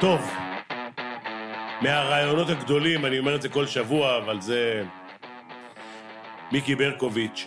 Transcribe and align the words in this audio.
טוב, 0.00 0.30
מהרעיונות 1.80 2.50
הגדולים, 2.50 3.06
אני 3.06 3.18
אומר 3.18 3.34
את 3.34 3.42
זה 3.42 3.48
כל 3.48 3.66
שבוע, 3.66 4.18
אבל 4.18 4.40
זה... 4.40 4.82
מיקי 6.52 6.74
ברקוביץ', 6.74 7.46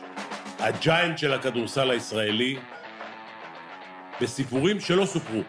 הג'יינט 0.59 1.17
של 1.17 1.33
הכדורסל 1.33 1.91
הישראלי, 1.91 2.57
בסיפורים 4.21 4.79
שלא 4.79 5.05
סופרו. 5.05 5.41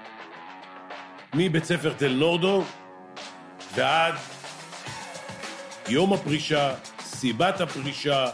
מבית 1.35 1.65
ספר 1.65 1.93
תל 1.93 2.13
נורדו 2.13 2.65
ועד 3.75 4.15
יום 5.89 6.13
הפרישה, 6.13 6.75
סיבת 7.01 7.61
הפרישה, 7.61 8.27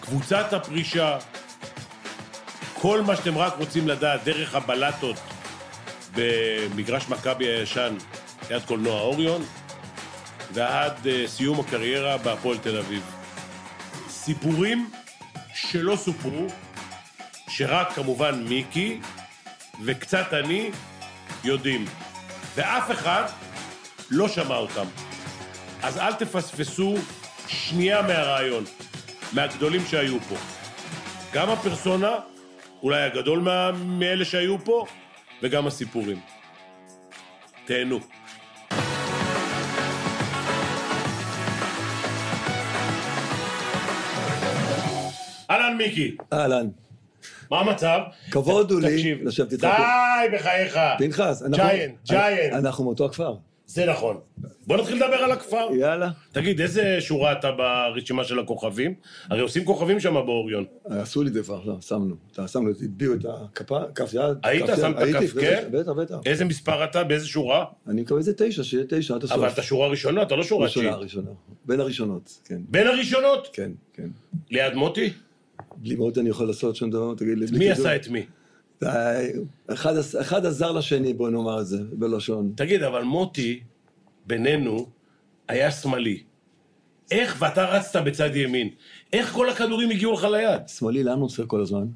קבוצת 0.00 0.52
הפרישה, 0.52 1.18
כל 2.74 3.00
מה 3.00 3.16
שאתם 3.16 3.38
רק 3.38 3.54
רוצים 3.58 3.88
לדעת 3.88 4.24
דרך 4.24 4.54
הבלטות 4.54 5.33
במגרש 6.16 7.08
מכבי 7.08 7.46
הישן 7.46 7.96
ליד 8.50 8.62
קולנוע 8.62 9.00
אוריון, 9.00 9.44
ועד 10.52 10.92
uh, 11.04 11.28
סיום 11.28 11.60
הקריירה 11.60 12.18
בהפועל 12.18 12.58
תל 12.58 12.78
אביב. 12.78 13.02
סיפורים 14.08 14.90
שלא 15.54 15.96
סופרו, 15.96 16.46
שרק 17.48 17.92
כמובן 17.92 18.44
מיקי 18.48 19.00
וקצת 19.84 20.32
אני 20.32 20.70
יודעים, 21.44 21.84
ואף 22.54 22.90
אחד 22.90 23.24
לא 24.10 24.28
שמע 24.28 24.56
אותם. 24.56 24.86
אז 25.82 25.98
אל 25.98 26.12
תפספסו 26.12 26.94
שנייה 27.48 28.02
מהרעיון, 28.02 28.64
מהגדולים 29.32 29.82
שהיו 29.86 30.20
פה. 30.20 30.36
גם 31.32 31.50
הפרסונה, 31.50 32.12
אולי 32.82 33.02
הגדול 33.02 33.38
מאלה 33.74 34.24
שהיו 34.24 34.64
פה, 34.64 34.86
וגם 35.42 35.66
הסיפורים. 35.66 36.20
תהנו. 37.64 37.98
אהלן 45.50 45.76
מיקי, 45.76 46.16
אהלן. 46.32 46.68
מה 47.50 47.60
המצב? 47.60 48.00
כבוד 48.30 48.70
הוא 48.70 48.80
לי. 48.80 49.14
לשבת 49.14 49.52
איתך. 49.52 49.64
די, 49.64 50.36
בחייך. 50.36 50.78
פנחס, 50.98 51.42
אנחנו... 51.42 51.64
ג'יינט, 51.64 51.94
ג'יינט. 52.06 52.54
אנחנו 52.54 52.84
מאותו 52.84 53.04
הכפר. 53.04 53.34
זה 53.66 53.86
נכון. 53.86 54.20
בוא 54.66 54.76
נתחיל 54.76 54.96
לדבר 54.96 55.16
על 55.16 55.32
הכפר. 55.32 55.68
יאללה. 55.78 56.10
תגיד, 56.32 56.60
איזה 56.60 56.96
שורה 57.00 57.32
אתה 57.32 57.52
ברשימה 57.52 58.24
של 58.24 58.38
הכוכבים? 58.38 58.94
הרי 59.30 59.40
עושים 59.40 59.64
כוכבים 59.64 60.00
שם 60.00 60.14
באוריון. 60.14 60.64
עשו 60.84 61.22
לי 61.22 61.30
דבר, 61.30 61.60
לא, 61.64 61.80
שמנו. 61.80 62.14
שמנו, 62.46 62.70
הטביעו 62.70 63.14
את 63.14 63.24
הכפה, 63.28 63.78
כף 63.94 64.14
יד. 64.14 64.38
היית? 64.42 64.66
שמת 64.76 64.96
כף, 64.96 65.32
כן? 65.40 65.68
בטח, 65.70 65.90
בטח. 65.90 66.16
איזה 66.26 66.44
מספר 66.44 66.84
אתה? 66.84 67.04
באיזה 67.04 67.26
שורה? 67.26 67.64
אני 67.88 68.02
מקווה 68.02 68.18
איזה 68.18 68.32
תשע, 68.36 68.64
שיהיה 68.64 68.84
תשע 68.88 69.14
עד 69.14 69.24
הסוף. 69.24 69.36
אבל 69.38 69.48
אתה 69.48 69.62
שורה 69.62 69.88
ראשונה, 69.88 70.22
אתה 70.22 70.36
לא 70.36 70.42
שורה 70.42 70.64
ראשונה, 70.64 70.86
תשיעית. 70.88 71.02
ראשונה. 71.02 71.30
בין 71.64 71.80
הראשונות, 71.80 72.38
כן. 72.44 72.60
בין 72.68 72.86
הראשונות? 72.86 73.48
כן, 73.52 73.70
כן. 73.92 74.08
ליד 74.50 74.74
מוטי? 74.74 75.12
בלי 75.76 75.94
מאוד 75.96 76.18
אני 76.18 76.30
יכול 76.30 76.46
לעשות 76.46 76.76
שום 76.76 76.90
דבר, 76.90 77.14
תגיד 77.14 77.38
לי. 77.38 77.46
מי. 77.58 77.70
עשה 77.70 77.96
את 77.96 78.08
מי? 78.08 78.26
אחד 79.66 79.94
אחד 80.20 80.46
עזר 80.46 80.72
לשני, 80.72 81.14
בוא 81.14 81.30
נאמר 81.30 81.60
את 81.60 81.66
זה, 81.66 81.78
בלשון. 81.92 82.52
תגיד, 82.56 82.82
אבל 82.82 83.02
מוטי, 83.02 83.60
בינינו, 84.26 84.86
היה 85.48 85.70
שמאלי. 85.70 86.22
איך, 87.10 87.36
ואתה 87.38 87.64
רצת 87.64 88.02
בצד 88.02 88.36
ימין, 88.36 88.68
איך 89.12 89.32
כל 89.32 89.50
הכדורים 89.50 89.90
הגיעו 89.90 90.12
לך 90.12 90.24
ליד? 90.24 90.68
שמאלי 90.68 91.04
לאן 91.04 91.18
הוא 91.18 91.24
עושה 91.26 91.46
כל 91.46 91.60
הזמן? 91.60 91.86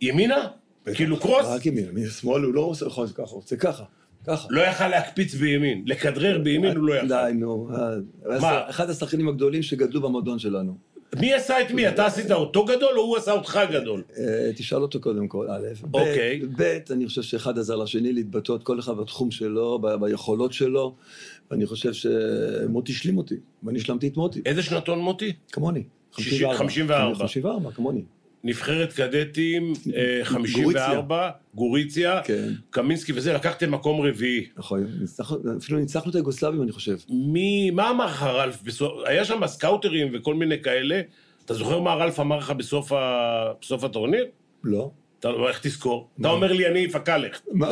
ימינה? 0.00 0.48
כאילו 0.94 1.20
קרוס? 1.20 1.46
רק 1.46 1.66
ימין, 1.66 1.90
מי 1.92 2.06
שמאל 2.06 2.42
הוא 2.42 2.54
לא 2.54 2.60
עושה 2.60 2.86
ככה, 2.90 3.00
הוא 3.00 3.38
עושה 3.38 3.56
ככה, 3.56 3.84
ככה. 4.26 4.48
לא 4.50 4.60
יכל 4.60 4.88
להקפיץ 4.88 5.34
בימין, 5.34 5.82
לכדרר 5.86 6.38
בימין 6.38 6.76
הוא 6.76 6.84
לא 6.84 6.94
יכל. 6.94 7.08
די, 7.08 7.32
נו. 7.34 7.68
אה, 7.74 8.40
מה? 8.40 8.70
אחד 8.70 8.90
השחקנים 8.90 9.28
הגדולים 9.28 9.62
שגדלו 9.62 10.00
במועדון 10.00 10.38
שלנו. 10.38 10.76
מי 11.16 11.34
עשה 11.34 11.60
את 11.60 11.70
מי? 11.70 11.88
אתה 11.88 12.06
עשית 12.06 12.30
אותו 12.30 12.64
גדול 12.64 12.98
או 12.98 13.02
הוא 13.02 13.16
עשה 13.16 13.32
אותך 13.32 13.60
גדול? 13.72 14.02
אה, 14.18 14.50
תשאל 14.56 14.78
אותו 14.82 15.00
קודם 15.00 15.28
כל, 15.28 15.46
א', 15.50 15.66
אוקיי. 15.94 16.40
ב', 16.58 16.78
אני 16.90 17.06
חושב 17.06 17.22
שאחד 17.22 17.58
עזר 17.58 17.76
לשני 17.76 18.12
להתבטאות, 18.12 18.62
כל 18.62 18.78
אחד 18.80 18.92
בתחום 18.96 19.30
שלו, 19.30 19.78
ביכולות 20.00 20.52
שלו, 20.52 20.94
ואני 21.50 21.66
חושב 21.66 21.92
שמוטי 21.92 22.92
השלים 22.92 23.18
אותי, 23.18 23.34
ואני 23.62 23.78
השלמתי 23.78 24.08
את 24.08 24.16
מוטי, 24.16 24.40
איזה 24.46 24.62
שנתון 24.62 24.98
מוטי? 24.98 25.32
כמוני. 25.52 25.82
שישי- 26.18 26.44
54. 26.54 27.14
54, 27.14 27.70
כמוני. 27.70 28.02
נבחרת 28.48 28.92
קדטים, 28.92 29.72
אה, 29.96 30.20
54, 30.24 31.30
גוריציה, 31.54 32.20
כן. 32.24 32.48
קמינסקי 32.70 33.12
וזה, 33.14 33.32
לקחתם 33.32 33.70
מקום 33.70 34.00
רביעי. 34.00 34.46
נכון, 34.56 34.86
אפילו 35.58 35.78
ניצחנו 35.78 36.10
את 36.10 36.14
היוגוסלבים, 36.14 36.62
אני 36.62 36.72
חושב. 36.72 36.96
מי, 37.08 37.70
מה 37.70 37.90
אמר 37.90 38.06
לך 38.06 38.22
רלף 38.22 38.62
היה 39.06 39.24
שם 39.24 39.46
סקאוטרים 39.46 40.10
וכל 40.14 40.34
מיני 40.34 40.62
כאלה, 40.62 41.00
אתה 41.44 41.54
זוכר 41.54 41.80
מה 41.80 41.94
רלף 41.94 42.20
אמר 42.20 42.38
לך 42.38 42.50
בסוף, 42.50 42.92
ה... 42.92 43.52
בסוף 43.60 43.84
הטורניר? 43.84 44.26
לא? 44.64 44.90
אתה, 45.20 45.28
איך 45.48 45.60
תזכור? 45.62 46.08
אתה 46.20 46.28
אומר 46.28 46.52
לי, 46.52 46.66
אני 46.66 46.88
פקאלך. 46.90 47.40
מה? 47.52 47.68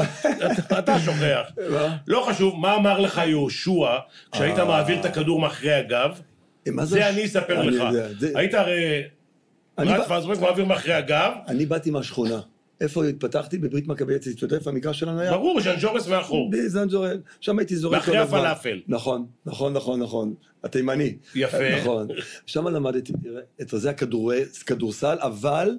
אתה- 0.78 0.98
שוכח. 0.98 1.50
לא 2.08 2.26
חשוב, 2.28 2.60
מה 2.60 2.75
אמר 2.75 3.00
לך 3.00 3.20
יהושע 3.26 3.98
כשהיית 4.32 4.58
מעביר 4.58 5.00
את 5.00 5.04
הכדור 5.04 5.41
מאחורי 5.41 5.72
הגב? 5.72 6.20
מה 6.69 6.84
זה 6.84 7.08
אני 7.08 7.25
אספר 7.25 7.62
לך. 7.62 7.82
היית 8.34 8.54
הרי 8.54 9.03
רץ 9.78 10.10
ואז 10.10 10.26
מעביר 10.41 10.64
מאחורי 10.64 10.92
הגב, 10.94 11.32
אני 11.48 11.66
באתי 11.66 11.91
מהשכונה. 11.91 12.41
איפה 12.81 13.04
התפתחתי? 13.04 13.59
בברית 13.59 13.87
מכבי 13.87 14.16
אצלי, 14.16 14.32
אתה 14.32 14.44
יודע 14.44 14.56
איפה 14.56 14.70
המגרש 14.70 15.00
שלנו 15.00 15.20
היה? 15.20 15.31
ברור, 15.32 15.60
ז'אנג'ורס 15.60 16.09
מאחור. 16.09 16.50
בזנג'ורל, 16.50 17.20
שם 17.41 17.59
הייתי 17.59 17.76
זורק 17.76 17.94
מאחורי 17.94 18.16
כל 18.16 18.22
הזמן. 18.22 18.38
הפלאפל. 18.38 18.81
נכון, 18.88 19.26
נכון, 19.47 19.72
נכון, 19.72 20.03
נכון. 20.03 20.34
התימני. 20.64 21.16
יפה. 21.34 21.56
נכון. 21.81 22.09
שם 22.47 22.69
למדתי, 22.69 23.12
תראה, 23.22 23.41
את 23.60 23.69
זה 23.76 23.91
הכדורי- 23.91 24.64
כדורסל, 24.66 25.16
אבל 25.20 25.78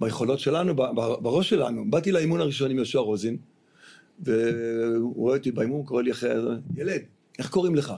ביכולות 0.00 0.38
שלנו, 0.38 0.74
בראש 1.22 1.48
שלנו. 1.50 1.90
באתי 1.90 2.12
לאימון 2.12 2.40
הראשון 2.40 2.70
עם 2.70 2.76
יהושע 2.76 2.98
רוזין, 2.98 3.36
והוא 4.20 5.14
רואה 5.16 5.36
אותי 5.36 5.50
באימון, 5.52 5.82
קורא 5.84 6.02
לי 6.02 6.10
אחרי, 6.12 6.30
ילד, 6.76 7.00
איך 7.38 7.50
קוראים 7.50 7.74
לך? 7.74 7.92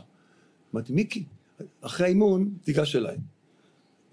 אמרתי, 0.75 0.93
מיקי. 0.93 1.25
אחרי 1.81 2.07
האימון, 2.07 2.49
תיגש 2.63 2.97
אליי. 2.97 3.17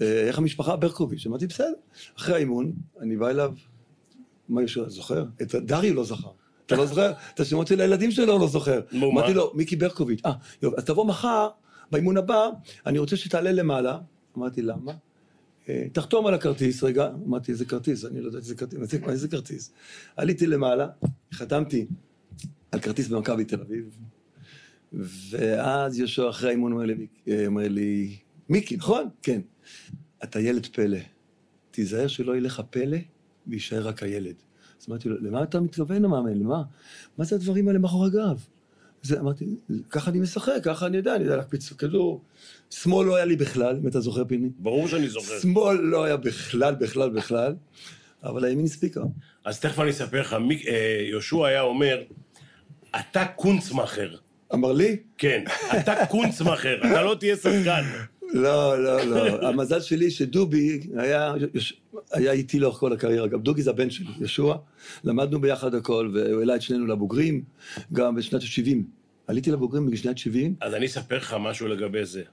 "אה, 0.01 0.27
איך 0.27 0.37
המשפחה? 0.37 0.75
ברקוביץ'. 0.75 1.27
אמרתי, 1.27 1.47
בסדר. 1.47 1.73
אחרי 2.17 2.35
האימון, 2.35 2.71
אני 3.01 3.17
בא 3.17 3.29
אליו, 3.29 3.53
מה 4.49 4.61
יהושע, 4.61 4.89
זוכר? 4.89 5.25
את 5.41 5.55
דרי 5.55 5.89
הוא 5.89 5.95
לא 5.95 6.03
זכר. 6.03 6.29
אתה 6.65 6.75
לא 6.75 6.85
זוכר? 6.85 7.11
את 7.33 7.39
השמות 7.39 7.67
של 7.67 7.81
הילדים 7.81 8.11
שלו 8.11 8.33
הוא 8.33 8.41
לא 8.41 8.47
זוכר. 8.47 8.81
נו, 8.91 9.11
אמרתי 9.11 9.29
מה? 9.29 9.35
לו, 9.37 9.51
מיקי 9.55 9.75
ברקוביץ', 9.75 10.21
אה, 10.25 10.31
יופי, 10.61 10.77
אז 10.77 10.83
תבוא 10.85 11.05
מחר, 11.05 11.49
באימון 11.91 12.17
הבא, 12.17 12.49
אני 12.85 12.99
רוצה 12.99 13.17
שתעלה 13.17 13.51
למעלה. 13.51 13.97
אמרתי, 14.37 14.61
למה? 14.61 14.91
"אה, 15.69 15.83
תחתום 15.93 16.27
על 16.27 16.33
הכרטיס, 16.33 16.83
רגע. 16.83 17.09
אמרתי, 17.27 17.51
איזה 17.51 17.65
כרטיס? 17.65 18.05
אני 18.05 18.21
לא 18.21 18.25
יודע 18.27 18.37
איזה 18.37 18.55
כרטיס. 18.55 18.77
אמרתי, 18.79 18.97
"מה, 18.97 19.11
איזה 19.11 19.27
כרטיס? 19.27 19.71
עליתי 20.15 20.47
למעלה, 20.47 20.87
חתמתי 21.33 21.85
על 22.71 22.79
כרטיס 22.79 23.07
במכבי 23.07 23.45
תל 23.45 23.61
אביב, 23.61 23.97
ואז 25.29 25.99
יהושע 25.99 26.29
אחרי 26.29 26.49
האימון 26.49 26.89
אה, 27.27 27.45
אומר 27.47 27.67
לי, 27.67 28.17
מיקי, 28.49 28.77
נכון? 28.77 29.09
כן. 29.21 29.41
אתה 30.23 30.39
ילד 30.39 30.65
פלא. 30.65 30.97
תיזהר 31.71 32.07
שלא 32.07 32.31
יהיה 32.31 32.41
לך 32.41 32.61
פלא 32.69 32.97
ויישאר 33.47 33.87
רק 33.87 34.03
הילד. 34.03 34.35
אז 34.81 34.85
אמרתי 34.89 35.09
לו, 35.09 35.15
למה 35.21 35.43
אתה 35.43 35.59
מתכוון, 35.59 36.05
המאמן? 36.05 36.33
למה? 36.39 36.61
מה 37.17 37.25
זה 37.25 37.35
הדברים 37.35 37.67
האלה 37.67 37.79
מאחורי 37.79 38.07
הגב? 38.09 38.45
זה, 39.01 39.19
אמרתי, 39.19 39.45
ככה 39.89 40.11
אני 40.11 40.19
משחק, 40.19 40.53
ככה 40.63 40.85
אני 40.85 40.97
יודע, 40.97 41.15
אני 41.15 41.23
יודע 41.23 41.35
להקפיץ 41.35 41.73
כדור. 41.73 42.21
שמאל 42.69 43.07
לא 43.07 43.15
היה 43.15 43.25
לי 43.25 43.35
בכלל, 43.35 43.75
אם 43.83 43.87
אתה 43.87 43.99
זוכר, 43.99 44.25
פיני. 44.25 44.49
ברור 44.59 44.87
שאני 44.87 45.09
זוכר. 45.09 45.39
שמאל 45.39 45.77
לא 45.77 46.03
היה 46.03 46.17
בכלל, 46.17 46.75
בכלל, 46.75 47.09
בכלל, 47.09 47.55
אבל 48.23 48.43
הימין 48.45 48.65
הספיקה. 48.65 49.01
אז 49.45 49.59
תכף 49.59 49.79
אני 49.79 49.89
אספר 49.89 50.21
לך, 50.21 50.33
מי- 50.33 50.63
אה, 50.67 51.05
יהושע 51.09 51.45
היה 51.47 51.61
אומר, 51.61 52.03
אתה 52.99 53.25
קונצמאכר. 53.25 54.15
אמר 54.53 54.71
לי? 54.71 54.97
כן, 55.17 55.43
אתה 55.79 55.93
קונצמאכר, 56.09 56.77
אתה 56.91 57.01
לא 57.03 57.15
תהיה 57.19 57.35
שחקן. 57.35 57.81
לא, 58.33 58.83
לא, 58.83 59.03
לא. 59.03 59.47
המזל 59.47 59.81
שלי 59.81 60.11
שדובי 60.11 60.79
היה, 60.97 61.33
היה 62.11 62.31
איתי 62.31 62.59
לאורך 62.59 62.77
כל 62.77 62.93
הקריירה. 62.93 63.27
גם 63.27 63.41
דוגי 63.41 63.61
זה 63.61 63.69
הבן 63.69 63.89
שלי, 63.89 64.07
ישוע. 64.19 64.57
למדנו 65.03 65.41
ביחד 65.41 65.75
הכל, 65.75 66.11
והוא 66.13 66.39
העלה 66.39 66.55
את 66.55 66.61
שנינו 66.61 66.85
לבוגרים, 66.87 67.43
גם 67.93 68.15
בשנת 68.15 68.41
ה-70. 68.41 68.77
עליתי 69.27 69.51
לבוגרים 69.51 69.91
בשנת 69.91 70.17
70. 70.17 70.55
אז 70.61 70.73
אני 70.73 70.85
אספר 70.85 71.17
לך 71.17 71.35
משהו 71.39 71.67
לגבי 71.67 72.05
זה. 72.05 72.23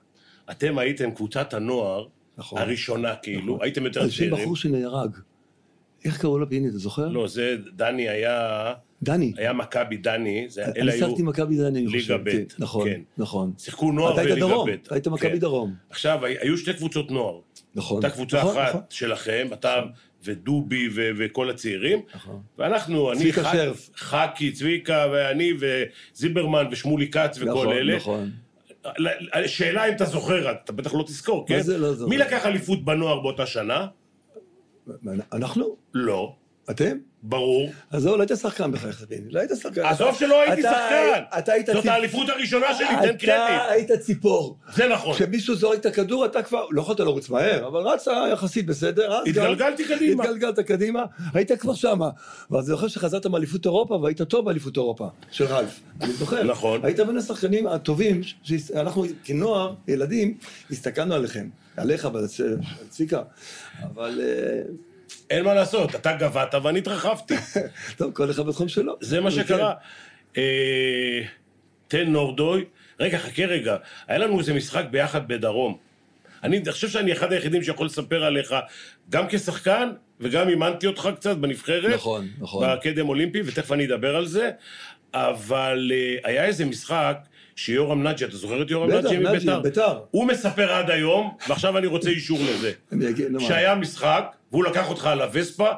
אתם 0.50 0.78
הייתם 0.78 1.10
קבוצת 1.10 1.54
הנוער 1.54 2.06
נכון. 2.38 2.58
הראשונה, 2.58 3.14
כאילו, 3.22 3.58
הייתם 3.62 3.84
יותר 3.84 4.00
על 4.00 4.10
שם 4.10 4.18
צעירים. 4.18 4.42
בחור 4.42 4.56
שנהרג. 4.56 5.16
איך 6.04 6.20
קראו 6.20 6.38
לו 6.38 6.48
פיני, 6.48 6.68
אתה 6.68 6.78
זוכר? 6.78 7.08
לא, 7.08 7.28
זה, 7.28 7.56
דני 7.76 8.08
היה, 8.08 8.74
דני. 9.02 9.32
היה 9.36 9.52
מכבי 9.52 9.96
דני, 9.96 10.46
זה- 10.48 10.64
אני 10.64 10.72
אלה 10.80 10.92
היו, 10.92 11.06
שיחקתי 11.06 11.22
מכבי 11.22 11.56
דני, 11.56 11.66
אני 11.68 11.86
ליגה 11.86 11.98
חושב. 11.98 12.20
ב', 12.24 12.30
כן, 12.30 12.42
נכון, 12.58 12.88
כן. 12.88 13.00
נכון. 13.18 13.52
שיחקו 13.58 13.92
נוער 13.92 14.12
אתה 14.12 14.20
היית 14.20 14.30
וליגה 14.32 14.46
דרום, 14.48 14.70
ב'. 14.70 14.74
היית 14.90 15.08
מכבי 15.08 15.28
כן. 15.30 15.38
דרום. 15.38 15.74
עכשיו, 15.90 16.24
היו 16.24 16.58
שתי 16.58 16.74
קבוצות 16.74 17.10
נוער. 17.10 17.38
נכון. 17.74 18.04
הייתה 18.04 18.16
קבוצה 18.16 18.38
נכון, 18.38 18.56
אחת 18.56 18.68
נכון. 18.68 18.80
שלכם, 18.90 19.46
אתה 19.52 19.74
ודובי 20.24 20.88
ו- 20.94 21.10
וכל 21.18 21.50
הצעירים. 21.50 22.00
נכון. 22.14 22.40
ואנחנו, 22.58 23.12
אני, 23.12 23.18
צביקה 23.20 23.52
שרף. 23.52 23.90
חקי, 23.96 24.52
צביקה, 24.52 25.06
ואני, 25.12 25.52
וזיברמן, 26.14 26.64
ושמולי 26.70 27.10
כץ, 27.10 27.36
וכל 27.40 27.46
נכון, 27.50 27.72
אלה. 27.72 27.96
נכון. 27.96 28.30
ל- 28.98 29.46
שאלה 29.46 29.88
אם 29.88 29.92
אתה 29.92 30.04
זוכר, 30.04 30.50
אתה 30.52 30.72
בטח 30.72 30.94
לא 30.94 31.02
תזכור, 31.02 31.46
כן? 31.46 31.56
מה 31.56 31.62
זה 31.62 31.78
לא 31.78 31.94
זוכר? 31.94 32.08
מי 32.10 32.16
לקח 32.18 32.46
אליפות 32.46 32.84
בנוער 32.84 33.20
באותה 33.20 33.46
שנה? 33.46 33.86
אנחנו? 35.32 35.76
לא. 35.94 36.34
אתם? 36.70 36.96
ברור. 37.22 37.70
עזוב, 37.90 38.16
לא 38.16 38.22
היית 38.22 38.32
שחקן 38.40 38.72
בכלל, 38.72 38.92
חביבי. 38.92 39.30
לא 39.30 39.38
היית 39.40 39.50
שחקן. 39.62 39.80
עזוב 39.84 40.08
אתה- 40.08 40.18
שלא 40.18 40.40
הייתי 40.42 40.60
אתה- 40.60 40.70
שחקן. 40.70 41.38
אתה 41.38 41.52
היית 41.52 41.66
זאת 41.66 41.76
ציפ- 41.84 41.88
האליפות 41.90 42.28
הראשונה 42.28 42.74
שלי, 42.74 42.86
תן 42.86 42.94
אתה 42.98 43.18
קרדיט. 43.18 43.60
היית 43.68 43.92
ציפור. 43.92 44.58
זה 44.74 44.88
נכון. 44.88 45.14
כשמישהו 45.14 45.54
זורק 45.54 45.78
את 45.78 45.86
הכדור, 45.86 46.26
אתה 46.26 46.42
כבר, 46.42 46.66
לא 46.70 46.80
יכולת 46.82 47.00
לרוץ 47.00 47.28
מהר, 47.30 47.66
אבל 47.66 47.80
רצת 47.80 48.10
יחסית 48.32 48.66
בסדר. 48.66 49.12
אז 49.12 49.28
התגלגלתי 49.28 49.84
קדימה. 49.84 50.24
התגלגלת 50.24 50.60
קדימה, 50.60 51.04
היית 51.34 51.52
כבר 51.52 51.74
שמה. 51.74 52.10
ואני 52.50 52.62
זוכר 52.66 52.88
שחזרת 52.88 53.26
מאליפות 53.26 53.64
אירופה, 53.66 53.94
והיית 53.94 54.22
טוב 54.22 54.44
באליפות 54.44 54.76
אירופה, 54.76 55.08
של 55.30 55.44
רלף. 55.44 55.80
אני 56.00 56.12
זוכר. 56.12 56.42
נכון. 56.42 56.80
היית 56.84 57.00
בין 57.00 57.16
השחקנים 57.16 57.66
הטובים, 57.66 58.20
שאנחנו 58.42 59.04
כנוער, 59.24 59.74
ילדים, 59.88 60.36
הסתכלנו 60.70 61.14
עליכם. 61.14 61.48
עליך, 61.76 62.08
צביקה. 62.90 63.22
אבל, 63.82 64.20
אין 65.30 65.44
מה 65.44 65.54
לעשות, 65.54 65.94
אתה 65.94 66.12
גבהת 66.12 66.54
ואני 66.54 66.78
התרחבתי. 66.78 67.34
טוב, 67.98 68.12
כל 68.12 68.30
אחד 68.30 68.46
בתחום 68.46 68.68
שלו. 68.68 68.96
זה 69.00 69.20
מה 69.20 69.30
כן. 69.30 69.36
שקרה. 69.36 69.74
אה, 70.36 71.22
תן 71.88 72.08
נורדוי. 72.08 72.64
רגע, 73.00 73.18
חכה 73.18 73.44
רגע. 73.44 73.76
היה 74.08 74.18
לנו 74.18 74.38
איזה 74.38 74.54
משחק 74.54 74.84
ביחד 74.90 75.28
בדרום. 75.28 75.76
אני 76.42 76.62
חושב 76.70 76.88
שאני 76.88 77.12
אחד 77.12 77.32
היחידים 77.32 77.62
שיכול 77.62 77.86
לספר 77.86 78.24
עליך, 78.24 78.54
גם 79.10 79.24
כשחקן, 79.28 79.90
וגם 80.20 80.48
אימנתי 80.48 80.86
אותך 80.86 81.08
קצת 81.16 81.36
בנבחרת. 81.36 81.94
נכון, 81.94 82.28
נכון. 82.38 82.66
בקדם 82.76 83.08
אולימפי, 83.08 83.42
ותכף 83.44 83.72
אני 83.72 83.86
אדבר 83.86 84.16
על 84.16 84.26
זה. 84.26 84.50
אבל 85.14 85.90
אה, 85.94 86.16
היה 86.24 86.44
איזה 86.44 86.64
משחק 86.64 87.18
שיורם 87.56 88.02
נאג'י, 88.02 88.24
אתה 88.24 88.36
זוכר 88.36 88.62
את 88.62 88.70
יורם 88.70 88.88
בטח, 88.88 89.04
נאג'י 89.04 89.18
מביתר? 89.18 89.60
ביתר. 89.60 89.98
הוא 90.10 90.26
מספר 90.26 90.72
עד 90.72 90.90
היום, 90.90 91.36
ועכשיו 91.48 91.78
אני 91.78 91.86
רוצה 91.86 92.10
אישור 92.10 92.38
לזה. 92.42 92.72
שהיה 93.38 93.74
משחק, 93.74 94.24
והוא 94.52 94.64
לקח 94.64 94.88
אותך 94.90 95.06
על 95.06 95.20
הווספה, 95.20 95.68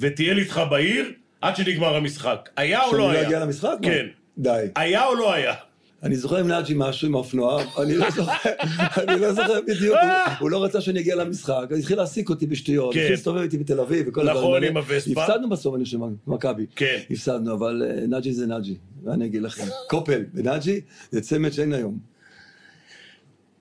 וטייל 0.00 0.38
איתך 0.38 0.60
בעיר, 0.70 1.12
עד 1.40 1.56
שנגמר 1.56 1.96
המשחק. 1.96 2.48
היה 2.56 2.82
או 2.84 2.90
שאני 2.90 2.98
לא 3.00 3.06
לא 3.06 3.12
היה? 3.12 3.26
אגיע 3.26 3.40
למשחק? 3.40 3.74
כן. 3.82 4.06
די. 4.38 4.64
היה 4.76 5.06
או 5.06 5.14
לא 5.14 5.32
היה? 5.32 5.54
אני 6.02 6.16
זוכר 6.16 6.36
עם 6.36 6.48
נאג'י 6.48 6.72
משהו 6.76 7.08
עם 7.08 7.14
האופנוע, 7.14 7.62
אני 7.82 7.94
לא 7.96 8.10
זוכר, 8.10 8.32
אני 9.08 9.20
לא 9.20 9.32
זוכר 9.32 9.60
בדיוק, 9.68 9.96
הוא- 10.40 10.50
לא 10.50 10.64
רצה 10.64 10.80
שאני 10.80 11.00
אגיע 11.00 11.14
למשחק, 11.16 11.66
הוא 11.70 11.78
התחיל 11.78 11.96
להעסיק 11.96 12.28
אותי 12.30 12.46
בשטויות, 12.46 12.94
כן. 12.94 12.98
התחיל 13.00 13.12
להסתובב 13.12 13.40
איתי 13.40 13.58
בתל 13.58 13.80
אביב 13.80 14.08
וכל 14.08 14.20
נכון, 14.22 14.36
הדברים 14.36 14.54
האלה. 14.54 14.66
עם 14.68 14.76
הווספה. 14.76 15.24
הפסדנו 15.24 15.48
בסוף, 15.48 15.74
אני 15.74 15.84
חושב, 15.84 15.98
מכבי. 16.26 16.66
כן. 16.76 16.98
הפסדנו, 17.10 17.54
אבל 17.54 17.82
אה, 17.86 18.06
נאג'י 18.06 18.32
זה 18.32 18.46
נאג'י, 18.46 18.74
מה 19.02 19.14
אני 19.14 19.26
אגיד 19.26 19.42
לכם? 19.42 19.64
קופל 19.88 20.22
ונאג'י 20.34 20.80
זה 21.10 21.20
צמד 21.20 21.52
שאין 21.52 21.72
היום. 21.72 21.98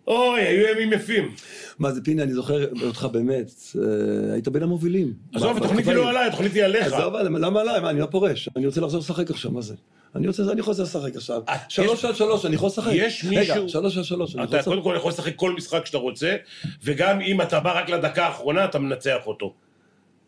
אוי, 0.07 0.41
היו 0.41 0.67
ימים 0.67 0.93
יפים. 0.93 1.31
מה 1.81 1.91
זה 1.91 2.03
פיני, 2.03 2.23
אני 2.23 2.33
זוכר 2.33 2.65
אותך 2.85 3.07
באמת, 3.11 3.51
אה, 3.79 4.33
היית 4.33 4.47
בין 4.47 4.63
המובילים. 4.63 5.13
עזוב, 5.35 5.57
התוכנית 5.57 5.87
היא. 5.87 5.95
לא 5.95 6.09
עליי, 6.09 6.27
התוכנית 6.27 6.53
היא 6.53 6.63
עליך. 6.63 6.93
עזוב, 6.93 7.15
למה 7.15 7.61
עליי? 7.61 7.77
אני 7.89 7.99
לא 7.99 8.05
פורש, 8.05 8.49
אני 8.55 8.65
רוצה 8.65 8.81
לחזור 8.81 8.99
לשחק 8.99 9.29
עכשיו, 9.31 9.51
מה 9.51 9.61
זה? 9.61 9.73
אני 10.15 10.27
רוצה, 10.27 10.43
אני 10.51 10.59
יכול 10.59 10.73
לשחק 10.79 11.15
עכשיו. 11.15 11.41
אה, 11.49 11.57
שלוש 11.69 12.05
על 12.05 12.13
שלוש, 12.13 12.45
אני 12.45 12.55
יכול 12.55 12.67
לשחק. 12.67 12.91
יש 12.93 13.25
רגע, 13.29 13.39
מישהו- 13.39 13.69
שלוש 13.69 13.97
על 13.97 14.03
שלוש, 14.03 14.35
אני 14.35 14.43
יכול 14.43 14.49
אתה 14.55 14.57
לשחק. 14.57 14.69
קודם 14.71 14.83
כל 14.83 14.93
יכול 14.97 15.11
לשחק 15.11 15.35
כל 15.35 15.53
משחק 15.53 15.85
שאתה 15.85 15.97
רוצה, 15.97 16.35
וגם 16.83 17.21
אם 17.21 17.41
אתה 17.41 17.59
בא 17.59 17.77
רק 17.77 17.89
לדקה 17.89 18.25
האחרונה, 18.25 18.65
אתה 18.65 18.79
מנצח 18.79 19.27
אותו. 19.27 19.53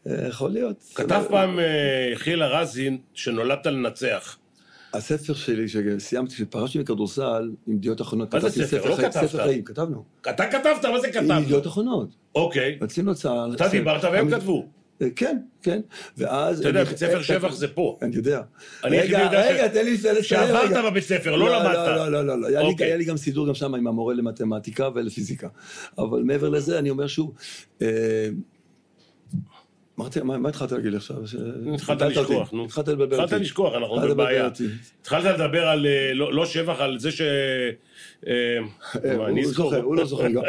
אה, 0.08 0.28
יכול 0.28 0.52
להיות. 0.52 0.84
כתב 0.96 1.24
פעם 1.30 1.60
חילה 2.16 2.48
רזין, 2.48 2.98
שנולדת 3.14 3.66
לנצח. 3.68 4.38
הספר 4.94 5.34
שלי, 5.34 5.66
שסיימתי, 5.68 6.36
כשפרשתי 6.36 6.80
מכדורסל, 6.80 7.52
עם 7.68 7.76
ידיעות 7.76 8.02
אחרונות, 8.02 8.32
כתבתי 8.32 8.66
ספר? 8.66 8.90
לא 8.90 8.96
חיים- 8.96 9.10
כתבת. 9.12 9.28
ספר 9.28 9.44
חיים, 9.44 9.64
כתבנו. 9.64 10.04
אתה 10.30 10.46
כתבת, 10.46 10.86
מה 10.86 11.00
זה 11.00 11.08
עם 11.08 11.14
כתבת? 11.14 11.42
ידיעות 11.44 11.68
אחרונות. 11.68 12.10
אוקיי. 12.36 12.78
רצינו 12.82 13.16
צה"ל. 13.16 13.54
אתה 13.56 13.68
דיברת 13.68 14.04
והם 14.04 14.32
כתבו. 14.32 14.66
אה, 15.02 15.08
כן, 15.16 15.38
כן. 15.62 15.82
ואז... 16.18 16.60
אתה 16.60 16.70
יודע, 16.70 16.84
בית 16.84 16.98
ספר 16.98 17.22
שבח 17.22 17.54
זה 17.54 17.68
פה. 17.68 17.98
אני 18.02 18.16
יודע. 18.16 18.42
רגע, 18.84 19.30
רגע, 19.32 19.68
תן 19.68 19.86
לי 19.86 19.94
לסיים. 19.94 20.24
שעברת. 20.24 20.86
בבית 20.86 21.04
ספר, 21.04 21.36
לא 21.36 21.50
למדת. 21.50 21.76
לא, 21.88 22.12
לא, 22.12 22.26
לא, 22.26 22.40
לא. 22.42 22.48
היה 22.48 22.60
לי- 22.62 22.66
אוקיי. 22.68 22.88
היה 22.88 22.98
לי 22.98 23.06
גם 23.06 23.18
סידור 23.18 23.48
גם 23.48 23.54
שם 23.54 23.76
עם 23.76 23.88
המורה 23.88 24.14
למתמטיקה 24.14 24.90
ולפיזיקה. 24.96 25.48
אבל 25.98 26.24
מעבר 26.24 26.50
לזה, 26.50 26.80
אני 26.80 26.90
אומר 26.90 27.08
שוב, 27.08 27.34
אה, 27.82 27.88
אמרתי, 30.00 30.22
מה 30.22 30.50
התחלת 30.50 30.72
להגיד 30.72 30.96
עכשיו? 30.96 31.18
התחלת. 31.74 32.02
לשכוח, 32.02 32.52
נו. 32.52 32.66
התחלת 32.66 32.88
לבלבל 32.88 33.14
אותי. 33.14 33.24
התחלת 33.24 33.42
לשכוח, 33.42 33.74
אנחנו 33.74 33.96
בבעיה. 33.96 34.50
התחלת 35.02 35.40
לדבר 35.40 35.68
על, 35.68 35.86
אה, 35.86 36.14
לא 36.14 36.34
לא 36.34 36.46
שבח, 36.46 36.80
על 36.80 37.00
זה 37.00 37.12
ש... 37.12 37.22
אה, 37.22 38.34
אה, 39.06 39.28
אני. 39.28 39.46
זוכר, 39.46 39.82
הוא 39.82 39.96
לא 39.96 40.06
זוכר 40.06 40.30
גם. 40.30 40.42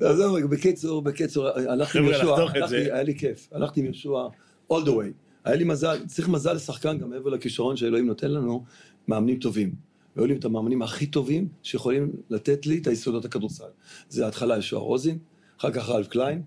עזוב, 0.10 0.38
בקיצור, 0.40 1.02
בקיצור, 1.02 1.48
הלכתי 1.48 1.98
עם 1.98 2.04
יהושע. 2.04 2.36
היה 2.70 3.02
לי 3.02 3.18
כיף, 3.18 3.48
הלכתי 3.52 3.80
עם 3.80 3.86
יהושע 3.86 4.26
all 4.72 4.84
the 4.84 4.88
way. 4.88 5.12
היה 5.44 5.56
לי 5.56 5.64
מזל, 5.64 6.06
צריך 6.06 6.28
מזל 6.28 6.52
לשחקן 6.52 6.98
גם 6.98 7.10
מעבר 7.10 7.30
לכישרון 7.30 7.76
שאלוהים 7.76 8.06
נותן 8.06 8.30
לנו, 8.30 8.64
מאמנים 9.08 9.38
טובים. 9.38 9.74
והיו 10.16 10.26
לי 10.26 10.34
את 10.34 10.44
המאמנים 10.44 10.82
הכי 10.82 11.06
טובים 11.06 11.48
שיכולים 11.62 12.12
לתת 12.30 12.66
לי 12.66 12.78
את 12.78 12.86
היסודות 12.86 13.24
הכדורסל. 13.24 13.64
זה 14.08 14.24
ההתחלה 14.24 14.54
יהושע 14.54 14.76
רוזין, 14.76 15.18
אחר 15.60 15.70
כך 15.70 15.88
רלף 15.88 16.08
קליין, 16.08 16.42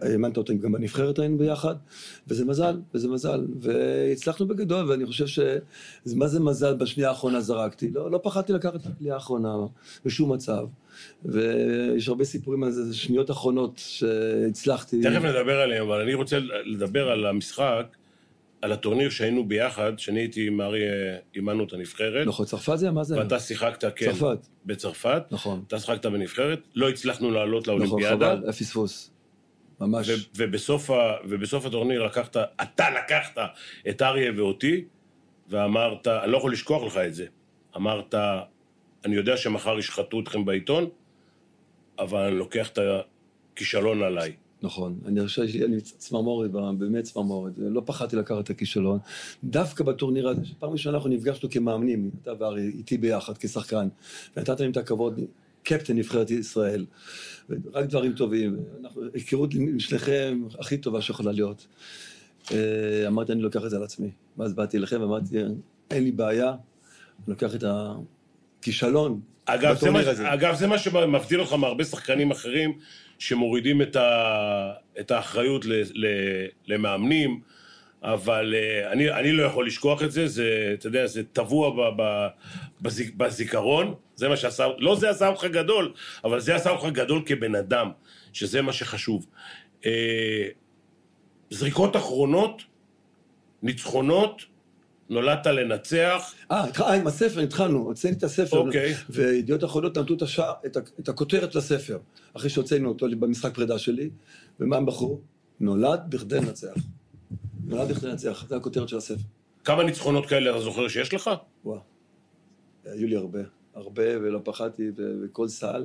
האמנת 0.00 0.36
אותם 0.36 0.58
גם 0.58 0.72
בנבחרת 0.72 1.18
היינו 1.18 1.38
ביחד, 1.38 1.74
וזה 2.28 2.44
מזל, 2.44 2.80
וזה 2.94 3.08
מזל, 3.08 3.46
והצלחנו 3.60 4.48
בגדול, 4.48 4.90
ואני 4.90 5.06
חושב 5.06 5.26
ש... 5.26 5.38
מה 6.16 6.28
זה 6.28 6.40
מזל 6.40 6.74
בשנייה 6.74 7.08
האחרונה 7.08 7.40
זרקתי? 7.40 7.90
לא, 7.90 8.10
לא 8.10 8.20
פחדתי 8.22 8.52
לקחת 8.52 8.74
את 8.74 8.86
הכלייה 8.86 9.14
האחרונה 9.14 9.54
בשום 10.04 10.32
מצב, 10.32 10.66
ויש 11.24 12.08
הרבה 12.08 12.24
סיפורים 12.24 12.64
על 12.64 12.70
זה, 12.70 12.94
שניות 12.94 13.30
אחרונות 13.30 13.72
שהצלחתי. 13.76 15.02
תכף 15.02 15.24
נדבר 15.24 15.60
עליהם, 15.60 15.86
אבל 15.86 16.00
אני 16.00 16.14
רוצה 16.14 16.38
לדבר 16.64 17.08
על 17.10 17.26
המשחק, 17.26 17.86
על 18.62 18.72
הטורניר 18.72 19.10
שהיינו 19.10 19.48
ביחד, 19.48 19.92
שאני 19.98 20.20
הייתי 20.20 20.46
עם 20.46 20.60
אריה, 20.60 21.16
אימנו 21.34 21.64
את 21.64 21.72
הנבחרת, 21.72 22.26
נכון, 22.26 22.46
צרפת 22.46 22.78
זה? 22.78 22.90
מה 22.90 23.04
זה? 23.04 23.18
ואתה 23.18 23.40
שיחקת, 23.40 23.92
כן, 23.96 24.12
צרפת. 24.12 24.38
בצרפת, 24.66 25.22
נכון. 25.30 25.62
אתה 25.66 25.78
שיחקת 25.78 26.06
בנבחרת, 26.06 26.58
לא 26.74 26.88
הצלחנו 26.88 27.30
לעלות 27.30 27.68
נכון, 27.68 27.80
לאולימפיאדה, 27.80 28.30
חבל, 28.36 28.42
היה 28.44 28.52
פספוס. 28.52 29.10
ממש. 29.86 30.08
ו- 30.08 30.12
ובסוף, 30.36 30.90
ה- 30.90 31.16
ובסוף 31.24 31.66
הטורניר 31.66 32.02
לקחת, 32.02 32.36
אתה 32.36 32.84
לקחת 32.90 33.38
את 33.88 34.02
אריה 34.02 34.32
ואותי, 34.36 34.84
ואמרת, 35.48 36.06
אני 36.06 36.32
לא 36.32 36.36
יכול 36.36 36.52
לשכוח 36.52 36.82
לך 36.82 36.96
את 36.96 37.14
זה, 37.14 37.26
אמרת, 37.76 38.14
אני 39.04 39.16
יודע 39.16 39.36
שמחר 39.36 39.78
ישחטו 39.78 40.20
אתכם 40.20 40.44
בעיתון, 40.44 40.88
אבל 41.98 42.20
אני 42.20 42.36
לוקח 42.36 42.68
את 42.68 42.78
הכישלון 43.52 44.02
עליי. 44.02 44.32
נכון, 44.62 44.98
אני 45.06 45.26
חושב 45.26 45.46
שיש 45.46 45.62
לי 45.62 45.80
צמרמורת, 45.80 46.50
באמת 46.78 47.04
צמרמורת, 47.04 47.52
לא 47.56 47.82
פחדתי 47.86 48.16
לקחת 48.16 48.44
את 48.44 48.50
הכישלון. 48.50 48.98
דווקא 49.44 49.84
בטורניר 49.84 50.28
הזה, 50.28 50.44
שפעם 50.44 50.70
ראשונה 50.70 50.96
אנחנו 50.96 51.10
נפגשנו 51.10 51.50
כמאמנים, 51.50 52.10
אתה 52.22 52.32
וארי, 52.38 52.62
איתי 52.62 52.98
ביחד 52.98 53.38
כשחקן, 53.38 53.88
ונתת 54.36 54.60
להם 54.60 54.70
את 54.70 54.76
הכבוד, 54.76 55.20
קפטן 55.62 55.96
נבחרת 55.96 56.30
ישראל, 56.30 56.86
רק 57.74 57.86
דברים 57.86 58.12
טובים, 58.12 58.56
אנחנו- 58.80 59.02
היכרות 59.14 59.54
עם 59.54 59.80
שניכם 59.80 60.42
הכי 60.58 60.76
טובה 60.76 61.02
שיכולה 61.02 61.32
להיות. 61.32 61.66
אה, 62.52 63.04
אמרתי, 63.06 63.32
אני 63.32 63.42
לוקח 63.42 63.64
את 63.64 63.70
זה 63.70 63.76
על 63.76 63.82
עצמי. 63.82 64.10
ואז 64.38 64.54
באתי 64.54 64.76
אליכם 64.76 65.00
ואמרתי, 65.00 65.38
אין 65.90 66.04
לי 66.04 66.12
בעיה, 66.12 66.48
אני 66.48 66.56
לוקח 67.28 67.54
את 67.54 67.64
הכישלון 68.60 69.20
אגב, 69.44 69.78
זה, 69.80 69.90
מה. 69.90 70.00
אגב, 70.34 70.54
זה 70.54 70.66
מה 70.66 70.78
שמבדיל 70.78 71.40
אותך 71.40 71.52
מהרבה 71.52 71.84
שחקנים 71.84 72.30
אחרים 72.30 72.78
שמורידים 73.18 73.82
את, 73.82 73.96
ה, 73.96 74.72
את 75.00 75.10
האחריות 75.10 75.64
ל, 75.64 75.72
ל, 75.94 76.06
למאמנים, 76.66 77.40
אבל 78.02 78.54
uh, 78.54 78.92
אני, 78.92 79.12
אני 79.12 79.32
לא 79.32 79.42
יכול 79.42 79.66
לשכוח 79.66 80.02
את 80.02 80.12
זה, 80.12 80.28
זה, 80.28 80.70
אתה 80.74 80.86
יודע, 80.86 81.06
זה 81.06 81.22
טבוע 81.32 81.70
ב, 81.70 82.02
ב, 82.02 82.26
בזיק, 82.80 83.14
בזיכרון, 83.14 83.94
זה 84.14 84.28
מה 84.28 84.36
שעשה, 84.36 84.66
לא 84.78 84.96
זה 84.96 85.10
עשה 85.10 85.28
אותך 85.28 85.44
גדול, 85.44 85.92
אבל 86.24 86.40
זה 86.40 86.54
עשה 86.54 86.70
אותך 86.70 86.86
גדול 86.86 87.22
כבן 87.26 87.54
אדם, 87.54 87.90
שזה 88.32 88.62
מה 88.62 88.72
שחשוב. 88.72 89.26
Uh, 89.82 89.86
זריקות 91.50 91.96
אחרונות, 91.96 92.62
ניצחונות, 93.62 94.42
נולדת 95.08 95.46
לנצח, 95.46 96.34
אה, 96.50 96.64
אה, 96.80 96.94
עם 96.94 97.06
הספר 97.06 97.40
התחלנו, 97.40 97.78
הוצאנו 97.78 98.16
את 98.16 98.22
הספר, 98.22 98.58
אוקיי. 98.58 98.94
וידיעות 99.10 99.64
אחרונות 99.64 99.98
נתנו 99.98 100.16
את, 100.16 100.22
השע, 100.22 100.50
את, 100.66 100.76
את 101.00 101.08
הכותרת 101.08 101.54
לספר, 101.54 101.98
אחרי 102.36 102.50
שהוצאנו 102.50 102.88
אותו 102.88 103.06
במשחק 103.18 103.54
פרידה 103.54 103.78
שלי, 103.78 104.10
ומה 104.60 104.76
הם 104.76 104.86
בחרו? 104.86 105.20
נולד 105.60 106.00
בכדי 106.08 106.36
לנצח. 106.36 106.74
נולד 107.76 107.88
בכדי 107.88 108.08
לנצח, 108.08 108.44
זה 108.48 108.56
הכותרת 108.56 108.88
של 108.88 108.96
הספר. 108.96 109.20
כמה 109.64 109.84
ניצחונות 109.84 110.26
כאלה 110.26 110.50
אתה 110.50 110.60
זוכר 110.60 110.88
שיש 110.88 111.14
לך? 111.14 111.30
וואו. 111.64 111.78
היו 112.84 113.08
לי 113.08 113.16
הרבה, 113.16 113.40
הרבה, 113.74 114.02
ולא 114.20 114.40
פחדתי, 114.44 114.90
וכל 115.24 115.48
סל. 115.48 115.84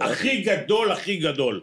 הכי 0.00 0.40
גדול, 0.42 0.92
הכי 0.92 1.16
גדול. 1.16 1.60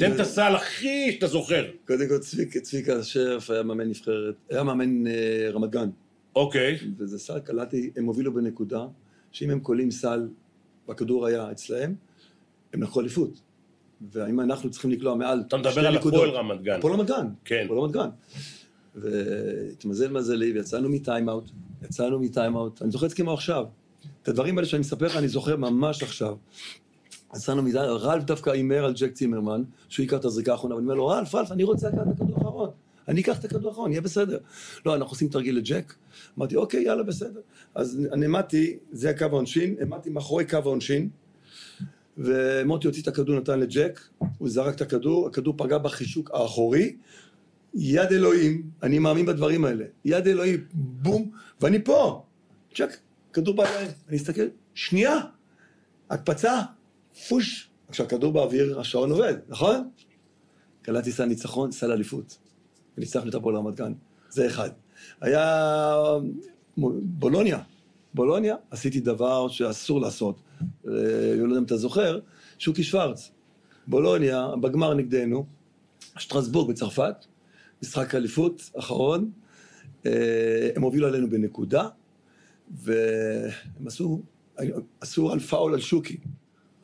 תן 0.00 0.12
את. 0.14 0.20
הסל 0.20 0.54
הכי 0.54 1.12
שאתה 1.12 1.26
זוכר. 1.26 1.64
קודם 1.86 2.08
כל 2.08 2.18
צביק, 2.18 2.56
צביקה 2.58 3.02
שרף 3.02 3.50
היה 3.50 3.62
מאמן 3.62 3.88
נבחרת, 3.88 4.34
היה 4.50 4.62
מאמן 4.62 5.06
אה, 5.06 5.12
רמת 5.52 5.70
גן. 5.70 5.88
אוקיי. 6.36 6.78
וזה 6.98 7.18
סל, 7.18 7.38
קלטתי, 7.38 7.90
הם 7.96 8.04
הובילו 8.04 8.34
בנקודה, 8.34 8.86
שאם 9.32 9.50
הם 9.50 9.60
קולים 9.60 9.90
סל, 9.90 10.28
והכדור 10.88 11.26
היה 11.26 11.50
אצלהם, 11.50 11.94
הם 12.72 12.82
לקחו 12.82 13.00
אליפות. 13.00 13.40
ואם 14.12 14.40
אנחנו 14.40 14.70
צריכים 14.70 14.90
לקלוע 14.90 15.14
מעל 15.14 15.44
אתה 15.48 15.56
מדבר 15.56 15.70
שתי 15.70 15.80
על 15.86 15.96
נקודות- 15.98 16.14
הפועל 16.28 16.36
רמת 16.36 16.62
גן. 16.62 16.78
הפועל 16.78 16.94
רמת 16.94 17.06
גן. 17.06 17.26
כן. 17.44 17.62
הפועל 17.64 17.80
רמת 17.80 17.92
גן. 17.92 18.08
והתמזל 18.94 20.12
מזלי, 20.12 20.52
ויצאנו 20.52 20.88
מטיימאוט, 20.88 21.50
יצאנו 21.84 22.20
מטיימאוט, 22.20 22.82
אני 22.82 22.90
זוכר 22.90 23.06
את 23.06 23.10
זה 23.10 23.16
כמו 23.16 23.32
עכשיו. 23.32 23.64
את 24.22 24.28
הדברים 24.28 24.58
האלה 24.58 24.68
שאני 24.68 24.80
מספר 24.80 25.06
לך, 25.06 25.16
אני 25.16 25.28
זוכר 25.28 25.56
ממש 25.56 26.02
עכשיו. 26.02 26.36
יצאנו 27.36 27.62
מטיימאוט, 27.62 28.00
רלף 28.02 28.24
דווקא 28.24 28.50
הימר 28.50 28.84
על 28.84 28.92
ג'ק 28.96 29.12
צימרמן, 29.12 29.62
שהוא 29.88 30.04
ייקח 30.04 30.16
את 30.16 30.24
הזריקה 30.24 30.52
האחרונה, 30.52 30.74
ואני 30.74 30.84
אומר 30.84 30.94
לו, 30.94 31.06
רלף, 31.06 31.34
רלף, 31.34 31.52
אני 31.52 31.64
רוצה 31.64 31.88
לקחת 31.88 32.00
את 32.08 32.20
הכדור 32.20 32.36
האחרון. 32.38 32.70
אני 33.08 33.20
אקח 33.20 33.38
את 33.38 33.44
הכדור 33.44 33.70
האחרון, 33.70 33.90
יהיה 33.90 34.00
בסדר. 34.00 34.38
לא, 34.86 34.94
אנחנו 34.94 35.12
עושים 35.12 35.28
תרגיל 35.28 35.56
לג'ק. 35.56 35.94
אמרתי, 36.38 36.56
אוקיי, 36.56 36.82
יאללה, 36.82 37.02
בסדר. 37.02 37.40
אז 37.74 38.00
אני 38.12 38.24
העמדתי, 38.24 38.78
זה 38.92 39.10
הקו 39.10 39.24
העונשין, 39.24 39.74
העמדתי 39.80 40.10
מאחורי 40.10 40.44
קו 40.44 40.56
העונשין, 40.56 41.08
ומוטי 42.18 42.86
הוציא 42.86 43.02
את 43.02 43.08
הכדור, 43.08 43.36
נתן 43.36 43.60
לג'ק, 43.60 44.00
הוא 44.38 44.48
זרק 44.48 44.74
את 44.74 44.80
הכדור, 44.80 45.26
הכדור 45.26 45.54
פגע 45.56 45.78
בחישוק 45.78 46.30
האחורי, 46.34 46.96
יד 47.74 48.12
אלוהים, 48.12 48.70
אני 48.82 48.98
מאמין 48.98 49.26
בדברים 49.26 49.64
האלה, 49.64 49.84
יד 50.04 50.26
אלוהים, 50.26 50.64
בום, 50.74 51.30
ואני 51.60 51.84
פה, 51.84 52.24
צ'ק, 52.74 52.96
כדור 53.32 53.56
בידיים, 53.56 53.88
אני 54.08 54.16
אסתכל, 54.16 54.46
שנייה, 54.74 55.20
הקפצה, 56.10 56.60
פוש, 57.28 57.70
עכשיו 57.88 58.08
כדור 58.08 58.32
באוויר, 58.32 58.80
השעון 58.80 59.10
עובד, 59.10 59.34
נכון? 59.48 59.90
קלטתי 60.82 61.12
סל 61.12 61.24
ניצחון, 61.24 61.72
סל 61.72 61.92
אליפות, 61.92 62.38
וניצחנו 62.98 63.30
את 63.30 63.34
הפועל 63.34 63.56
רמת 63.56 63.74
גן, 63.74 63.92
זה 64.30 64.46
אחד. 64.46 64.70
היה 65.20 65.94
בולוניה, 66.76 67.58
בולוניה, 68.14 68.56
עשיתי 68.70 69.00
דבר 69.00 69.48
שאסור 69.48 70.00
לעשות, 70.00 70.36
אה, 70.60 70.92
אני 71.32 71.40
לא 71.40 71.44
יודע 71.44 71.58
אם 71.58 71.64
אתה 71.64 71.76
זוכר, 71.76 72.20
שוקי 72.58 72.82
שוורץ, 72.82 73.30
בולוניה, 73.86 74.48
בגמר 74.60 74.94
נגדנו, 74.94 75.46
שטרסבורג 76.18 76.70
בצרפת, 76.70 77.14
משחק 77.84 78.14
אליפות 78.14 78.70
אחרון, 78.78 79.30
אה, 80.06 80.70
הם 80.76 80.82
הובילו 80.82 81.06
עלינו 81.08 81.30
בנקודה, 81.30 81.88
והם 82.82 83.86
עשו, 83.86 84.22
עשו 85.00 85.32
על 85.32 85.38
פאול 85.40 85.74
על 85.74 85.80
שוקי. 85.80 86.16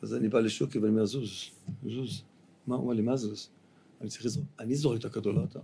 אז 0.03 0.15
אני 0.15 0.29
בא 0.29 0.41
לשוקי 0.41 0.79
ואני 0.79 0.91
אומר, 0.91 1.07
זוז, 1.07 1.45
זוז. 1.87 2.23
מה 2.67 2.75
הוא 2.75 2.83
אומר 2.85 2.95
לי, 2.95 3.03
מה 3.03 3.17
זוז? 3.17 3.49
אני 4.01 4.09
צריך 4.09 4.25
לזרוק, 4.25 4.47
אני 4.61 4.75
זורק 4.75 5.01
את 5.01 5.05
הכדור, 5.05 5.33
לא 5.33 5.43
אתה. 5.51 5.61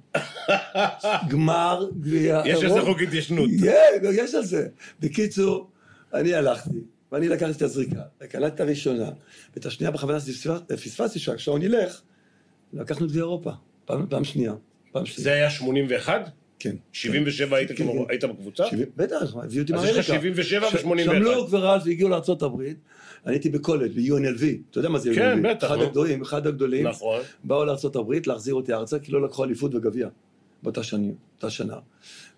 גמר 1.31 1.90
גביע 2.00 2.43
יש 2.47 2.55
על 2.55 2.61
זה 2.61 2.66
אירופה. 2.66 2.93
חוק 2.93 3.02
התיישנות. 3.02 3.50
כן, 3.61 4.09
יש 4.12 4.35
על 4.35 4.45
זה. 4.45 4.69
בקיצור, 5.00 5.71
אני 6.14 6.35
הלכתי, 6.35 6.78
ואני 7.12 7.28
לקחתי 7.28 7.52
את 7.52 7.62
הזריקה, 7.62 8.02
וקלטתי 8.21 8.55
את 8.55 8.61
הראשונה, 8.61 9.11
ואת 9.55 9.66
השנייה 9.66 9.90
בכוונה 9.90 10.19
פספס- 10.21 10.73
פספסתי 10.85 11.19
שהשעון 11.19 11.62
ילך, 11.62 12.00
לקחנו 12.73 13.07
את 13.07 13.11
גביע 13.11 13.23
אירופה, 13.23 13.50
פעם 14.09 14.25
שנייה. 14.25 14.55
זה 15.16 15.32
היה 15.32 15.50
81? 15.50 16.30
כן. 16.58 16.76
77 16.92 17.56
היית 17.56 17.68
כן, 17.72 17.76
כמו- 17.76 17.92
כן. 17.92 18.10
היית 18.10 18.24
בקבוצה? 18.24 18.64
בטח, 18.96 19.16
הביאו 19.36 19.62
אותי 19.62 19.74
אז 19.74 19.80
מאמריקה. 19.80 20.00
יש 20.00 20.10
לך 20.10 20.16
77 20.16 20.70
ש- 20.70 20.74
ו-81. 20.74 21.04
שמלוק 21.04 21.48
ורלף 21.50 21.82
הגיעו 21.86 22.08
לארה"ב, 22.10 22.60
אני 22.62 22.74
הייתי 23.34 23.48
בקולג' 23.50 23.92
ב-UNLV, 23.92 24.44
אתה 24.70 24.78
יודע 24.78 24.88
מה 24.88 24.98
זה 24.98 25.10
UNLV? 25.10 25.14
כן, 25.14 25.42
בטח, 25.42 25.66
אחד. 25.66 25.80
הגדולים, 25.80 26.22
אחד 26.22 26.46
הגדולים. 26.46 26.86
נכון. 26.86 27.20
באו 27.44 27.64
לארה"ב 27.64 28.12
להחזיר 28.26 28.54
אותי 28.54 28.72
ארצה, 28.72 28.98
כי 28.98 29.12
לא 29.12 29.22
לקחו 29.24 29.44
אליפות 29.44 29.74
וגביע 29.74 30.08
באותה 30.62 30.82
שנים, 30.82 31.14
אותה 31.36 31.50
שנה. 31.50 31.76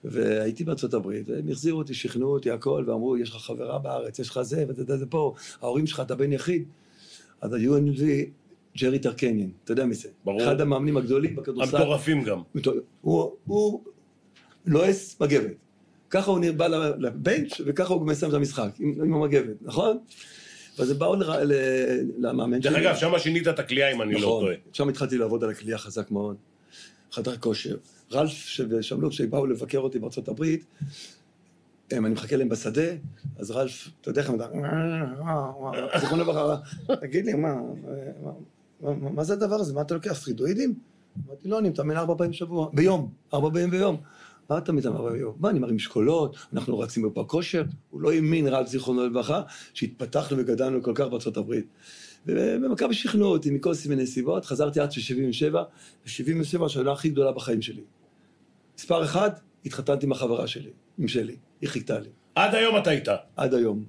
והייתי 0.04 0.64
בארצות 0.64 0.94
הברית, 0.94 1.28
והם 1.30 1.48
החזירו 1.50 1.78
אותי, 1.78 1.94
שכנעו 1.94 2.32
אותי, 2.32 2.50
הכל, 2.50 2.84
ואמרו, 2.86 3.16
יש 3.16 3.30
לך 3.30 3.36
חברה 3.36 3.78
בארץ, 3.78 4.18
יש 4.18 4.28
לך 4.28 4.42
זה, 4.42 4.64
ואתה 4.68 4.80
יודע, 4.80 4.96
זה 4.96 5.06
פה, 5.06 5.34
ההורים 5.62 5.86
שלך, 5.86 6.00
אתה 6.00 6.14
בן 6.14 6.32
יחיד. 6.32 6.64
אז 7.40 7.52
ה-UNLV, 7.52 8.02
ג'רי 8.80 8.98
טרקניאן, 8.98 9.48
אתה 9.64 9.72
יודע 9.72 9.84
מי 9.86 9.94
זה? 9.94 10.08
ברור. 10.24 10.42
אחד 10.42 10.60
המאמנים 10.60 10.96
הגדולים 10.96 11.36
בכדורסל. 11.36 11.76
המטורפים 11.76 12.22
גם. 12.24 12.40
הוא, 13.00 13.32
הוא 13.44 13.80
לועס 14.66 15.20
מגבת. 15.20 15.52
ככה 16.10 16.30
הוא 16.30 16.40
בא 16.56 16.66
לבנץ', 16.98 17.60
וככה 17.66 17.94
הוא 17.94 18.06
מסיים 18.06 18.30
את 18.30 18.36
המשחק, 18.36 18.70
עם, 18.78 18.94
עם 19.04 19.14
המגבת, 19.14 19.56
נכון? 19.62 19.98
ואז 20.78 20.90
הם 20.90 20.98
באו 20.98 21.16
ל- 21.16 21.24
ל- 21.44 22.02
למאמן 22.18 22.60
דרך 22.60 22.76
אגב, 22.76 22.96
שם 22.96 23.18
שינית 23.18 23.48
את 23.48 23.58
הכלייה 23.58 23.92
אם 23.92 24.02
אני 24.02 24.12
לא 24.12 24.18
נכון, 24.20 24.40
טועה. 24.44 24.54
שם 24.72 24.88
התחלתי 24.88 25.18
לעבוד 25.18 25.44
על 25.44 25.50
הכלייה 25.50 25.78
חזק 25.78 26.10
מאוד. 26.10 26.36
חדר 27.12 27.36
כושר. 27.36 27.76
רלף 28.12 28.60
ושמלוק, 28.70 29.12
שבאו 29.12 29.46
לבקר 29.46 29.78
אותי 29.78 29.98
בארצות 29.98 30.28
הברית, 30.28 30.64
הם, 31.90 32.06
אני 32.06 32.14
מחכה 32.14 32.36
להם 32.36 32.48
בשדה, 32.48 32.82
אז 33.38 33.50
רלף, 33.50 33.88
אתה 34.00 34.10
יודע 34.10 34.20
איך 34.20 34.30
הם 34.30 34.36
מדברים, 34.36 34.62
זיכרונו 36.00 36.22
לברכה, 36.22 36.56
תגיד 37.00 37.26
לי, 37.26 37.34
מה, 37.34 37.54
מה, 38.80 39.24
זה 39.24 39.32
הדבר 39.32 39.54
הזה? 39.54 39.74
מה 39.74 39.80
אתה 39.80 39.94
לוקח, 39.94 40.12
סטרידואידים? 40.12 40.74
אמרתי, 41.26 41.48
לא, 41.48 41.58
אני 41.58 41.68
מתאמן 41.68 41.96
ארבע 41.96 42.14
פעמים 42.18 42.30
בשבוע, 42.30 42.70
ביום, 42.72 43.10
ארבע 43.34 43.48
פעמים 43.48 43.70
ביום. 43.70 43.96
מה 44.50 44.58
אתה 44.58 44.72
מתאמן 44.72 44.96
ארבע 44.96 45.08
פעמים 45.08 45.22
ביום? 45.22 45.36
מה, 45.40 45.50
אני 45.50 45.58
מרים 45.58 45.76
משקולות, 45.76 46.36
אנחנו 46.52 46.78
רצים 46.78 47.02
בפארק 47.02 47.28
כושר? 47.28 47.62
הוא 47.90 48.00
לא 48.00 48.12
האמין, 48.12 48.46
רלף 48.46 48.68
זיכרונו 48.68 49.06
לברכה, 49.06 49.42
שהתפתחנו 49.74 50.38
וגדלנו 50.38 50.82
כל 50.82 50.92
כך 50.94 51.04
בארצות 51.04 51.36
הברית. 51.36 51.66
ובמכבי 52.26 52.94
שכנעו 52.94 53.28
אותי 53.28 53.50
מכל 53.50 53.74
סימני 53.74 54.06
סיבות, 54.06 54.44
חזרתי 54.44 54.80
עד 54.80 54.92
ש-77, 54.92 55.54
ו-77 55.54 56.64
השנה 56.64 56.92
הכי 56.92 57.08
גדולה 57.08 57.32
בחיים 57.32 57.62
שלי. 57.62 57.82
מספר 58.78 59.04
אחד, 59.04 59.30
התחתנתי 59.64 60.06
עם 60.06 60.12
החברה 60.12 60.46
שלי, 60.46 60.70
עם 60.98 61.08
שלי, 61.08 61.36
היא 61.60 61.68
חיכתה 61.68 61.98
לי, 61.98 62.08
עד 62.34 62.54
היום 62.54 62.76
אתה 62.76 62.90
איתה. 62.90 63.16
עד 63.36 63.54
היום. 63.54 63.84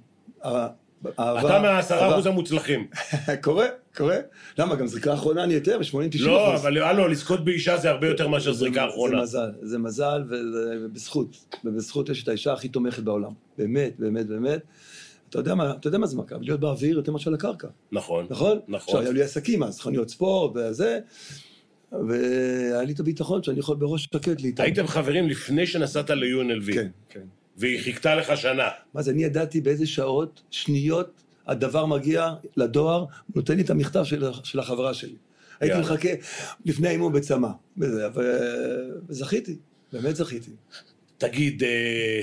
אתה 1.08 1.58
מהעשרה. 1.62 2.12
אחוז 2.12 2.26
המוצלחים. 2.26 2.86
קורה, 3.44 3.66
קורה. 3.96 4.16
למה, 4.58 4.74
גם 4.74 4.86
זריקה 4.86 5.14
אחרונה 5.14 5.44
אני 5.44 5.54
יותר, 5.54 5.78
ב-80-90 5.78 6.22
לא, 6.22 6.56
אבל 6.56 6.78
הלו, 6.78 7.08
לזכות 7.08 7.44
באישה 7.44 7.76
זה 7.76 7.90
הרבה 7.90 8.06
יותר 8.06 8.28
מאשר 8.28 8.52
זריקה 8.52 8.88
אחרונה. 8.88 9.26
זה 9.26 9.38
מזל, 9.38 9.50
זה 9.62 9.78
מזל, 9.78 10.24
ובזכות. 10.30 11.44
ובזכות 11.64 12.08
יש 12.08 12.22
את 12.22 12.28
האישה 12.28 12.52
הכי 12.52 12.68
תומכת 12.68 13.02
בעולם. 13.02 13.32
באמת, 13.58 13.92
באמת, 13.98 14.26
באמת. 14.26 14.60
אתה 15.30 15.38
יודע 15.38 15.54
מה, 15.54 15.70
אתה 15.70 15.88
יודע 15.88 15.98
מה 15.98 16.06
זה 16.06 16.16
מכבי, 16.16 16.44
להיות 16.44 16.60
באוויר 16.60 16.96
יותר 16.96 17.12
מאשר 17.12 17.30
על 17.30 17.34
הקרקע. 17.34 17.68
נכון. 17.92 18.26
נכון? 18.30 18.58
נכון. 18.68 18.74
עכשיו, 18.74 19.00
היו 19.00 19.12
לי 19.12 19.22
עסקים 19.22 19.62
אז, 19.62 19.80
חנויות 19.80 20.08
ספורט 20.08 20.52
וזה, 20.56 20.98
והיה 22.08 22.82
לי 22.82 22.92
את 22.92 23.00
הביטחון 23.00 23.42
שאני 23.42 23.58
יכול 23.58 23.76
בראש 23.76 24.04
שקט 24.04 24.40
להתאמן. 24.40 24.66
הייתם 24.66 24.86
חברים 24.86 25.28
לפני 25.28 25.66
שנסעת 25.66 26.10
ל-UNLV. 26.10 26.72
כן, 26.74 26.88
כן. 27.08 27.20
והיא 27.56 27.82
חיכתה 27.82 28.14
לך 28.14 28.36
שנה. 28.36 28.68
מה 28.94 29.02
זה, 29.02 29.10
אני 29.10 29.24
ידעתי 29.24 29.60
באיזה 29.60 29.86
שעות, 29.86 30.42
שניות, 30.50 31.22
הדבר 31.46 31.86
מגיע 31.86 32.34
לדואר, 32.56 33.04
נותן 33.34 33.56
לי 33.56 33.62
את 33.62 33.70
המכתב 33.70 34.04
של, 34.04 34.24
של 34.44 34.58
החברה 34.58 34.94
שלי. 34.94 35.16
הייתי. 35.60 35.78
מחכה 35.78 36.08
לפני 36.64 36.88
האימון 36.88 37.12
בצמא, 37.12 37.48
וזכיתי, 39.08 39.56
באמת 39.92 40.16
זכיתי. 40.16 40.50
תגיד, 41.18 41.62
אה, 41.62 42.22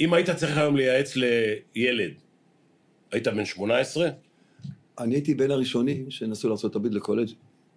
אם 0.00 0.14
היית 0.14 0.30
צריך 0.30 0.58
היום 0.58 0.76
לייעץ 0.76 1.16
לילד, 1.16 2.12
היית 3.12 3.28
בן 3.28 3.44
18? 3.44 4.08
אני 4.98 5.14
הייתי 5.14 5.34
בין 5.34 5.50
הראשונים 5.50 6.10
שנסעו 6.10 6.50
לארה"ב 6.50 6.86
לקולג'. 6.86 7.28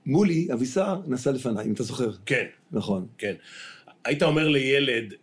מולי, 0.06 0.48
אבישר, 0.54 0.96
נסע 1.08 1.32
לפניי, 1.32 1.66
אם 1.66 1.74
אתה 1.74 1.84
זוכר. 1.84 2.12
כן, 2.26 2.46
נכון. 2.72 3.08
כן. 3.18 3.34
היית 4.06 4.24
אומר 4.24 4.48
לילד 4.48 5.14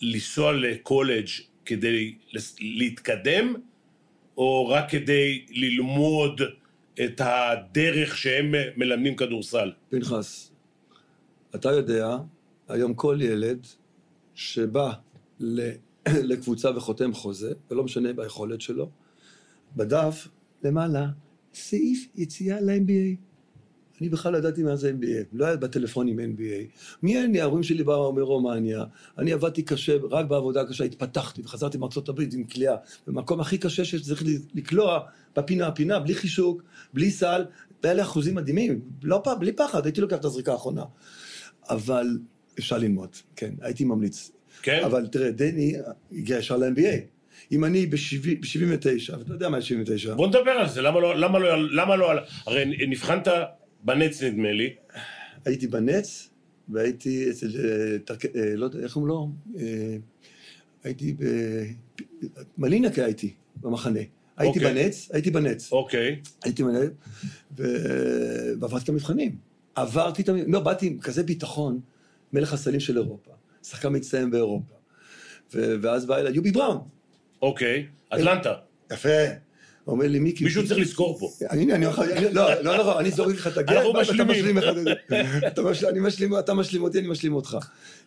לנסוע 0.00 0.52
לקולג' 0.52 1.28
כדי 1.64 2.14
להתקדם, 2.60 3.54
או 4.36 4.68
רק 4.68 4.90
כדי 4.90 5.46
ללמוד 5.50 6.40
את 7.04 7.20
הדרך 7.24 8.16
שהם 8.16 8.54
מלמדים 8.76 9.16
כדורסל? 9.16 9.72
פנחס, 9.88 10.50
אתה 11.54 11.68
יודע, 11.68 12.16
היום 12.68 12.94
כל 12.94 13.18
ילד 13.20 13.66
שבא 14.34 14.92
לקבוצה 16.30 16.76
וחותם 16.76 17.12
חוזה, 17.12 17.52
ולא 17.70 17.84
משנה 17.84 18.12
ביכולת 18.12 18.60
שלו, 18.60 18.90
בדף 19.76 20.28
למעלה, 20.62 21.06
סעיף 21.54 22.06
יציאה 22.14 22.60
ל-NBA. 22.60 23.29
אני 24.00 24.08
בכלל 24.08 24.32
לא 24.32 24.38
ידעתי 24.38 24.62
מה 24.62 24.76
זה 24.76 24.92
NBA, 25.00 25.26
לא 25.32 25.46
היה 25.46 25.56
בטלפונים 25.56 26.18
NBA. 26.18 26.78
מי 27.02 27.24
אני? 27.24 27.40
ההורים 27.40 27.62
שלי 27.62 27.84
באו 27.84 28.12
מרומניה, 28.12 28.84
אני 29.18 29.32
עבדתי 29.32 29.62
קשה, 29.62 29.96
רק 30.10 30.26
בעבודה 30.26 30.64
קשה 30.66 30.84
התפתחתי, 30.84 31.42
וחזרתי 31.42 31.78
מארצות 31.78 32.08
הברית 32.08 32.34
עם 32.34 32.44
כליאה, 32.44 32.76
במקום 33.06 33.40
הכי 33.40 33.58
קשה 33.58 33.84
שצריך 33.84 34.22
לקלוע, 34.54 35.00
בפינה 35.36 35.66
הפינה, 35.66 35.98
בלי 35.98 36.14
חישוק, 36.14 36.62
בלי 36.94 37.10
סל, 37.10 37.44
והיה 37.82 37.94
לי 37.94 38.02
אחוזים 38.02 38.34
מדהימים, 38.34 38.80
לא 39.02 39.20
פעם, 39.24 39.38
בלי 39.38 39.52
פחד, 39.52 39.86
הייתי 39.86 40.00
לוקח 40.00 40.16
את 40.16 40.24
הזריקה 40.24 40.52
האחרונה. 40.52 40.84
אבל 41.70 42.06
אפשר 42.58 42.78
ללמוד, 42.78 43.16
כן, 43.36 43.54
הייתי 43.60 43.84
ממליץ. 43.84 44.30
כן? 44.62 44.82
אבל 44.84 45.06
תראה, 45.06 45.30
דני 45.30 45.74
הגיע 46.12 46.38
ישר 46.38 46.56
ל-NBA. 46.56 47.20
אם 47.52 47.64
אני 47.64 47.86
ב-79, 47.86 49.18
ואתה 49.18 49.32
יודע 49.32 49.48
מה 49.48 49.60
זה 49.60 49.66
79, 49.66 50.14
בוא 50.14 50.26
נדבר 50.26 50.50
על 50.50 50.68
זה, 50.68 50.82
למה 50.82 51.00
לא, 51.00 51.16
למה 51.16 51.38
לא, 51.38 51.72
למה 51.72 51.96
לא, 51.96 52.12
הרי 52.46 52.64
נבחנת 52.88 53.28
בנץ 53.84 54.22
נדמה 54.22 54.52
לי. 54.52 54.74
הייתי 55.44 55.66
בנץ, 55.66 56.30
והייתי 56.68 57.30
אצל, 57.30 57.46
אה, 57.46 58.40
אה, 58.40 58.56
לא 58.56 58.64
יודע, 58.64 58.78
איך 58.78 58.92
קוראים 58.92 59.08
לו? 59.08 59.30
אה, 59.58 59.96
הייתי 60.84 61.12
ב... 61.12 61.24
מלינקה 62.58 63.04
הייתי, 63.04 63.34
במחנה. 63.56 64.00
הייתי 64.36 64.58
אוקיי. 64.58 64.74
בנץ, 64.74 65.08
הייתי 65.12 65.30
בנץ. 65.30 65.72
אוקיי, 65.72 66.20
הייתי 66.44 66.62
מנהל, 66.62 66.90
ו- 67.58 68.52
ועברתי 68.60 68.84
את 68.84 68.88
המבחנים. 68.88 69.36
עברתי 69.74 70.22
את 70.22 70.28
המבחנים, 70.28 70.52
לא, 70.52 70.60
באתי 70.60 70.86
עם 70.86 71.00
כזה 71.00 71.22
ביטחון, 71.22 71.80
מלך 72.32 72.52
הסלים 72.52 72.80
של 72.80 72.96
אירופה, 72.98 73.30
שחקן 73.62 73.96
מצטיין 73.96 74.30
באירופה. 74.30 74.74
ו- 75.54 75.74
ואז 75.82 76.06
בא 76.06 76.16
אליי 76.16 76.32
יובי 76.34 76.50
בראון, 76.50 76.78
אוקיי, 77.42 77.86
אטלנטה. 78.14 78.54
יפה. 78.92 79.08
אומר 79.86 80.08
לי, 80.08 80.18
מיקי... 80.18 80.44
מישהו 80.44 80.66
צריך 80.66 80.80
לזכור 80.80 81.18
פה. 81.18 81.30
הנה, 81.50 81.74
אני 81.74 81.84
יכול... 81.84 82.06
לא, 82.32 82.62
לא 82.62 82.78
נכון, 82.78 82.96
אני 82.98 83.10
זורק 83.10 83.34
לך 83.34 83.46
את 83.46 83.56
הגט, 83.56 83.70
אנחנו 83.72 83.88
ואתה 83.94 84.00
משלימים. 84.00 84.30
משלים 84.30 84.58
אחד 84.58 84.76
את 84.78 84.84
זה. 84.84 84.92
אתה 85.46 85.62
משלים- 85.62 85.90
אני 85.92 86.00
משלים, 86.00 86.38
אתה 86.38 86.54
משלים 86.54 86.82
אותי, 86.82 86.98
אני 86.98 87.08
משלים 87.08 87.34
אותך. 87.34 87.56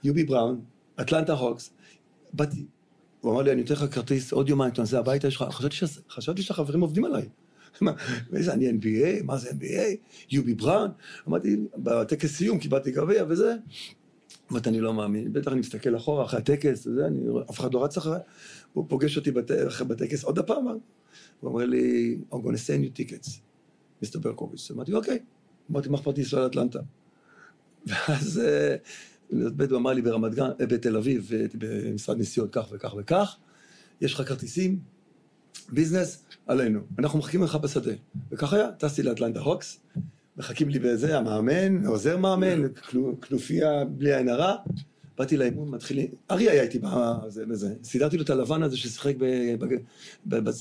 יובי 0.03 0.23
בראון, 0.23 0.61
אטלנטה 1.01 1.33
הוקס, 1.33 1.69
באתי, 2.33 2.65
הוא 3.21 3.31
אמר 3.33 3.41
לי, 3.41 3.51
אני 3.51 3.61
אתן 3.61 3.73
לך 3.73 3.85
כרטיס 3.91 4.33
עוד 4.33 4.49
יומיים, 4.49 4.71
אתה 4.73 4.81
נוסע 4.81 4.99
הביתה, 4.99 5.27
יש 5.27 5.35
לך, 5.35 5.45
חשבתי 6.09 6.41
שהחברים 6.41 6.81
עובדים 6.81 7.05
עליי. 7.05 7.25
מה, 7.81 7.91
איזה, 8.35 8.53
אני 8.53 8.69
NBA, 8.69 9.23
מה 9.23 9.37
זה 9.37 9.49
NBA? 9.49 9.95
יובי 10.31 10.53
בראון? 10.53 10.89
אמרתי, 11.27 11.57
בטקס 11.77 12.35
סיום 12.35 12.59
קיבלתי 12.59 12.91
גביע 12.91 13.25
וזה. 13.29 13.55
אמרתי, 14.51 14.69
אני 14.69 14.81
לא 14.81 14.93
מאמין, 14.93 15.33
בטח 15.33 15.51
אני 15.51 15.59
מסתכל 15.59 15.95
אחורה 15.97 16.25
אחרי 16.25 16.39
הטקס, 16.39 16.87
וזה, 16.87 17.05
אני, 17.05 17.19
אף 17.51 17.59
אחד 17.59 17.73
לא 17.73 17.83
רץ 17.83 17.97
אחריי. 17.97 18.19
הוא 18.73 18.85
פוגש 18.89 19.17
אותי 19.17 19.31
בטקס 19.87 20.23
עוד 20.23 20.39
הפעם, 20.39 20.65
הוא 21.43 21.51
אומר 21.51 21.65
לי, 21.65 22.17
I'm 22.31 22.35
going 22.35 22.37
to 22.37 22.67
send 22.67 22.83
you 22.83 22.99
tickets, 22.99 23.29
מיסטר 24.01 24.19
ברקוביץ'. 24.19 24.71
אמרתי, 24.71 24.93
אוקיי. 24.93 25.19
אמרתי, 25.71 25.89
מה 25.89 25.97
אכפת 25.97 26.17
לי 26.17 26.23
לנסוע 26.23 26.43
לאטלנטה? 26.43 26.79
ואז 27.87 28.41
אה, 28.45 28.75
הוא 29.69 29.77
אמר 29.77 29.93
לי 29.93 30.01
ברמת 30.01 30.35
גן, 30.35 30.49
אה, 30.61 30.65
בתל 30.65 30.97
אביב, 30.97 31.31
אה, 31.33 31.45
במשרד 31.53 32.19
נסיעות 32.19 32.49
כך 32.51 32.67
וכך 32.71 32.93
וכך, 32.97 33.35
יש 34.01 34.13
לך 34.13 34.27
כרטיסים, 34.27 34.79
ביזנס, 35.69 36.23
עלינו. 36.47 36.79
אנחנו 36.99 37.19
מחכים 37.19 37.43
לך 37.43 37.55
בשדה. 37.55 37.93
וכך 38.31 38.53
היה, 38.53 38.71
טסתי 38.71 39.03
לאטלנטה 39.03 39.39
הוקס, 39.39 39.79
מחכים 40.37 40.69
לי 40.69 40.79
בזה, 40.79 41.17
המאמן, 41.17 41.85
עוזר 41.85 42.17
מאמן, 42.17 42.61
כנופיה 43.21 43.85
בלי 43.85 44.15
עין 44.15 44.29
הרע. 44.29 44.55
באתי 45.17 45.37
לאימון, 45.37 45.69
מתחילים, 45.69 46.07
ארי 46.31 46.49
היה 46.49 46.63
איתי 46.63 46.79
בזה. 47.47 47.73
סידרתי 47.83 48.17
לו 48.17 48.23
את 48.23 48.29
הלבן 48.29 48.63
הזה 48.63 48.77
ששיחק 48.77 49.15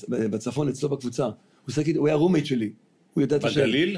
בצפון 0.05 0.67
אצלו 0.69 0.89
בקבוצה. 0.89 1.25
הוא 1.25 1.33
הוא 1.97 2.07
היה 2.07 2.15
roommate 2.15 2.45
שלי. 2.45 2.71
הוא 3.13 3.23
ידע 3.23 3.35
את 3.35 3.43
השם. 3.43 3.61
בגליל? 3.61 3.97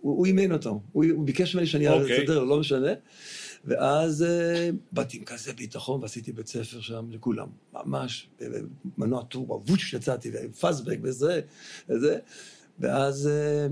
הוא- 0.00 0.26
אימן 0.26 0.52
אותו, 0.52 0.80
הוא 0.92 1.24
ביקש 1.24 1.54
ממני 1.54 1.66
שאני 1.66 1.88
אוקיי. 1.88 2.22
אסדר, 2.22 2.44
לא 2.44 2.60
משנה. 2.60 2.90
ואז 3.64 4.22
אה, 4.22 4.70
באתי 4.92 5.16
עם 5.18 5.24
כזה 5.24 5.52
ביטחון 5.52 6.02
ועשיתי 6.02 6.32
בית 6.32 6.46
ספר 6.46 6.80
שם 6.80 7.06
לכולם, 7.10 7.46
ממש, 7.84 8.28
ב- 8.40 8.44
מנוע 8.98 9.22
טורבו, 9.22 9.62
ווש 9.68 9.94
יצאתי, 9.94 10.30
ו 10.34 10.40
fast 10.40 10.66
break 10.66 10.98
וזה, 11.02 11.40
וזה. 11.88 12.18
ואז 12.80 13.26
אה, 13.28 13.66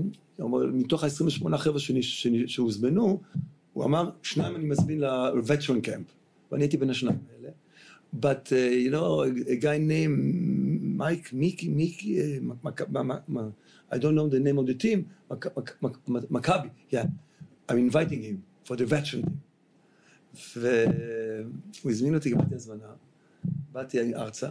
מתוך 0.73 1.03
ה-28 1.03 1.57
חבר'ה 1.57 1.79
שהוזמנו, 2.47 3.21
הוא 3.73 3.85
אמר, 3.85 4.09
שניים 4.23 4.55
אני 4.55 4.65
מזמין 4.65 4.99
ל-veteran 4.99 5.87
camp, 5.87 6.11
ואני 6.51 6.63
הייתי 6.63 6.77
בין 6.77 6.89
השניים 6.89 7.17
האלה. 7.35 7.49
But, 8.21 8.45
uh, 8.49 8.87
you 8.87 8.91
know, 8.91 9.23
a, 9.47 9.63
guy 9.63 9.77
named 9.89 10.17
Mike, 10.99 11.27
uh, 11.31 12.39
Mac- 12.63 12.89
Mac- 12.89 13.53
I 13.91 13.97
don't 13.97 14.15
know 14.17 14.27
the 14.29 14.41
name 14.47 14.57
of 14.57 14.65
the 14.67 14.77
team, 14.83 14.99
Maccabi, 16.31 16.69
yeah. 16.91 17.05
I'm 17.69 17.77
inviting 17.89 18.21
him 18.21 18.67
for 18.67 18.75
the 18.75 18.85
veteran 18.89 19.23
team. 19.23 19.35
והוא 20.57 21.91
הזמין 21.91 22.15
אותי, 22.15 22.29
קיבלתי 22.29 22.55
הזמנה, 22.55 22.93
באתי 23.71 24.15
ארצה, 24.15 24.49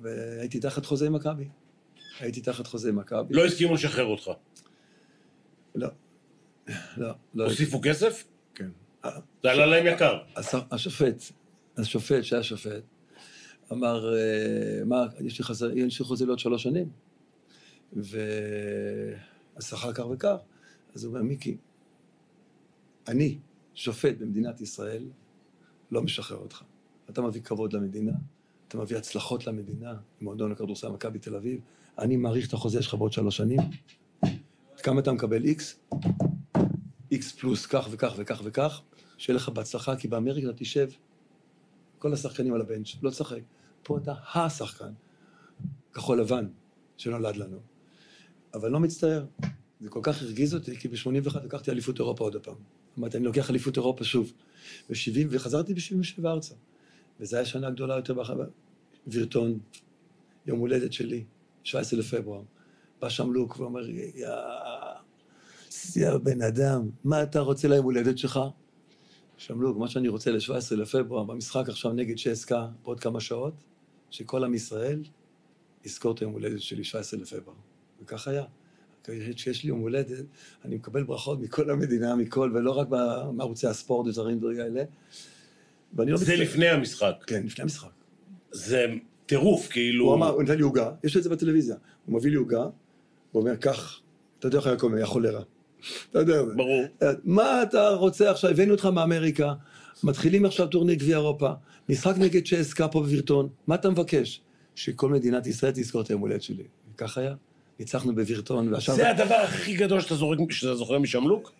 והייתי 0.00 0.60
תחת 0.60 0.86
חוזה 0.86 1.10
מכבי. 1.10 1.48
הייתי 2.20 2.40
תחת 2.40 2.66
חוזה 2.66 2.92
מכבי. 2.92 3.34
לא 3.34 3.44
הסכימו 3.44 3.74
לשחרר 3.74 4.04
אותך. 4.04 4.30
לא. 5.74 5.88
לא, 6.96 7.08
לא. 7.34 7.44
הוסיפו 7.44 7.80
כסף? 7.82 8.24
כן. 8.54 8.68
זה 9.42 9.50
עלה 9.50 9.66
להם 9.66 9.86
יקר. 9.86 10.18
הש- 10.36 10.54
השופט, 10.70 11.22
השופט 11.76 12.24
שהיה 12.24 12.42
שופט, 12.42 12.82
אמר, 13.72 14.14
אה, 14.16 14.20
מה, 14.86 15.06
יש 15.20 15.38
לי 15.38 15.44
חוזה, 15.44 15.72
יש 15.74 15.98
לי 16.00 16.04
חוזה 16.06 16.26
לעוד 16.26 16.38
שלוש 16.38 16.62
שנים, 16.62 16.88
והשכר 19.56 19.92
כך 19.92 20.04
וכך, 20.10 20.36
אז 20.94 21.04
הוא 21.04 21.10
אומר, 21.12 21.22
מיקי, 21.22 21.56
אני, 23.08 23.38
שופט 23.74 24.14
במדינת 24.18 24.60
ישראל, 24.60 25.04
לא 25.90 26.02
משחרר 26.02 26.36
אותך. 26.38 26.62
אתה 27.10 27.22
מביא 27.22 27.40
כבוד 27.42 27.72
למדינה, 27.72 28.12
אתה 28.68 28.78
מביא 28.78 28.96
הצלחות 28.96 29.46
למדינה, 29.46 29.94
מועדון 30.20 30.52
הכדורסל 30.52 30.88
מכבי 30.88 31.18
תל 31.18 31.34
אביב, 31.36 31.60
אני 31.98 32.16
מעריך 32.16 32.48
את 32.48 32.52
החוזה 32.52 32.82
שלך 32.82 32.94
בעוד 32.94 33.12
שלוש 33.12 33.36
שנים. 33.36 33.60
כמה 34.82 35.00
אתה 35.00 35.12
מקבל 35.12 35.44
איקס? 35.44 35.80
איקס 37.10 37.32
פלוס 37.32 37.66
כך 37.66 37.88
וכך 37.90 38.12
וכך 38.16 38.40
וכך, 38.44 38.82
שיהיה 39.18 39.36
לך 39.36 39.48
בהצלחה, 39.48 39.96
כי 39.96 40.08
באמריקה 40.08 40.48
אתה 40.48 40.58
תשב, 40.58 40.88
כל 41.98 42.12
השחקנים 42.12 42.54
על 42.54 42.60
הבנץ', 42.60 42.88
לא 43.02 43.10
תשחק. 43.10 43.40
פה 43.82 43.98
אתה 43.98 44.14
השחקן, 44.34 44.92
כחול 45.92 46.20
לבן, 46.20 46.48
שנולד 46.96 47.36
לנו. 47.36 47.58
אבל 48.54 48.70
לא 48.70 48.80
מצטער, 48.80 49.24
זה 49.80 49.88
כל 49.88 50.00
כך 50.02 50.22
הרגיז 50.22 50.54
אותי, 50.54 50.76
כי 50.76 50.88
ב-81 50.88 51.38
לקחתי 51.44 51.70
אליפות 51.70 51.98
אירופה 51.98 52.24
עוד 52.24 52.36
פעם. 52.36 52.54
אמרתי, 52.98 53.16
אני 53.16 53.24
לוקח 53.24 53.50
אליפות 53.50 53.76
אירופה 53.76 54.04
שוב. 54.04 54.32
ב-70, 54.90 55.26
וחזרתי 55.30 55.74
ב-77 55.74 56.26
ארצה. 56.26 56.54
וזו 57.20 57.36
הייתה 57.36 57.50
שנה 57.50 57.70
גדולה 57.70 57.96
יותר 57.96 58.14
בחברה. 58.14 58.46
וירטון, 59.06 59.58
יום 60.46 60.58
הולדת 60.58 60.92
שלי, 60.92 61.24
17 61.64 61.98
לפברואר. 61.98 62.42
בא 63.00 63.08
שם 63.08 63.32
לוק 63.32 63.60
ואומר, 63.60 63.86
יא... 65.96 66.10
בן 66.22 66.42
אדם, 66.42 66.88
מה 67.04 67.22
אתה 67.22 67.40
רוצה 67.40 67.68
ליום 67.68 67.84
הולדת 67.84 68.18
שלך? 68.18 68.40
שמלוג, 69.36 69.78
מה 69.78 69.88
שאני 69.88 70.08
רוצה 70.08 70.30
ל-17 70.30 70.74
לפברואר, 70.76 71.24
במשחק 71.24 71.68
עכשיו 71.68 71.92
נגד 71.92 72.16
צ'סקה, 72.18 72.66
בעוד 72.82 73.00
כמה 73.00 73.20
שעות, 73.20 73.54
שכל 74.10 74.44
עם 74.44 74.54
ישראל 74.54 75.02
יזכור 75.84 76.14
את 76.14 76.20
היום 76.20 76.32
הולדת 76.32 76.60
שלי, 76.60 76.84
17 76.84 77.20
לפברואר. 77.20 77.56
וכך 78.02 78.28
היה. 78.28 78.44
כשיש 79.02 79.64
לי 79.64 79.68
יום 79.68 79.80
הולדת, 79.80 80.24
אני 80.64 80.76
מקבל 80.76 81.02
ברכות 81.02 81.40
מכל 81.40 81.70
המדינה, 81.70 82.16
מכל, 82.16 82.52
ולא 82.54 82.70
רק 82.70 82.88
מערוצי 83.32 83.66
הספורט 83.66 84.06
ודברים 84.06 84.38
דברים 84.38 84.56
כאלה. 84.56 84.84
ואני 85.92 86.10
לא 86.10 86.16
זה 86.16 86.24
מצטער. 86.24 86.42
לפני 86.42 86.68
המשחק. 86.68 87.14
כן, 87.26 87.42
לפני 87.46 87.62
המשחק. 87.62 87.88
זה 88.52 88.86
טירוף, 89.26 89.68
כאילו... 89.68 90.04
הוא 90.04 90.14
אמר, 90.14 90.28
הוא 90.28 90.42
נתן 90.42 90.56
לי 90.56 90.62
עוגה, 90.62 90.90
יש 91.04 91.16
את 91.16 91.22
זה 91.22 91.30
בטלוויזיה. 91.30 91.76
הוא 92.06 92.14
מביא 92.14 92.30
לי 92.30 92.36
עוגה, 92.36 92.62
הוא 93.32 93.42
אומר, 93.42 93.56
קח, 93.56 94.00
אתה 94.38 94.46
יודע 94.46 94.58
איך 94.58 94.66
היה 94.66 94.76
קוראים, 94.76 94.96
היה 94.96 95.06
חולרה. 95.06 95.42
אתה 96.10 96.18
יודע. 96.18 96.42
ברור. 96.56 96.84
מה 97.24 97.62
אתה 97.62 97.88
רוצה 97.88 98.30
עכשיו, 98.30 98.50
הבאנו 98.50 98.72
אותך 98.72 98.86
מאמריקה, 98.86 99.52
מתחילים 100.04 100.44
עכשיו 100.44 100.66
טורניר 100.66 100.94
גביע 100.94 101.16
אירופה, 101.16 101.50
משחק 101.88 102.14
נגד 102.18 102.46
צ'סקה 102.46 102.88
פה 102.88 103.00
בווירטון, 103.00 103.48
מה 103.66 103.74
אתה 103.74 103.90
מבקש? 103.90 104.40
שכל 104.74 105.08
מדינת 105.08 105.46
ישראל 105.46 105.72
תזכור 105.72 106.00
את 106.00 106.08
היום 106.08 106.20
הולדת 106.20 106.42
שלי. 106.42 106.64
וכך 106.94 107.18
היה. 107.18 107.34
ניצחנו 107.80 108.14
בווירטון, 108.14 108.72
ועכשיו... 108.72 108.96
זה 108.96 109.10
הדבר 109.10 109.34
הכי 109.34 109.76
גדול 109.76 110.00
שאתה 110.00 110.74
זוכר 110.74 110.98
משמלוק? 110.98 111.52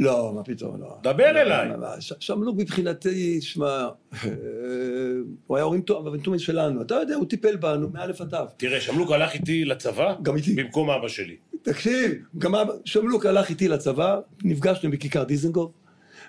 לא, 0.00 0.32
מה 0.34 0.44
פתאום, 0.44 0.80
לא. 0.80 0.96
דבר 1.02 1.32
לא, 1.32 1.40
אליי. 1.40 1.68
לא, 1.68 1.76
לא, 1.76 1.88
שמלוק 2.00 2.56
מבחינתי, 2.58 3.40
שמע, 3.40 3.66
אה, 3.66 3.88
הוא 5.46 5.56
היה 5.56 5.64
הורים 5.64 5.82
תומד 6.22 6.38
שלנו. 6.38 6.82
אתה 6.82 6.94
יודע, 6.94 7.14
הוא 7.14 7.26
טיפל 7.26 7.56
בנו 7.56 7.88
מאלף 7.90 8.20
עד 8.20 8.28
תו. 8.28 8.36
תראה, 8.56 8.80
שמלוק 8.80 9.10
הלך 9.10 9.34
איתי 9.34 9.64
לצבא, 9.64 10.14
גם 10.22 10.36
איתי. 10.36 10.54
במקום 10.54 10.90
אבא 10.90 11.08
שלי. 11.08 11.36
תקשיב, 11.62 12.12
גם 12.38 12.54
אבא, 12.54 12.72
שמלוק 12.84 13.26
הלך 13.26 13.50
איתי 13.50 13.68
לצבא, 13.68 14.20
נפגשנו 14.44 14.90
בכיכר 14.90 15.24
דיזנגוף, 15.24 15.70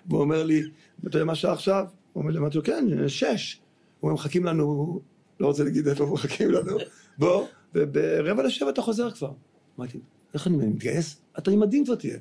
והוא 0.09 0.21
אומר 0.21 0.43
לי, 0.43 0.61
אתה 1.07 1.17
יודע 1.17 1.25
מה 1.25 1.31
השעה 1.31 1.53
עכשיו? 1.53 1.85
הוא 2.13 2.21
אומר 2.21 2.31
לי, 2.31 2.37
אמרתי 2.37 2.57
לו, 2.57 2.63
כן, 2.63 2.85
שש. 3.07 3.59
הוא 3.99 4.09
אומר, 4.09 4.13
מחכים 4.13 4.45
לנו, 4.45 4.99
לא 5.39 5.47
רוצה 5.47 5.63
להגיד 5.63 5.87
איפה 5.87 6.05
מחכים 6.05 6.51
לנו, 6.51 6.77
בוא, 7.19 7.45
וברבע 7.75 8.43
לשבע 8.43 8.69
אתה 8.69 8.81
חוזר 8.81 9.11
כבר. 9.11 9.31
אמרתי, 9.79 9.97
איך 10.33 10.47
אני 10.47 10.57
מתגייס? 10.57 11.21
אתה 11.37 11.51
עם 11.51 11.59
מדים 11.59 11.85
כבר 11.85 11.95
תהיה. 11.95 12.17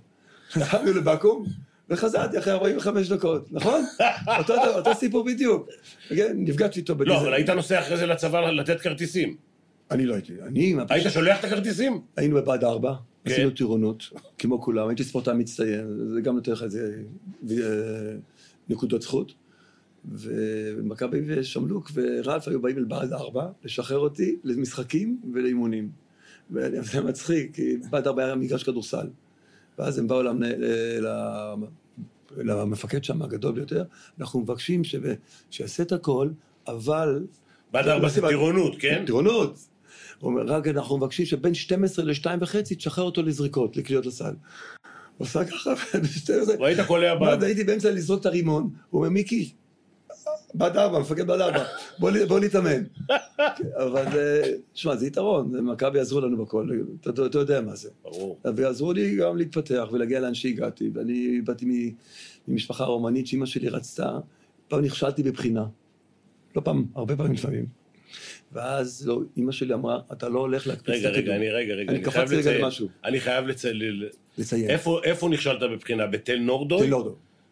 הלכנו 0.54 0.92
לבקו"ם, 0.92 1.44
וחזרתי 1.90 2.38
אחרי 2.38 2.52
45 2.52 3.08
דקות, 3.08 3.52
נכון? 3.52 3.84
אותו, 4.38 4.54
אותו 4.74 4.94
סיפור 4.94 5.24
בדיוק. 5.24 5.68
כן, 6.08 6.32
נפגשתי 6.36 6.80
איתו 6.80 6.92
לא, 6.92 6.98
בדיזנגוף. 6.98 7.22
אבל 7.22 7.34
היית 7.34 7.50
נוסע 7.50 7.80
אחרי 7.80 7.96
זה 7.96 8.06
לצבא 8.06 8.50
לתת 8.50 8.80
כרטיסים. 8.80 9.36
אני 9.90 10.06
לא 10.06 10.14
הייתי, 10.14 10.32
אני... 10.46 10.74
היית 10.90 11.12
שולח 11.12 11.40
את 11.40 11.44
הכרטיסים? 11.44 12.00
היינו 12.16 12.36
בבה"ד 12.36 12.64
4, 12.64 12.94
כן. 13.24 13.30
עשינו 13.30 13.50
טירונות, 13.50 14.04
כמו 14.38 14.62
כולם, 14.62 14.88
הייתי 14.88 15.04
ספורטאי 15.04 15.34
מצטיין, 15.34 15.98
זה 16.14 16.20
גם 16.20 16.34
נותן 16.34 16.52
לך 16.52 16.62
איזה 16.62 16.96
אה, 17.50 17.56
נקודות 18.68 19.02
זכות. 19.02 19.34
ומכבי 20.12 21.20
ושמלוק 21.26 21.90
ורלף 21.94 22.48
היו 22.48 22.62
באים 22.62 22.78
אל 22.78 22.84
בה"ד 22.84 23.12
4 23.12 23.46
לשחרר 23.64 23.98
אותי 23.98 24.36
למשחקים 24.44 25.20
ולאימונים. 25.32 25.88
וזה 26.50 27.00
מצחיק, 27.00 27.54
כי 27.54 27.76
בה"ד 27.90 28.06
4 28.06 28.24
היה 28.24 28.34
מגרש 28.34 28.62
כדורסל. 28.62 29.06
ואז 29.78 29.98
הם 29.98 30.08
באו 30.08 30.22
למנה- 30.22 30.56
ל- 31.00 31.64
למפקד 32.36 33.04
שם, 33.04 33.22
הגדול 33.22 33.52
ביותר, 33.54 33.84
אנחנו 34.20 34.40
מבקשים 34.40 34.84
ש- 34.84 34.94
שיעשה 35.50 35.82
את 35.82 35.92
הכל, 35.92 36.28
אבל... 36.66 37.24
בעד 37.72 37.88
ארבע 37.88 38.08
זה 38.08 38.20
טירונות, 38.28 38.76
כן? 38.78 39.02
טירונות. 39.06 39.58
הוא 40.20 40.30
אומר, 40.30 40.42
רק 40.42 40.68
אנחנו 40.68 40.96
מבקשים 40.96 41.26
שבין 41.26 41.54
12 41.54 42.04
ל-2 42.04 42.26
וחצי 42.40 42.74
תשחרר 42.74 43.04
אותו 43.04 43.22
לזריקות, 43.22 43.76
לקריאות 43.76 44.06
לסל. 44.06 44.24
הוא 44.24 44.34
עושה 45.26 45.44
ככה, 45.44 45.74
ב-12... 46.02 46.60
ראית 46.60 46.78
קולע 46.86 47.14
ואז 47.22 47.38
ב... 47.38 47.42
הייתי 47.42 47.64
באמצע 47.64 47.90
לזרוק 47.90 48.20
את 48.20 48.26
הרימון, 48.26 48.70
הוא 48.90 48.98
אומר, 48.98 49.10
מיקי, 49.10 49.52
בת 50.54 50.76
ארבע, 50.76 50.98
מפקד 50.98 51.26
בת 51.26 51.40
ארבע, 51.40 51.64
בוא 51.98 52.40
להתאמן. 52.40 52.82
אבל, 53.84 54.06
אה, 54.18 54.42
שמע, 54.74 54.96
זה 54.96 55.06
יתרון, 55.06 55.66
מכבי 55.66 56.00
עזרו 56.00 56.20
לנו 56.20 56.44
בכל, 56.44 56.68
אתה 57.08 57.38
יודע 57.38 57.60
מה 57.60 57.76
זה. 57.76 57.88
ברור. 58.02 58.38
ועזרו 58.44 58.92
לי 58.92 59.16
גם 59.16 59.36
להתפתח 59.36 59.88
ולהגיע 59.92 60.20
לאן 60.20 60.34
שהגעתי, 60.34 60.90
ואני 60.94 61.40
באתי 61.44 61.94
ממשפחה 62.48 62.84
רומנית 62.84 63.26
שאימא 63.26 63.46
שלי 63.46 63.68
רצתה, 63.68 64.18
פעם 64.68 64.84
נכשלתי 64.84 65.22
בבחינה. 65.22 65.64
לא 66.56 66.60
פעם, 66.60 66.84
הרבה 66.94 67.16
פעמים 67.16 67.32
לפעמים. 67.32 67.66
ואז 68.52 69.06
לא, 69.08 69.20
אימא 69.36 69.52
שלי 69.52 69.74
אמרה, 69.74 70.00
אתה 70.12 70.28
לא 70.28 70.40
הולך 70.40 70.66
להקפיץ 70.66 70.94
את 70.94 71.00
רגע, 71.00 71.08
הכדור. 71.08 71.34
רגע, 71.34 71.36
אני 71.36 71.50
רגע, 71.50 71.74
רגע, 71.74 71.92
אני 71.92 72.02
קפצתי 72.02 72.36
רגע. 72.36 72.58
למשהו. 72.58 72.88
אני 73.04 73.20
חייב 73.20 73.46
לציין. 73.46 74.70
איפה 74.70 75.00
איפה 75.04 75.28
נכשלת 75.28 75.60
בבחינה? 75.72 76.06
בתל 76.06 76.36
נורדוי? 76.36 76.86
תן 76.86 76.90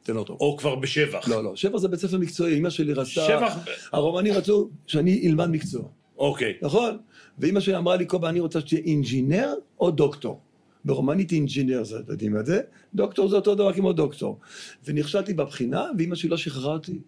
תן 0.03 0.15
לו 0.15 0.25
או 0.29 0.57
כבר 0.57 0.75
בשבח? 0.75 1.29
לא, 1.29 1.45
לא, 1.45 1.57
שבח 1.57 1.79
זה 1.79 1.89
בית 1.89 2.01
ספר 2.01 2.19
מקצועי, 2.19 2.55
אימא 2.55 2.71
שלי 2.71 2.93
רצתה... 2.93 3.05
שבח... 3.05 3.59
הרומנים 3.93 4.35
רצו 4.35 4.71
שאני 4.87 5.29
אלמד 5.29 5.51
מקצוע, 5.51 5.83
אוקיי. 6.19 6.53
נכון? 6.63 6.99
ואימא 7.39 7.61
שלי 7.61 7.77
אמרה 7.77 7.97
לי, 7.97 8.07
קובה, 8.07 8.29
אני 8.29 8.41
רוצה 8.41 8.61
שתהיה 8.61 8.81
inginer 8.81 9.55
או 9.81 9.91
דוקטור. 9.91 10.41
ברומנית 10.85 11.33
inginer 11.33 11.85
זה, 11.85 11.99
אתם 11.99 12.13
יודעים 12.13 12.37
את 12.37 12.47
זה? 12.47 12.61
דוקטור 12.95 13.29
זה 13.29 13.37
אותו 13.37 13.55
דבר 13.55 13.73
כמו 13.73 13.93
דוקטור. 13.93 14.39
ונכשלתי 14.85 15.35
בבחינה, 15.35 15.85
ואימא 15.99 16.15
שלי 16.15 16.29
לא 16.31 16.37
שחררה 16.37 16.73
אותי 16.73 16.99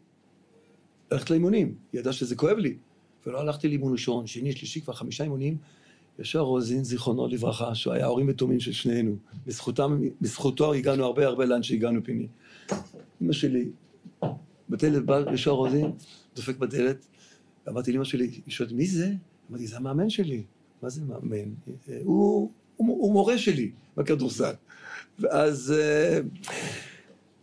ללכת 1.13 1.31
לאימונים. 1.31 1.75
היא 1.93 2.01
ידעה 2.01 2.13
שזה 2.13 2.37
כואב 2.37 2.59
לי. 2.59 2.77
ולא 3.27 3.41
הלכתי 3.41 3.69
לאימון 3.69 3.93
ראשון, 3.93 4.27
שני, 4.27 4.53
שלישי, 4.53 4.81
כבר 4.81 4.93
חמישה 4.93 5.25
אימונים. 5.25 5.57
ישר 6.19 6.41
רוזין, 6.41 6.85
זיכרונו 6.85 7.29
לברכה, 7.29 7.75
שהוא 7.75 7.95
היה 7.95 8.05
ההורים 8.05 8.29
ותומים 8.29 8.61
של 8.61 8.73
שנינו. 8.73 9.17
בזכותם, 9.47 10.01
בזכותו 10.21 10.75
הגענו 10.75 11.05
הרבה 11.05 11.27
הרבה 11.27 11.45
לאן 11.45 11.63
שהגענו, 11.63 12.05
פיני. 12.05 12.27
אמא 13.23 13.33
שלי, 13.33 13.69
בדלת 14.71 15.05
בא 15.05 15.33
ישר 15.33 15.51
רוזין, 15.51 15.93
דופק 16.37 16.57
בדלת, 16.57 17.07
אמרתי 17.69 17.93
לאמא 17.93 18.05
שלי, 18.05 18.27
היא 18.27 18.43
שואלת, 18.49 18.73
מי 18.73 18.87
זה? 18.87 19.13
אמרתי, 19.51 19.67
זה 19.67 19.77
המאמן 19.77 20.11
שלי. 20.11 20.45
מה 20.83 20.89
זה 20.89 21.01
מאמן? 21.05 21.51
הוא, 22.05 22.51
הוא, 22.77 22.89
הוא 22.89 23.13
מורה 23.13 23.39
שלי 23.39 23.71
בכדורסל. 23.97 24.53
ואז 25.19 25.75
אה, 25.79 26.21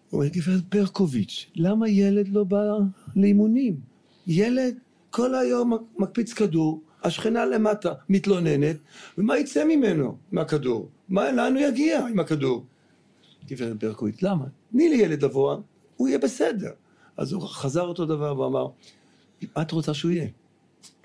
הוא 0.10 0.20
אומר, 0.22 0.28
גברת 0.28 0.64
ברקוביץ', 0.70 1.50
למה 1.56 1.90
ילד 1.90 2.28
לא 2.28 2.44
בא 2.44 2.64
לאימונים? 3.16 3.76
ילד 4.28 4.76
כל 5.10 5.36
היום 5.36 5.78
מקפיץ 5.98 6.34
כדור, 6.34 6.82
השכנה 7.04 7.46
למטה 7.46 7.94
מתלוננת, 8.10 8.78
ומה 9.18 9.38
יצא 9.38 9.66
ממנו, 9.66 10.18
מהכדור? 10.32 10.90
מה, 11.10 11.32
לאן 11.32 11.54
הוא 11.54 11.62
יגיע 11.62 12.08
עם 12.08 12.20
הכדור? 12.20 12.66
גברת 13.48 13.84
ברקוביץ', 13.84 14.22
למה? 14.24 14.46
תני 14.72 14.90
לי 14.90 14.96
ילד 14.96 15.24
לבוא, 15.24 15.58
הוא 15.98 16.08
יהיה 16.08 16.20
בסדר. 16.20 16.72
אז 17.18 17.34
הוא 17.34 17.42
חזר 17.42 17.82
אותו 17.82 18.06
דבר 18.06 18.40
ואמר, 18.40 18.68
מה 19.56 19.62
את 19.62 19.72
רוצה 19.72 19.94
שהוא 19.94 20.12
יהיה? 20.12 20.28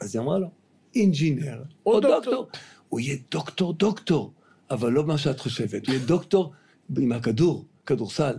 אז 0.01 0.17
היא 0.17 0.23
אמרה 0.23 0.39
לו, 0.39 0.49
inginer 0.95 1.63
או 1.87 2.01
דוקטור." 2.01 2.21
דוקטור. 2.21 2.49
הוא 2.89 3.01
יהיה 3.01 3.17
דוקטור 3.31 3.73
דוקטור, 3.73 4.33
אבל 4.71 4.93
לא 4.93 5.05
מה 5.05 5.19
שאת 5.19 5.41
חושבת, 5.41 5.87
הוא 5.87 5.95
יהיה 5.95 6.07
דוקטור 6.07 6.53
עם 6.99 7.13
הכדור, 7.13 7.65
כדורסל. 7.87 8.37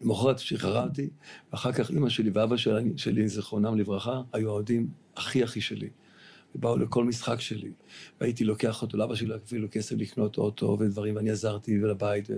למחרת 0.00 0.38
שחררה 0.38 0.84
אותי, 0.84 1.08
ואחר 1.52 1.72
כך 1.72 1.90
אימא 1.90 2.08
שלי 2.08 2.30
ואבא 2.34 2.56
שלי, 2.56 2.92
שלי, 2.96 3.28
זיכרונם 3.28 3.78
לברכה, 3.78 4.22
היו 4.32 4.48
האוהדים 4.48 4.88
הכי 5.16 5.42
הכי 5.42 5.60
שלי. 5.60 5.88
ובאו 6.54 6.78
לכל 6.78 7.04
משחק 7.04 7.40
שלי, 7.40 7.70
והייתי 8.20 8.44
לוקח 8.44 8.82
אותו, 8.82 8.96
לאבא 8.96 9.14
שלי 9.14 9.34
אפילו 9.44 9.68
כסף 9.70 9.96
לקנות 9.98 10.38
אוטו 10.38 10.76
ודברים, 10.80 11.16
ואני 11.16 11.30
עזרתי 11.30 11.84
ולבית, 11.84 12.30
ו... 12.30 12.34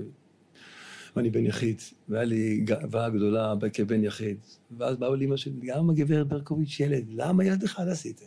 ואני 1.16 1.30
בן 1.30 1.46
יחיד, 1.46 1.82
והיה 2.08 2.24
לי 2.24 2.60
גאווה 2.64 3.10
גדולה 3.10 3.54
כבן 3.72 4.04
יחיד. 4.04 4.36
ואז 4.78 4.96
באו 4.96 5.14
לאמא 5.14 5.36
שלי, 5.36 5.52
גם 5.62 5.90
הגברת 5.90 6.28
ברקוביץ' 6.28 6.80
ילד, 6.80 7.04
למה 7.14 7.44
ילד 7.44 7.64
אחד 7.64 7.88
עשיתם? 7.88 8.26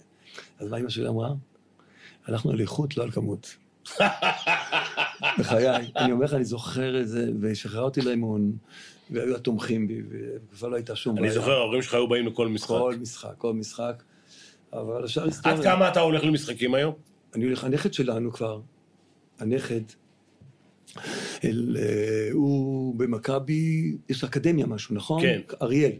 אז 0.59 0.69
מה 0.69 0.77
אמא 0.77 0.89
שלי 0.89 1.07
אמרה? 1.07 1.33
הלכנו 2.25 2.51
על 2.51 2.61
איכות, 2.61 2.97
לא 2.97 3.03
על 3.03 3.11
כמות. 3.11 3.55
בחיי, 5.39 5.67
אני 5.95 6.11
אומר 6.11 6.25
לך, 6.25 6.33
אני 6.33 6.45
זוכר 6.45 7.01
את 7.01 7.07
זה, 7.07 7.31
ושחררה 7.41 7.83
אותי 7.83 8.01
לאימון, 8.01 8.57
והיו 9.11 9.35
התומכים 9.35 9.87
בי, 9.87 10.01
וכבר 10.51 10.67
לא 10.67 10.75
הייתה 10.75 10.95
שום 10.95 11.17
אני 11.17 11.31
זוכר, 11.31 11.51
ההורים 11.51 11.81
שלך 11.81 11.93
היו 11.93 12.07
באים 12.07 12.27
לכל 12.27 12.47
משחק. 12.47 12.67
כל 12.67 12.95
משחק, 13.01 13.33
כל 13.37 13.53
משחק. 13.53 14.03
אבל 14.81 15.03
השאר 15.03 15.23
היסטוריה. 15.23 15.57
עד 15.57 15.63
כמה 15.63 15.89
אתה 15.89 15.99
הולך 15.99 16.23
למשחקים 16.23 16.73
היום? 16.73 16.93
אני 17.35 17.45
הולך, 17.45 17.63
הנכד 17.63 17.93
שלנו 17.93 18.33
כבר, 18.33 18.61
הנכד, 19.39 19.81
אל, 21.43 21.77
אה, 21.79 22.29
הוא 22.31 22.95
במכבי, 22.95 23.95
יש 24.09 24.23
אקדמיה 24.23 24.65
משהו, 24.65 24.95
נכון? 24.95 25.21
כן. 25.21 25.41
אריאל, 25.61 25.91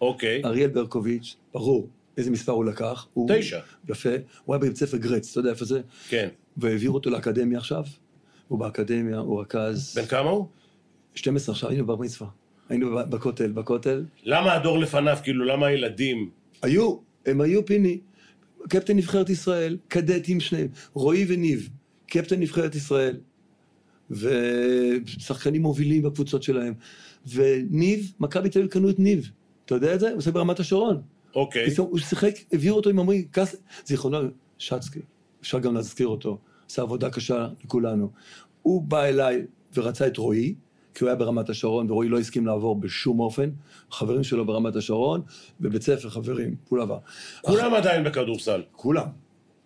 אוקיי. 0.00 0.42
אריאל 0.44 0.70
ברקוביץ', 0.70 1.36
ברור. 1.52 1.88
איזה 2.18 2.30
מספר 2.30 2.52
הוא 2.52 2.64
לקח? 2.64 3.06
הוא, 3.14 3.30
תשע. 3.34 3.60
יפה. 3.88 4.10
הוא 4.44 4.54
היה 4.54 4.60
בבית 4.60 4.76
ספר 4.76 4.96
גרץ, 4.96 5.30
אתה 5.30 5.40
יודע 5.40 5.50
איפה 5.50 5.64
זה? 5.64 5.80
כן. 6.08 6.28
והעבירו 6.56 6.94
אותו 6.94 7.10
לאקדמיה 7.10 7.58
עכשיו. 7.58 7.84
הוא 8.48 8.58
באקדמיה, 8.58 9.18
הוא 9.18 9.40
רכז... 9.40 9.94
בן 9.98 10.06
כמה 10.06 10.30
הוא? 10.30 10.46
12 11.14 11.52
עכשיו, 11.52 11.70
היינו 11.70 11.86
בר 11.86 11.96
מצווה. 11.96 12.28
היינו 12.68 12.98
בכותל, 13.10 13.52
בכותל. 13.52 14.04
למה 14.24 14.54
הדור 14.54 14.78
לפניו, 14.78 15.18
כאילו, 15.22 15.44
למה 15.44 15.66
הילדים? 15.66 16.30
היו, 16.62 16.96
הם 17.26 17.40
היו 17.40 17.66
פיני. 17.66 17.98
קפטן 18.68 18.96
נבחרת 18.96 19.30
ישראל, 19.30 19.76
קדטים 19.88 20.40
שניהם, 20.40 20.68
רועי 20.94 21.26
וניב, 21.28 21.68
קפטן 22.06 22.40
נבחרת 22.40 22.74
ישראל, 22.74 23.16
ושחקנים 24.10 25.62
מובילים 25.62 26.02
בקבוצות 26.02 26.42
שלהם. 26.42 26.74
וניב, 27.34 28.12
מכבי 28.20 28.48
תל 28.48 28.58
אביב 28.58 28.70
קנו 28.70 28.90
את 28.90 28.98
ניב. 28.98 29.30
אתה 29.64 29.74
יודע 29.74 29.94
את 29.94 30.00
זה? 30.00 30.08
הוא 30.08 30.18
עושה 30.18 30.30
ברמת 30.30 30.60
השרון. 30.60 31.02
אוקיי. 31.34 31.70
פתאום 31.70 31.88
הוא 31.90 31.98
שיחק, 31.98 32.34
הביאו 32.52 32.76
אותו 32.76 32.90
עם 32.90 32.98
עמרי 32.98 33.26
קס... 33.30 33.56
זיכרונו, 33.86 34.18
שצקי, 34.58 35.00
אפשר 35.40 35.58
גם 35.58 35.74
להזכיר 35.74 36.06
אותו, 36.06 36.38
עשה 36.70 36.82
עבודה 36.82 37.10
קשה 37.10 37.48
לכולנו. 37.64 38.10
הוא 38.62 38.82
בא 38.82 39.04
אליי 39.04 39.42
ורצה 39.74 40.06
את 40.06 40.16
רועי, 40.16 40.54
כי 40.96 41.04
הוא 41.04 41.08
היה 41.08 41.16
ברמת 41.16 41.48
השרון, 41.48 41.90
ורועי 41.90 42.08
לא 42.08 42.18
הסכים 42.18 42.46
לעבור 42.46 42.80
בשום 42.80 43.20
אופן. 43.20 43.50
חברים 43.90 44.24
שלו 44.24 44.46
ברמת 44.46 44.76
השרון, 44.76 45.22
בבית 45.60 45.82
ספר 45.82 46.08
חברים, 46.08 46.54
לא 46.72 46.82
עבר. 46.82 46.98
כולם 47.42 47.74
עדיין 47.74 48.04
בכדורסל. 48.04 48.62
כולם. 48.72 49.06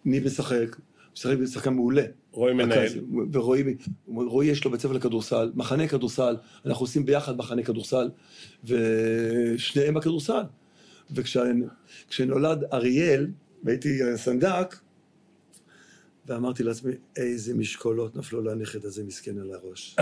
ניב 0.04 0.26
משחק, 0.26 0.76
משחק 1.16 1.34
שחקן 1.52 1.74
מעולה. 1.74 2.02
רועי 2.32 2.54
מנהל. 2.54 2.88
ורועי 3.32 3.76
רועי 4.06 4.46
יש 4.46 4.64
לו 4.64 4.70
בית 4.70 4.80
ספר 4.80 4.92
לכדורסל, 4.92 5.52
מחנה 5.54 5.88
כדורסל, 5.88 6.36
אנחנו 6.66 6.84
עושים 6.84 7.06
ביחד 7.06 7.36
מחנה 7.36 7.62
כדורסל, 7.62 8.10
ושניהם 8.64 9.94
בכדורסל. 9.94 10.42
וכשנולד 11.10 12.64
אריאל, 12.72 13.26
והייתי 13.64 13.98
סנדק, 14.16 14.76
ואמרתי 16.30 16.62
לעצמי, 16.62 16.92
איזה 17.16 17.54
משקולות 17.54 18.16
נפלו 18.16 18.40
לנכד 18.42 18.84
הזה 18.84 19.04
מסכן 19.04 19.38
על 19.38 19.50
הראש. 19.54 19.96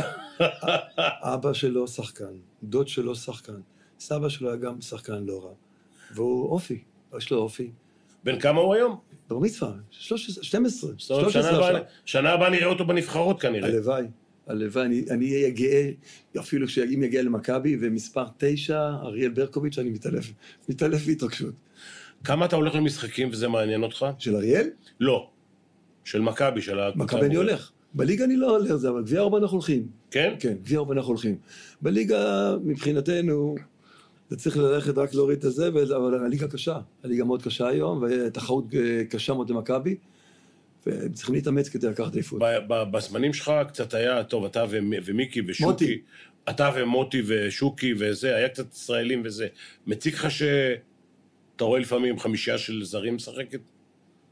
אבא 1.34 1.52
שלו 1.52 1.88
שחקן, 1.88 2.24
דוד 2.62 2.88
שלו 2.88 3.14
שחקן, 3.14 3.60
סבא 4.00 4.28
שלו 4.28 4.48
היה 4.48 4.56
גם 4.56 4.80
שחקן 4.80 5.24
לא 5.24 5.44
רע. 5.44 5.52
והוא 6.14 6.48
אופי, 6.50 6.78
יש 7.18 7.30
לו 7.30 7.38
אופי. 7.38 7.70
בן 8.24 8.40
כמה 8.40 8.60
הוא 8.60 8.74
היום? 8.74 8.98
בר 9.28 9.38
מצווה, 9.38 9.72
13, 9.90 10.44
12, 10.44 10.90
זאת 10.98 11.10
אומרת, 11.10 11.30
13 11.32 11.80
שנה 12.04 12.30
הבאה- 12.32 12.50
נראה 12.50 12.66
אותו 12.66 12.86
בנבחרות 12.86 13.40
כנראה. 13.40 13.68
הלוואי, 13.68 14.04
הלוואי, 14.46 14.86
אני 15.10 15.34
אהיה 15.34 15.50
גאה, 15.50 15.90
אפילו 16.38 16.66
כשאם 16.66 17.02
יגיע 17.02 17.22
למכבי, 17.22 17.76
ומספר 17.80 18.24
תשע, 18.38 18.88
אריאל 19.02 19.30
ברקוביץ', 19.30 19.78
אני 19.78 19.90
מתעלף, 19.90 20.32
מתעלף 20.68 21.06
בהתרגשות. 21.06 21.54
כמה 22.24 22.44
אתה 22.44 22.56
הולך 22.56 22.74
למשחקים 22.74 23.28
וזה 23.32 23.48
מעניין 23.48 23.82
אותך? 23.82 24.06
של 24.18 24.36
אריאל? 24.36 24.68
לא. 25.00 25.30
של 26.08 26.20
מכבי, 26.20 26.62
של 26.62 26.80
הקבוצה. 26.80 27.16
מכבי 27.16 27.26
אני. 27.26 27.36
הולך. 27.36 27.70
בליגה 27.94 28.24
אני 28.24 28.36
לא 28.36 28.56
הולך, 28.56 28.74
זה, 28.74 28.88
אבל 28.88 29.02
גביע 29.02 29.20
ארבע 29.20 29.38
אנחנו 29.38 29.56
הולכים. 29.56 29.86
כן? 30.10 30.34
כן, 30.40 30.54
גביע 30.62 30.78
ארבע 30.78 30.94
אנחנו 30.94 31.08
הולכים. 31.08 31.36
בליגה, 31.82 32.54
מבחינתנו, 32.64 33.54
זה 34.30 34.36
צריך 34.36 34.56
ללכת 34.56 34.98
רק 34.98 35.14
להוריד 35.14 35.38
את 35.38 35.44
הזה, 35.44 35.68
אבל 35.68 36.24
הליגה 36.24 36.48
קשה. 36.48 36.78
הליגה 37.04 37.24
מאוד 37.24 37.42
קשה 37.42 37.68
היום, 37.68 38.02
ותחרות 38.02 38.64
אה, 38.74 39.02
קשה 39.10 39.34
מאוד 39.34 39.50
למכבי, 39.50 39.96
וצריכים 40.86 41.34
להתאמץ 41.34 41.68
כדי 41.68 41.86
לקחת 41.86 42.14
אליפות. 42.14 42.42
בזמנים 42.68 43.32
שלך 43.32 43.52
קצת 43.68 43.94
היה, 43.94 44.24
טוב, 44.24 44.44
אתה 44.44 44.64
ומ- 44.70 44.92
ומיקי 45.04 45.40
ושוקי. 45.48 45.64
מוטי. 45.70 46.00
אתה 46.50 46.70
ומוטי 46.76 47.22
ושוקי 47.26 47.94
וזה, 47.98 48.36
היה 48.36 48.48
קצת 48.48 48.74
ישראלים 48.74 49.22
וזה. 49.24 49.46
מציק 49.86 50.14
לך 50.14 50.30
שאתה 50.30 51.64
רואה 51.64 51.80
לפעמים 51.80 52.18
חמישייה 52.18 52.58
של 52.58 52.84
זרים 52.84 53.14
משחקת? 53.16 53.60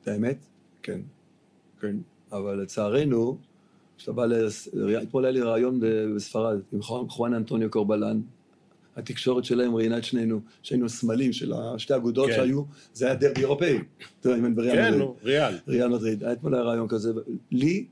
האמת? 0.06 0.36
כן. 0.82 1.00
כן. 1.80 1.96
אבל 2.32 2.62
לצערנו, 2.62 3.38
כשאתה 3.98 4.12
בא 4.12 4.26
ל... 4.26 4.48
אתמול 5.02 5.24
היה 5.24 5.32
לי 5.32 5.40
רעיון 5.40 5.80
בספרד 6.16 6.60
עם 6.72 6.82
חואן- 7.08 7.34
אנטוניו 7.34 7.70
קורבלן. 7.70 8.20
התקשורת 8.96 9.44
שלהם 9.44 9.74
ראיינה 9.74 9.98
את 9.98 10.04
שנינו, 10.04 10.40
שהיינו 10.62 10.88
סמלים 10.88 11.32
של 11.32 11.52
שתי 11.78 11.94
אגודות 11.96 12.26
כן. 12.26 12.34
שהיו, 12.36 12.62
זה 12.94 13.06
היה 13.06 13.14
דרבי 13.14 13.40
אירופאי. 13.40 13.78
אתה 14.20 14.28
יודע, 14.28 14.38
אם 14.38 14.44
אין 14.44 14.54
בריאל 14.54 14.76
כן, 14.76 14.84
מדריד. 14.86 14.98
נו, 15.02 15.16
ריאל. 15.22 15.54
ריאל 15.68 15.88
מדריד. 15.88 16.24
היה 16.24 16.32
אתמול 16.32 16.54
היה 16.54 16.62
רעיון 16.62 16.88
כזה. 16.88 17.12
לי, 17.50 17.86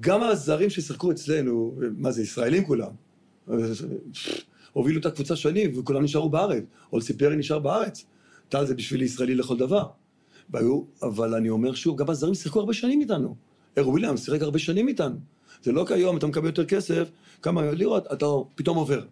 גם 0.00 0.22
הזרים 0.22 0.70
ששיחקו 0.70 1.10
אצלנו, 1.10 1.74
מה 1.96 2.10
זה, 2.12 2.22
ישראלים 2.22 2.64
כולם, 2.64 2.90
הובילו 4.72 5.00
את 5.00 5.06
הקבוצה 5.06 5.36
שנים, 5.36 5.78
וכולם 5.78 6.02
נשארו 6.04 6.28
בארץ. 6.28 6.64
אולסי 6.92 7.18
פרי 7.18 7.36
נשאר 7.36 7.58
בארץ. 7.58 8.04
טל 8.48 8.64
זה 8.66 8.74
בשבילי 8.74 9.04
ישראלי 9.04 9.34
לכל 9.34 9.56
דבר. 9.56 9.86
והיו, 10.50 10.82
אבל 11.02 11.34
אני 11.34 11.48
אומר 11.50 11.74
שוב, 11.74 11.98
גם 11.98 12.10
הזרים 12.10 12.34
שיחקו 12.34 12.60
הרבה 12.60 12.72
שנים 12.72 13.00
איתנו. 13.00 13.36
אר 13.78 13.88
וויליאמס 13.88 14.24
שיחק 14.24 14.42
הרבה 14.42 14.58
שנים 14.58 14.88
איתנו. 14.88 15.16
זה 15.62 15.72
לא 15.72 15.84
כיום, 15.88 16.16
אתה 16.16 16.26
מקבל 16.26 16.46
יותר 16.46 16.64
כסף, 16.64 17.10
כמה 17.42 17.70
לירות, 17.70 18.12
אתה 18.12 18.26
פתאום 18.54 18.76
עובר. 18.76 19.02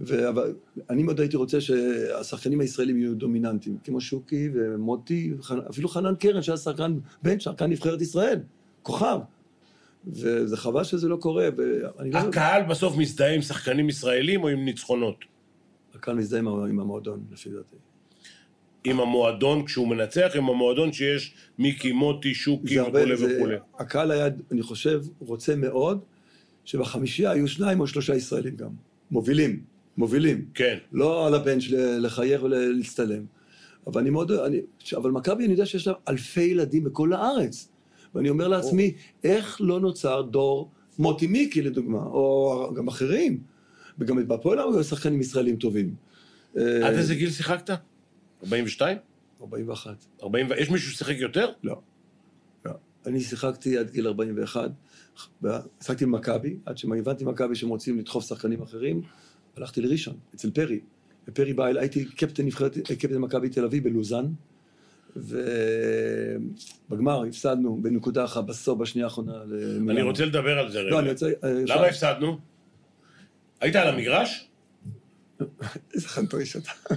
ו- 0.00 0.28
אבל 0.28 0.54
אני 0.90 1.02
מאוד 1.02 1.20
הייתי 1.20 1.36
רוצה 1.36 1.60
שהשחקנים 1.60 2.60
הישראלים 2.60 2.98
יהיו 2.98 3.14
דומיננטיים, 3.14 3.78
כמו 3.84 4.00
שוקי 4.00 4.50
ומוטי, 4.54 5.32
אפילו 5.70 5.88
חנן 5.88 6.14
קרן, 6.14 6.42
שהיה 6.42 6.56
שחקן 6.56 6.98
בן, 7.22 7.40
שחקן 7.40 7.70
נבחרת 7.70 8.00
ישראל, 8.00 8.40
כוכב. 8.82 9.18
וזה 10.06 10.56
חבל 10.56 10.84
שזה 10.84 11.08
לא 11.08 11.16
קורה, 11.16 11.48
ואני 11.56 12.10
לא... 12.10 12.18
הקהל 12.18 12.62
בסוף 12.62 12.96
מזדהה 12.96 13.34
עם 13.34 13.42
שחקנים 13.42 13.88
ישראלים 13.88 14.42
או 14.42 14.48
עם 14.48 14.64
ניצחונות? 14.64 15.24
הקהל 15.94 16.14
מזדהה 16.14 16.40
עם 16.40 16.80
המועדון, 16.80 17.24
לפי 17.32 17.50
דעתי. 17.50 17.76
עם 18.84 19.00
המועדון 19.00 19.64
כשהוא 19.64 19.88
מנצח, 19.88 20.30
עם 20.34 20.48
המועדון 20.48 20.92
שיש 20.92 21.34
מיקי, 21.58 21.92
מוטי, 21.92 22.34
שוקי 22.34 22.80
וכולי 22.80 23.14
וכולי. 23.14 23.56
הקהל 23.78 24.10
היה, 24.10 24.26
אני 24.52 24.62
חושב, 24.62 25.02
רוצה 25.18 25.56
מאוד 25.56 26.00
שבחמישייה 26.64 27.30
היו 27.30 27.48
שניים 27.48 27.80
או 27.80 27.86
שלושה 27.86 28.14
ישראלים 28.14 28.56
גם. 28.56 28.68
מובילים, 29.10 29.60
מובילים. 29.96 30.44
כן. 30.54 30.78
לא 30.92 31.26
על 31.26 31.34
הבנץ' 31.34 31.64
ל- 31.70 32.06
לחייך 32.06 32.42
ולהצטלם. 32.42 33.22
אבל 33.86 34.00
אני 34.00 34.10
מאוד, 34.10 34.32
אני, 34.32 34.60
אבל 34.96 35.10
מכבי, 35.10 35.44
אני 35.44 35.52
יודע 35.52 35.66
שיש 35.66 35.86
להם 35.86 35.96
אלפי 36.08 36.40
ילדים 36.40 36.84
בכל 36.84 37.12
הארץ. 37.12 37.68
ואני 38.14 38.28
אומר 38.30 38.48
לעצמי, 38.48 38.92
איך 39.24 39.60
לא 39.60 39.80
נוצר 39.80 40.22
דור 40.22 40.70
מוטי 40.98 41.26
מיקי, 41.26 41.62
לדוגמה, 41.62 41.98
או 41.98 42.70
גם 42.76 42.88
אחרים. 42.88 43.38
וגם 43.98 44.28
בהפועל 44.28 44.58
היו 44.58 44.84
שחקנים 44.84 45.20
ישראלים 45.20 45.56
טובים. 45.56 45.94
עד 46.54 46.64
איזה 46.84 47.14
גיל 47.14 47.30
שיחקת? 47.30 47.70
42? 48.44 48.96
41. 49.40 49.90
40? 50.22 50.48
יש 50.58 50.70
מישהו 50.70 50.92
ששיחק 50.92 51.14
יותר? 51.18 51.52
לא. 51.62 51.80
לא. 52.64 52.72
אני 53.06 53.20
שיחקתי 53.20 53.78
עד 53.78 53.90
גיל 53.90 54.06
41, 54.06 54.70
שיחקתי 55.80 56.04
במכבי, 56.04 56.56
עד 56.66 56.78
שהבנתי 56.78 57.24
במכבי 57.24 57.54
שהם 57.54 57.68
רוצים 57.68 57.98
לדחוף 57.98 58.28
שחקנים 58.28 58.62
אחרים, 58.62 59.02
הלכתי 59.56 59.80
לראשון, 59.80 60.16
אצל 60.34 60.50
פרי. 60.50 60.80
ופרי 61.28 61.52
בא 61.52 61.66
אליי, 61.66 61.82
הייתי 61.82 62.04
קפטן 62.04 62.46
נבחרת, 62.46 62.78
קפטן 62.78 63.18
מכבי 63.18 63.48
תל 63.48 63.64
אביב 63.64 63.84
בלוזאן, 63.84 64.26
ובגמר 65.16 67.24
הפסדנו 67.24 67.82
בנקודה 67.82 68.24
אחת 68.24 68.44
בסוף, 68.44 68.78
בשנייה 68.78 69.06
האחרונה. 69.06 69.32
אני 69.90 70.02
רוצה 70.02 70.24
לדבר 70.24 70.58
על 70.58 70.70
זה 70.70 70.80
רגע. 70.80 70.90
לא, 70.90 71.00
אני 71.00 71.10
רוצה... 71.10 71.30
למה 71.42 71.86
הפסדנו? 71.86 72.38
היית 73.60 73.76
על 73.76 73.88
המגרש? 73.88 74.48
איזה 75.94 76.08
חנטרי 76.08 76.46
שאתה. 76.46 76.70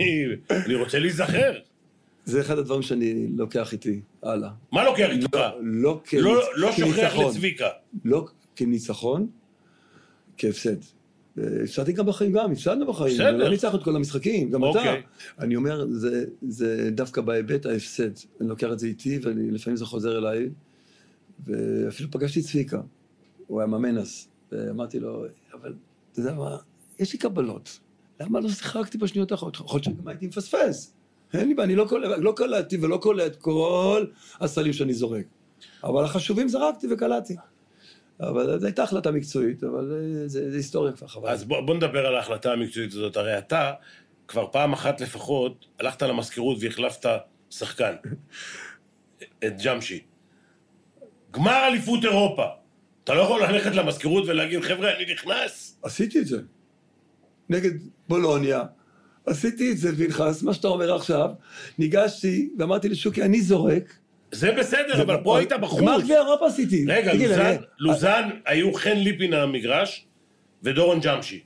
אני 0.00 0.24
אני 0.50 0.74
רוצה 0.74 0.98
להיזכר. 0.98 1.52
זה 2.24 2.40
אחד 2.40 2.58
הדברים 2.58 2.82
שאני 2.82 3.28
לוקח 3.36 3.72
איתי 3.72 4.00
הלאה. 4.22 4.50
מה 4.72 4.84
לוקח 4.84 5.08
איתך? 5.10 5.34
לא, 5.34 5.60
לא, 5.62 6.00
כניצ... 6.04 6.22
לא 6.24 6.42
לא 6.56 6.72
שוכח. 6.72 7.14
לצביקה. 7.28 7.68
לא 8.04 8.26
כניצחון, 8.56 9.26
כהפסד. 10.38 10.76
הפסדתי 11.62 11.92
גם 11.92 12.06
בחיים, 12.06 12.32
גם, 12.32 12.52
הפסדנו 12.52 12.86
בחיים. 12.86 13.14
בסדר. 13.14 13.36
לא 13.36 13.48
ניצחנו 13.48 13.78
את 13.78 13.84
כל 13.84 13.96
המשחקים, 13.96 14.50
גם 14.50 14.60
אתה. 14.60 14.78
אוקיי. 14.78 15.02
אני 15.38 15.56
אומר, 15.56 15.86
זה, 15.90 16.24
זה 16.48 16.90
דווקא 16.92 17.20
בהיבט 17.20 17.66
ההפסד. 17.66 18.10
אני 18.40 18.48
לוקח 18.48 18.68
את 18.72 18.78
זה 18.78 18.86
איתי, 18.86 19.18
ולפעמים 19.22 19.76
זה 19.76 19.84
חוזר 19.84 20.18
אליי. 20.18 20.48
ואפילו 21.46 22.10
פגשתי 22.10 22.42
צביקה, 22.42 22.80
הוא 23.46 23.60
היה 23.60 23.66
מאמן 23.66 23.98
אז. 23.98 24.28
ואמרתי 24.52 25.00
לו, 25.00 25.24
אבל 25.54 25.74
אתה 26.12 26.20
יודע 26.20 26.34
מה, 26.34 26.56
יש 26.98 27.12
לי 27.12 27.18
קבלות. 27.18 27.78
למה 28.20 28.40
לא 28.40 28.48
שיחקתי 28.48 28.98
בשניות 28.98 29.32
האחרונות? 29.32 29.56
יכול 29.56 29.74
להיות 29.74 29.84
שגם 29.84 30.08
הייתי 30.08 30.26
מפספס. 30.26 30.94
אין 31.34 31.48
לי 31.48 31.54
בעיה, 31.54 31.64
אני 31.64 31.76
לא 31.76 31.84
קולט, 31.88 32.18
לא 32.18 32.32
קלטתי 32.36 32.76
ולא 32.80 32.96
קולט 32.96 33.36
כל 33.36 34.04
הסלים 34.40 34.72
שאני 34.72 34.94
זורק. 34.94 35.24
אבל 35.84 36.04
החשובים 36.04 36.48
זרקתי 36.48 36.86
וקלטתי. 36.90 37.36
אבל 38.20 38.60
זו 38.60 38.66
הייתה 38.66 38.82
החלטה 38.82 39.10
מקצועית, 39.10 39.64
אבל 39.64 39.92
זה, 40.26 40.50
זה 40.50 40.56
היסטוריה 40.56 40.92
כבר, 40.92 41.06
חבל. 41.06 41.28
אז 41.28 41.44
בוא, 41.44 41.60
בוא 41.60 41.74
נדבר 41.74 42.06
על 42.06 42.14
ההחלטה 42.14 42.52
המקצועית 42.52 42.92
הזאת. 42.92 43.16
הרי 43.16 43.38
אתה, 43.38 43.72
כבר 44.28 44.46
פעם 44.52 44.72
אחת 44.72 45.00
לפחות, 45.00 45.66
הלכת 45.80 46.02
למזכירות 46.02 46.56
והחלפת 46.60 47.06
שחקן. 47.50 47.94
את 49.46 49.62
ג'אמשי. 49.62 50.02
גמר 51.30 51.66
אליפות 51.68 52.04
אירופה. 52.04 52.44
אתה 53.04 53.14
לא 53.14 53.20
יכול 53.20 53.42
ללכת 53.42 53.74
למזכירות 53.74 54.24
ולהגיד, 54.26 54.60
חבר'ה, 54.60 54.96
אני 54.96 55.12
נכנס? 55.12 55.78
עשיתי 55.82 56.18
את 56.18 56.26
זה. 56.26 56.38
נגד 57.48 57.70
בולוניה. 58.08 58.62
עשיתי 59.26 59.72
את 59.72 59.78
זה, 59.78 59.96
פנחס, 59.96 60.42
מה 60.42 60.54
שאתה 60.54 60.68
אומר 60.68 60.94
עכשיו. 60.94 61.30
ניגשתי 61.78 62.50
ואמרתי 62.58 62.88
לשוקי, 62.88 63.22
אני 63.22 63.40
זורק. 63.42 63.98
זה 64.32 64.52
בסדר, 64.52 65.02
אבל 65.02 65.16
פה 65.24 65.38
היית 65.38 65.52
בחוץ. 65.52 65.80
גמר 65.80 66.00
גביע 66.00 66.18
אירופה 66.18 66.46
עשיתי. 66.46 66.84
רגע, 66.88 67.12
לוזן, 67.78 68.28
היו 68.46 68.74
חן 68.74 68.96
ליפין 68.96 69.32
על 69.34 69.40
המגרש 69.40 70.06
ודורון 70.62 71.00
ג'אמשי. 71.00 71.40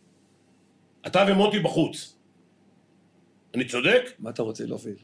אתה 1.07 1.25
ומוטי 1.29 1.59
בחוץ. 1.59 2.17
אני 3.55 3.65
צודק? 3.65 4.03
מה 4.19 4.31
אתה 4.31 4.43
רוצה 4.43 4.67
להוביל? 4.67 4.95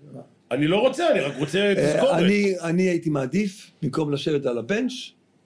אני 0.50 0.66
לא 0.66 0.76
רוצה, 0.76 1.10
אני 1.10 1.20
רק 1.20 1.36
רוצה 1.36 1.58
אה, 1.58 1.74
תזכורת. 1.74 2.22
אני, 2.22 2.54
אני 2.60 2.82
הייתי 2.82 3.10
מעדיף, 3.10 3.70
במקום 3.82 4.12
לשבת 4.12 4.46
על 4.46 4.58
הבנץ', 4.58 4.92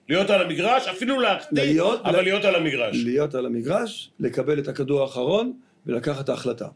להיות 0.09 0.29
על 0.29 0.41
המגרש, 0.41 0.87
אפילו 0.87 1.19
להחטיא, 1.19 1.81
אבל 2.03 2.19
ל- 2.19 2.23
להיות 2.23 2.45
על 2.45 2.55
המגרש. 2.55 2.97
להיות 3.03 3.35
על 3.35 3.45
המגרש, 3.45 4.11
לקבל 4.19 4.59
את 4.59 4.67
הכדור 4.67 5.01
האחרון 5.01 5.53
ולקחת 5.85 6.23
את 6.23 6.29
ההחלטה. 6.29 6.67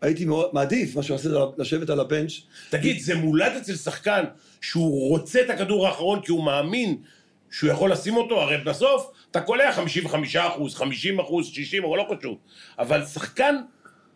הייתי 0.00 0.24
מאוד, 0.24 0.50
מעדיף 0.52 0.96
מה 0.96 1.02
שעושה 1.02 1.28
לשבת 1.58 1.90
על 1.90 2.00
הבנץ', 2.00 2.32
תגיד, 2.70 3.00
זה 3.00 3.14
מולד 3.14 3.52
אצל 3.60 3.74
שחקן 3.74 4.24
שהוא 4.60 5.08
רוצה 5.08 5.40
את 5.40 5.50
הכדור 5.50 5.86
האחרון 5.86 6.20
כי 6.22 6.32
הוא 6.32 6.44
מאמין 6.44 6.96
שהוא 7.50 7.70
יכול 7.70 7.92
לשים 7.92 8.16
אותו? 8.16 8.40
הרי 8.40 8.58
בסוף 8.58 9.12
אתה 9.30 9.40
קולע 9.40 9.72
55 9.72 10.36
אחוז, 10.36 10.74
50 10.74 11.20
אחוז, 11.20 11.46
60, 11.46 11.84
אבל 11.84 11.96
לא 11.96 12.06
חשוב. 12.18 12.38
אבל 12.78 13.04
שחקן 13.04 13.56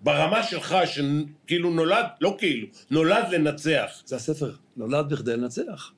ברמה 0.03 0.42
שלך, 0.42 0.77
שכאילו 0.87 1.71
נולד, 1.71 2.05
לא 2.21 2.35
כאילו, 2.38 2.66
נולד 2.90 3.25
לנצח. 3.31 4.03
זה 4.05 4.16
הספר, 4.16 4.51
נולד 4.77 5.09
בכדי 5.09 5.37
לנצח. 5.37 5.92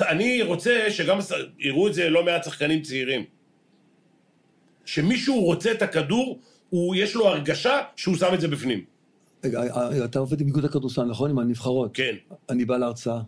אני 0.00 0.42
רוצה 0.42 0.86
שגם 0.90 1.18
יראו 1.58 1.88
את 1.88 1.94
זה 1.94 2.10
לא 2.10 2.24
מעט 2.24 2.44
שחקנים 2.44 2.82
צעירים. 2.82 3.24
שמישהו 4.84 5.44
רוצה 5.44 5.72
את 5.72 5.82
הכדור, 5.82 6.40
הוא, 6.70 6.94
יש 6.96 7.14
לו 7.14 7.28
הרגשה 7.28 7.80
שהוא 7.96 8.16
שם 8.16 8.34
את 8.34 8.40
זה 8.40 8.48
בפנים. 8.48 8.84
רגע, 9.44 9.62
אה, 9.62 10.04
אתה 10.04 10.18
עובד 10.18 10.40
עם 10.40 10.46
איגוד 10.46 10.64
הכדורסל, 10.64 11.04
נכון? 11.04 11.30
עם 11.30 11.38
הנבחרות. 11.38 11.90
כן. 11.94 12.14
אני 12.50 12.64
בא 12.64 12.76
להרצאה, 12.76 13.20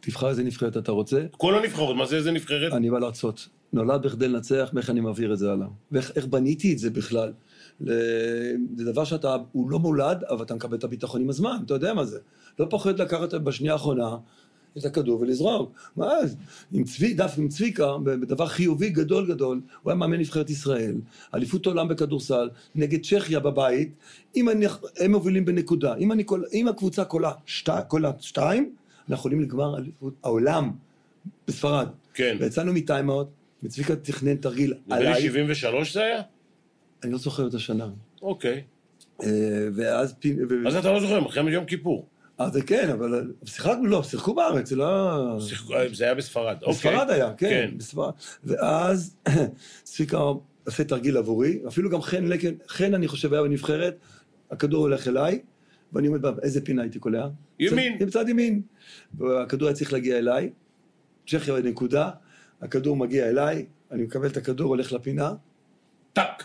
תבחר 0.00 0.28
איזה 0.28 0.42
נבחרת 0.42 0.76
אתה 0.76 0.92
רוצה, 0.92 1.26
כל 1.30 1.58
הנבחרות, 1.58 1.96
מה 1.96 2.06
זה 2.06 2.16
איזה 2.16 2.30
נבחרת? 2.30 2.72
אני 2.72 2.90
בא 2.90 2.98
להרצות. 2.98 3.48
נולד 3.72 4.02
בכדי 4.02 4.28
לנצח, 4.28 4.70
ואיך 4.74 4.90
אני 4.90 5.00
מעביר 5.00 5.32
את 5.32 5.38
זה 5.38 5.52
הלאה. 5.52 5.66
ואיך 5.92 6.12
איך 6.16 6.26
בניתי 6.26 6.72
את 6.72 6.78
זה 6.78 6.90
בכלל. 6.90 7.32
זה 7.80 8.56
דבר 8.76 9.04
שאתה, 9.04 9.36
הוא 9.52 9.70
לא 9.70 9.78
מולד, 9.78 10.24
אבל 10.30 10.44
אתה 10.44 10.54
מקבל 10.54 10.76
את 10.76 10.84
הביטחון 10.84 11.20
עם 11.20 11.28
הזמן, 11.28 11.56
אתה 11.66 11.74
יודע 11.74 11.94
מה 11.94 12.04
זה. 12.04 12.18
לא 12.58 12.66
פוחד 12.70 12.98
לקחת 12.98 13.34
בשנייה 13.34 13.72
האחרונה 13.72 14.16
את 14.78 14.84
הכדור 14.84 15.20
ולזרוק. 15.20 15.72
מה, 15.96 16.12
עם 16.72 16.84
צבי, 16.84 17.14
דווקא 17.14 17.40
עם 17.40 17.48
צביקה, 17.48 17.98
בדבר 18.04 18.46
חיובי 18.46 18.90
גדול 18.90 19.28
גדול, 19.28 19.60
הוא 19.82 19.90
היה 19.90 19.98
מאמן 19.98 20.18
נבחרת 20.18 20.50
ישראל, 20.50 20.94
אליפות 21.34 21.66
עולם 21.66 21.88
בכדורסל, 21.88 22.48
נגד 22.74 23.04
צ'כיה 23.04 23.40
בבית, 23.40 23.90
אם 24.36 24.48
אני, 24.48 24.66
הם 24.98 25.12
מובילים 25.12 25.44
בנקודה, 25.44 25.94
אם, 25.96 26.12
אני, 26.12 26.24
אם 26.52 26.68
הקבוצה 26.68 27.04
קולה 27.04 27.32
שתי, 27.46 27.72
קולה 27.88 28.10
שתיים, 28.20 28.72
אנחנו 29.10 29.14
יכולים 29.14 29.40
לגמר 29.40 29.78
אליפות 29.78 30.14
העולם 30.22 30.72
בספרד. 31.48 31.88
כן. 32.14 32.36
ויצאנו 32.40 32.72
מטיימאוט, 32.72 33.28
וצביקה 33.62 33.96
תכנן 33.96 34.36
תרגיל 34.36 34.74
נדמה 34.86 35.00
לי 35.00 35.06
עליי, 35.06 35.22
73 35.22 35.94
זה 35.94 36.02
היה? 36.02 36.22
אני 37.04 37.12
לא 37.12 37.18
זוכר 37.18 37.46
את 37.48 37.54
השנה. 37.54 37.88
אוקיי. 38.22 38.62
אה, 39.22 39.28
ואז 39.74 40.14
פין... 40.18 40.38
ו- 40.48 40.68
אז 40.68 40.76
אתה 40.76 40.92
לא 40.92 41.00
זוכר, 41.00 41.20
מלחמת 41.20 41.52
יום 41.52 41.64
כיפור. 41.64 42.06
אז 42.38 42.52
זה 42.52 42.62
כן, 42.62 42.88
אבל 42.92 43.32
שיחקנו, 43.44 43.86
לא, 43.86 44.02
שיחקו 44.02 44.34
בארץ, 44.34 44.68
זה 44.68 44.76
לא... 44.76 45.38
שיחקו- 45.40 45.74
זה 45.94 46.04
היה 46.04 46.14
בספרד. 46.14 46.56
אוקיי. 46.62 46.72
בספרד 46.74 47.10
היה, 47.10 47.32
כן, 47.36 47.48
כן. 47.70 47.78
בספרד. 47.78 48.12
ואז 48.44 49.16
צביקה 49.82 50.18
עושה 50.66 50.84
תרגיל 50.84 51.16
עבורי, 51.16 51.58
אפילו 51.68 51.90
גם 51.90 52.02
חן 52.02 52.24
לקן, 52.24 52.52
חן 52.68 52.94
אני 52.94 53.08
חושב 53.08 53.32
היה 53.32 53.42
בנבחרת, 53.42 53.96
הכדור 54.50 54.80
הולך 54.82 55.08
אליי, 55.08 55.40
ואני 55.92 56.06
עומד 56.06 56.22
באיזה 56.22 56.64
פינה 56.64 56.82
הייתי 56.82 56.98
קולע? 56.98 57.28
ימין. 57.58 57.98
צד- 57.98 58.04
בצד 58.06 58.28
ימין. 58.28 58.62
והכדור 59.18 59.68
היה 59.68 59.74
צריך 59.76 59.92
להגיע 59.92 60.18
אליי, 60.18 60.50
צ'כיה 61.28 61.54
בנקודה, 61.54 62.10
הכדור 62.62 62.96
מגיע 62.96 63.28
אליי, 63.28 63.66
אני 63.90 64.02
מקבל 64.02 64.26
את 64.26 64.36
הכדור, 64.36 64.68
הולך 64.68 64.92
לפינה, 64.92 65.34
טאק. 66.12 66.44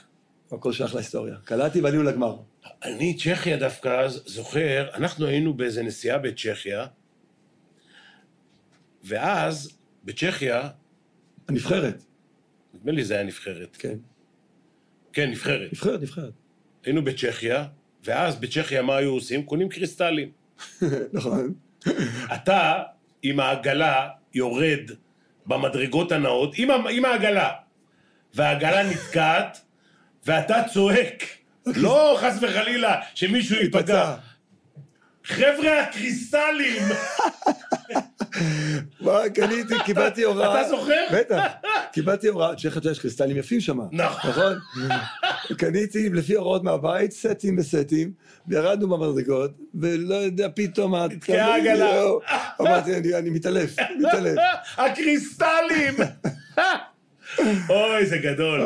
והכל 0.51 0.71
שייך 0.73 0.95
להיסטוריה. 0.95 1.35
קלעתי 1.45 1.81
ועלינו 1.81 2.03
לגמר. 2.03 2.37
אני, 2.83 3.17
צ'כיה 3.17 3.57
דווקא, 3.57 4.01
אז 4.01 4.23
זוכר, 4.25 4.89
אנחנו 4.93 5.25
היינו 5.25 5.53
באיזה 5.53 5.83
נסיעה 5.83 6.17
בצ'כיה, 6.17 6.87
ואז, 9.03 9.77
בצ'כיה, 10.03 10.69
הנבחרת, 11.47 12.03
נדמה 12.73 12.91
לי 12.91 13.03
זה 13.03 13.13
היה 13.13 13.23
נבחרת. 13.23 13.77
כן. 13.79 13.97
כן, 15.13 15.29
נבחרת. 15.29 15.71
נבחרת, 15.71 16.01
נבחרת. 16.01 16.33
היינו 16.83 17.03
בצ'כיה, 17.03 17.65
ואז 18.03 18.35
בצ'כיה 18.35 18.81
מה 18.81 18.95
היו 18.95 19.09
עושים? 19.09 19.45
קונים 19.45 19.69
קריסטלים. 19.69 20.31
נכון. 21.13 21.53
אתה, 22.35 22.83
עם 23.23 23.39
העגלה, 23.39 24.09
יורד 24.33 24.91
במדרגות 25.45 26.11
הנאות, 26.11 26.53
עם, 26.57 26.69
עם 26.91 27.05
העגלה, 27.05 27.49
והעגלה 28.33 28.89
נתקעת, 28.91 29.61
ואתה 30.25 30.55
צועק. 30.73 31.23
לא 31.65 32.17
חס 32.21 32.37
וחלילה 32.41 32.95
שמישהו 33.15 33.55
ייפגע. 33.55 34.15
חבר'ה, 35.25 35.81
הקריסטלים! 35.81 36.83
מה, 39.01 39.19
קניתי, 39.35 39.73
קיבלתי 39.85 40.23
הוראה. 40.23 40.61
אתה 40.61 40.69
זוכר? 40.69 41.03
בטח. 41.13 41.43
קיבלתי 41.93 42.27
הוראה, 42.27 42.55
צ'כיה 42.55 42.91
יש 42.91 42.99
קריסטלים 42.99 43.37
יפים 43.37 43.59
שם. 43.61 43.79
נכון. 43.91 44.29
נכון? 44.31 44.57
קניתי 45.57 46.09
לפי 46.09 46.33
הוראות 46.35 46.63
מהבית, 46.63 47.11
סטים 47.11 47.57
וסטים, 47.59 48.11
וירדנו 48.47 48.87
במדרגות, 48.89 49.51
ולא 49.75 50.15
יודע, 50.15 50.47
פתאום... 50.55 50.95
ה- 50.95 51.07
נתקעה 51.07 51.53
העגלה. 51.53 51.85
יואו. 51.85 52.19
אמרתי, 52.61 53.15
אני 53.17 53.29
מתעלף, 53.29 53.75
מתעלף. 53.99 54.37
הקריסטלים! 54.77 55.93
אוי, 57.69 58.05
זה 58.05 58.17
גדול. 58.17 58.61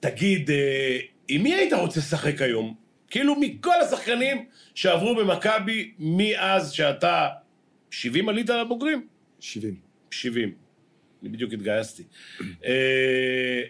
תגיד, 0.00 0.50
אה, 0.50 0.98
עם 1.28 1.42
מי 1.42 1.54
היית 1.54 1.72
רוצה 1.72 2.00
לשחק 2.00 2.42
היום? 2.42 2.74
כאילו 3.10 3.34
מכל 3.40 3.80
השחקנים 3.82 4.46
שעברו 4.74 5.14
במכבי 5.16 5.92
מאז 5.98 6.72
שאתה 6.72 7.28
70 7.90 8.28
עלית 8.28 8.48
לבוגרים? 8.48 9.06
70. 9.40 9.74
70. 10.10 10.54
אני 11.22 11.28
בדיוק 11.30 11.52
התגייסתי. 11.52 12.02
אה, 12.66 13.62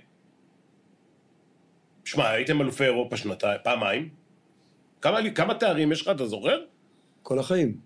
שמע, 2.05 2.29
הייתם 2.31 2.61
אלופי 2.61 2.85
אירופה 2.85 3.17
שנתיים, 3.17 3.59
פעמיים. 3.65 4.09
כמה, 5.01 5.31
כמה 5.31 5.55
תארים 5.55 5.93
יש 5.93 6.03
לך, 6.03 6.09
אתה 6.09 6.27
זוכר? 6.27 6.65
כל 7.23 7.39
החיים. 7.39 7.77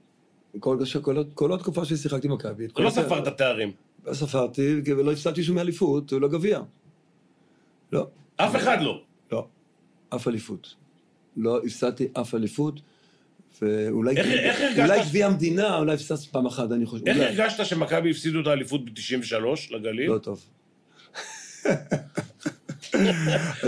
כל, 0.60 0.78
כל, 1.02 1.24
כל 1.34 1.52
התקופה 1.52 1.84
ששיחקתי 1.84 2.28
כל 2.72 2.82
לא 2.82 2.90
ספרת 2.90 3.38
תארים. 3.38 3.72
לא 4.06 4.14
ספרתי, 4.14 4.80
ולא 4.86 5.12
הפסדתי 5.12 5.42
שום 5.42 5.58
אליפות, 5.58 6.12
ולא 6.12 6.28
גביע. 6.28 6.60
לא, 7.92 8.06
אף 8.36 8.56
אחד 8.56 8.80
לא. 8.82 9.02
לא. 9.32 9.46
אף 10.14 10.28
אליפות. 10.28 10.74
לא 11.36 11.58
הפסדתי 11.64 12.08
אף 12.20 12.34
אליפות, 12.34 12.80
ואולי 13.62 14.16
איך- 14.16 14.26
איך 14.26 14.60
הרגשת 14.60 15.08
גביע 15.08 15.26
המדינה, 15.26 15.76
אולי 15.78 15.94
הפסדתי 15.94 16.26
פעם 16.30 16.46
אחת, 16.46 16.72
אני 16.72 16.86
חושב. 16.86 17.06
איך 17.08 17.16
אולי. 17.16 17.28
הרגשת 17.28 17.64
שמכבי 17.66 18.10
הפסידו 18.10 18.40
את 18.40 18.46
האליפות 18.46 18.84
ב-93 18.84 19.34
לגליל? 19.70 20.10
לא 20.10 20.18
טוב. 20.18 20.44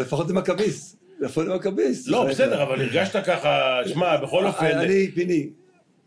לפחות 0.00 0.28
זה 0.28 0.34
מכביסט. 0.34 0.96
לפחות 1.20 1.46
זה 1.46 1.54
מכביסט. 1.54 2.08
לא, 2.08 2.26
בסדר, 2.28 2.62
אבל 2.62 2.80
הרגשת 2.80 3.24
ככה, 3.26 3.80
שמע, 3.86 4.16
בכל 4.16 4.46
אופן... 4.46 4.64
אני, 4.78 5.10
פיני, 5.14 5.50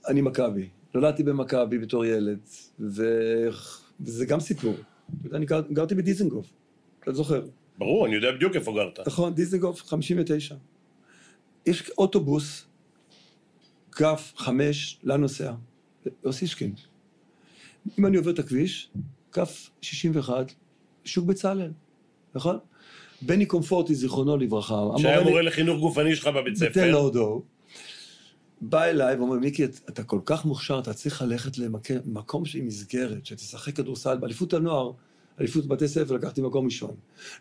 אני 0.08 0.22
מכבי. 0.22 0.68
נולדתי 0.96 1.24
במכבי 1.24 1.78
בתור 1.78 2.06
ילד, 2.06 2.40
ו- 2.80 3.50
וזה 4.02 4.26
גם 4.26 4.40
סיפור. 4.40 4.74
אתה 4.74 5.28
יודע, 5.28 5.38
אני 5.38 5.46
גר- 5.46 5.62
גרתי 5.72 5.96
בדיזנגוף, 5.96 6.46
אתה 7.04 7.14
זוכר. 7.14 7.42
ברור, 7.78 8.06
אני 8.06 8.16
יודע 8.16 8.32
בדיוק 8.32 8.56
איפה 8.56 8.72
גרת. 8.74 9.00
נכון, 9.08 9.34
דיזנגוף 9.34 9.84
59. 9.84 10.56
יש 11.66 11.92
אוטובוס, 11.98 12.66
כף 13.92 14.34
חמש, 14.38 15.00
לאן 15.04 15.22
נוסע? 15.22 15.54
אוסישקין. 16.26 16.74
אם 18.00 18.06
אני 18.06 18.18
עובר 18.18 18.32
את 18.32 18.40
הכביש, 18.40 18.90
כף 19.32 19.70
61, 19.82 20.54
שוק 21.06 21.26
בצלאל, 21.26 21.72
נכון? 22.36 22.58
בני 23.22 23.46
קומפורטי, 23.46 23.96
זיכרונו 23.96 24.38
לברכה, 24.38 24.76
שהיה 24.76 24.88
המורה 25.14 25.18
לי- 25.24 25.30
מורה 25.30 25.42
לחינוך 25.42 25.80
גופני 25.80 26.16
שלך 26.16 26.28
בבית 26.28 26.54
בתל 26.60 26.72
ספר. 26.74 26.94
הודו, 26.94 27.42
בא 28.62 28.84
אליי 28.84 29.16
ואומר, 29.16 29.36
מיקי, 29.40 29.66
אתה- 29.66 29.78
אתה 29.90 30.04
כל 30.04 30.20
כך 30.26 30.46
מוכשר, 30.46 30.80
אתה 30.80 30.94
צריך 30.94 31.22
ללכת 31.22 31.58
למקום 31.58 32.44
עם 32.56 32.66
מסגרת, 32.66 33.26
שתשחק 33.26 33.76
כדורסל, 33.76 34.18
באליפות 34.18 34.54
הנוער, 34.54 34.92
אליפות 35.40 35.66
בתי 35.68 35.88
ספר, 35.88 36.14
לקחתי 36.16 36.42
מקום 36.42 36.66
ראשון. 36.66 36.92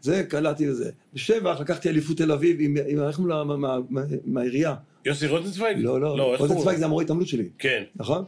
זה, 0.00 0.24
קלעתי 0.28 0.66
לזה. 0.66 0.90
בשבח 1.14 1.56
לקחתי 1.60 1.88
אליפות 1.88 2.16
תל 2.16 2.32
אביב 2.32 2.56
עם, 2.60 2.76
עם, 2.86 3.02
איך 3.02 3.20
מה- 3.20 3.44
מה- 3.44 3.56
מה- 3.90 4.02
מהעירייה. 4.24 4.74
יוסי 5.04 5.26
רוזנצוויג? 5.26 5.76
לא, 5.78 6.00
לא, 6.00 6.18
לא, 6.18 6.36
רוזנצוויג? 6.36 6.76
זה 6.78 6.84
המורה 6.84 7.04
התעמלות 7.04 7.28
שלי, 7.28 7.48
כן. 7.58 7.82
נכון? 7.96 8.24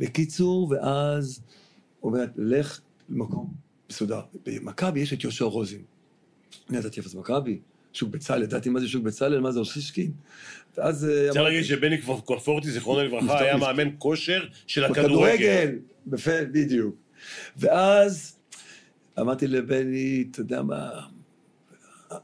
בקיצור, 0.00 0.70
ואז, 0.70 1.40
הוא 2.00 2.12
אומר, 2.12 2.24
לך 2.36 2.80
למקום 3.10 3.54
מסודר. 3.90 4.20
במכבי 4.46 5.00
יש 5.00 5.12
את 5.12 5.24
יהושע 5.24 5.44
רוזין. 5.44 5.82
אני 6.70 6.78
ידעתי 6.78 6.96
איפה 7.00 7.08
זה 7.08 7.18
מכבי, 7.18 7.58
שוק 7.92 8.08
בצלאל, 8.10 8.42
ידעתי 8.42 8.68
מה 8.68 8.80
זה 8.80 8.88
שוק 8.88 9.02
בצלאל, 9.02 9.40
מה 9.40 9.52
זה 9.52 9.58
אוסישקין. 9.58 10.10
ואז... 10.76 11.04
אה, 11.08 11.28
צריך 11.30 11.44
להגיד 11.44 11.64
שבני 11.64 11.96
קונפורטי, 12.24 12.70
זיכרונו 12.70 13.02
לברכה, 13.04 13.38
היה 13.40 13.56
נפטר. 13.56 13.66
מאמן 13.72 13.88
כושר 13.98 14.44
של 14.66 14.84
הכדורגל. 14.84 15.06
בכדורגל, 15.08 15.78
בפה, 16.06 16.30
בדיוק. 16.52 16.94
ואז 17.56 18.33
אמרתי 19.20 19.46
לבני, 19.46 20.24
אתה 20.30 20.40
יודע 20.40 20.62
מה, 20.62 20.90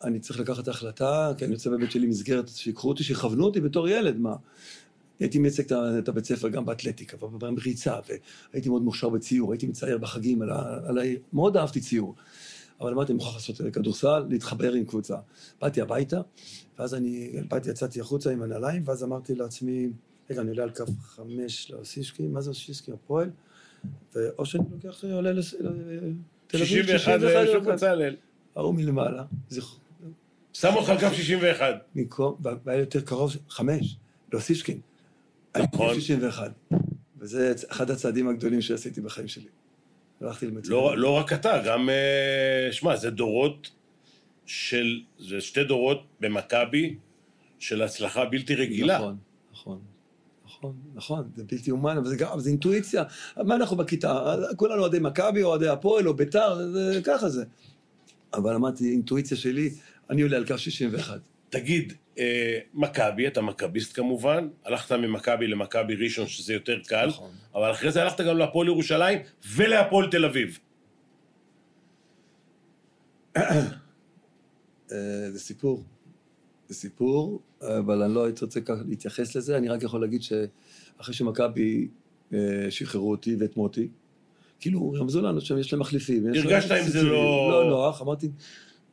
אני 0.04 0.20
צריך 0.20 0.40
לקחת 0.40 0.68
החלטה, 0.68 1.32
כי 1.38 1.44
אני 1.44 1.54
רוצה 1.54 1.70
באמת 1.70 1.90
שיהיה 1.90 2.04
לי 2.04 2.10
מסגרת, 2.10 2.48
שיקחו 2.48 2.88
אותי, 2.88 3.02
שיכוונו 3.02 3.44
אותי 3.44 3.60
בתור 3.60 3.88
ילד, 3.88 4.18
מה. 4.18 4.36
הייתי 5.20 5.38
מייצג 5.38 5.72
את 5.72 6.08
הבית 6.08 6.24
ספר 6.24 6.48
גם 6.48 6.66
באתלטיקה 6.66 7.24
ובריצה, 7.24 7.94
והייתי 8.52 8.68
מאוד 8.68 8.82
מוכשר 8.82 9.08
בציור, 9.08 9.52
הייתי 9.52 9.66
מצייר 9.66 9.98
בחגים 9.98 10.42
על 10.42 10.50
ה... 10.50 10.78
על 10.86 10.98
ה... 10.98 11.02
מאוד 11.32 11.56
אהבתי 11.56 11.80
ציור. 11.80 12.14
אבל 12.80 12.92
אמרתי, 12.92 13.12
אני 13.12 13.16
מוכרח 13.16 13.34
לעשות 13.34 13.60
כדורסל, 13.72 14.24
להתחבר 14.28 14.72
עם 14.72 14.84
קבוצה. 14.84 15.16
באתי 15.60 15.80
הביתה, 15.80 16.20
ואז 16.78 16.94
אני, 16.94 17.32
באתי, 17.48 17.70
יצאתי 17.70 18.00
החוצה 18.00 18.30
עם 18.30 18.42
הנעליים, 18.42 18.82
ואז 18.86 19.04
אמרתי 19.04 19.34
לעצמי, 19.34 19.88
רגע, 20.30 20.40
אני 20.40 20.50
עולה 20.50 20.62
על 20.62 20.70
קו 20.70 20.84
חמש 21.02 21.70
לאוסישקין, 21.70 22.32
מה 22.32 22.40
זה 22.40 22.50
אוסישקין? 22.50 22.94
הפועל? 22.94 23.30
ואו 24.14 24.46
שאני 24.46 24.64
לוקח, 24.70 25.04
עולה 25.04 25.32
לתל 26.54 26.62
אביב, 26.62 26.86
61 26.86 27.20
זה 27.20 27.46
שוק. 27.52 27.64
בצלאל. 27.64 28.16
ההוא 28.56 28.74
מלמעלה, 28.74 29.24
זכר, 29.48 29.76
שם 30.52 30.74
אותך 30.74 30.88
על 30.88 31.00
קו 31.00 31.14
61. 31.14 31.66
מקום, 31.94 32.36
והיה 32.64 32.80
יותר 32.80 33.00
קרוב, 33.00 33.36
חמש, 33.48 33.96
לאוסישקין. 34.32 34.80
נכון. 35.56 35.94
61. 35.94 36.52
וזה 37.18 37.54
אחד 37.68 37.90
הצעדים 37.90 38.28
הגדולים 38.28 38.60
שעשיתי 38.60 39.00
בחיים 39.00 39.28
שלי. 39.28 39.48
הלכתי 40.20 40.46
למצוא. 40.46 40.72
לא, 40.72 40.98
לא 40.98 41.10
רק 41.10 41.32
אתה, 41.32 41.62
גם... 41.66 41.90
אה, 41.90 42.72
שמע, 42.72 42.96
זה 42.96 43.10
דורות 43.10 43.70
של... 44.46 45.00
זה 45.18 45.40
שתי 45.40 45.64
דורות 45.64 46.06
במכבי 46.20 46.96
של 47.58 47.82
הצלחה 47.82 48.24
בלתי 48.24 48.54
רגילה. 48.54 48.98
נכון, 48.98 49.16
נכון. 49.52 49.80
נכון, 50.60 50.76
נכון, 50.94 51.30
זה 51.36 51.44
בלתי 51.44 51.70
אומן, 51.70 51.96
אבל 51.96 52.08
זה 52.08 52.16
גם, 52.16 52.28
אבל 52.28 52.40
זה 52.40 52.50
אינטואיציה. 52.50 53.04
מה 53.36 53.54
אנחנו 53.54 53.76
בכיתה? 53.76 54.36
כולנו 54.56 54.80
אוהדי 54.80 54.98
מכבי, 54.98 55.42
או 55.42 55.48
אוהדי 55.48 55.68
הפועל, 55.68 56.08
או 56.08 56.14
ביתר, 56.14 56.72
זה, 56.72 57.00
ככה 57.04 57.28
זה. 57.28 57.44
אבל 58.34 58.54
אמרתי, 58.54 58.90
אינטואיציה 58.90 59.36
שלי, 59.36 59.70
אני 60.10 60.22
עולה 60.22 60.36
על 60.36 60.46
קו 60.46 60.58
61. 60.58 61.20
תגיד, 61.50 61.92
אה, 62.18 62.58
מכבי, 62.74 63.26
אתה 63.26 63.40
מכביסט 63.40 63.96
כמובן, 63.96 64.48
הלכת 64.64 64.92
ממכבי 64.92 65.46
למכבי 65.46 65.94
ראשון, 65.94 66.26
שזה 66.26 66.52
יותר 66.52 66.78
קל, 66.86 67.06
נכון. 67.06 67.30
אבל 67.54 67.70
אחרי 67.70 67.92
זה 67.92 68.02
הלכת 68.02 68.20
גם 68.20 68.38
להפועל 68.38 68.66
ירושלים 68.66 69.18
ולהפועל 69.54 70.10
תל 70.10 70.24
אביב. 70.24 70.58
אה, 73.36 75.30
זה 75.30 75.40
סיפור. 75.40 75.84
זה 76.70 76.76
סיפור, 76.76 77.40
אבל 77.62 78.02
אני 78.02 78.14
לא 78.14 78.24
הייתי 78.24 78.44
רוצה 78.44 78.60
ככה 78.60 78.80
להתייחס 78.88 79.36
לזה, 79.36 79.56
אני 79.56 79.68
רק 79.68 79.82
יכול 79.82 80.00
להגיד 80.00 80.22
שאחרי 80.22 81.14
שמכבי 81.14 81.88
אה, 82.34 82.38
שחררו 82.70 83.10
אותי 83.10 83.36
ואת 83.38 83.56
מוטי, 83.56 83.88
כאילו 84.60 84.92
רמזו 84.92 85.20
לנו 85.22 85.40
להם 85.72 85.80
מחליפים. 85.80 86.34
יש 86.34 86.44
להם 86.44 86.52
הרגשת 86.54 86.72
אם 86.72 86.88
זה. 86.88 87.02
לא- 87.02 87.50
לא 87.52 87.70
נוח, 87.70 88.02
אמרתי, 88.02 88.28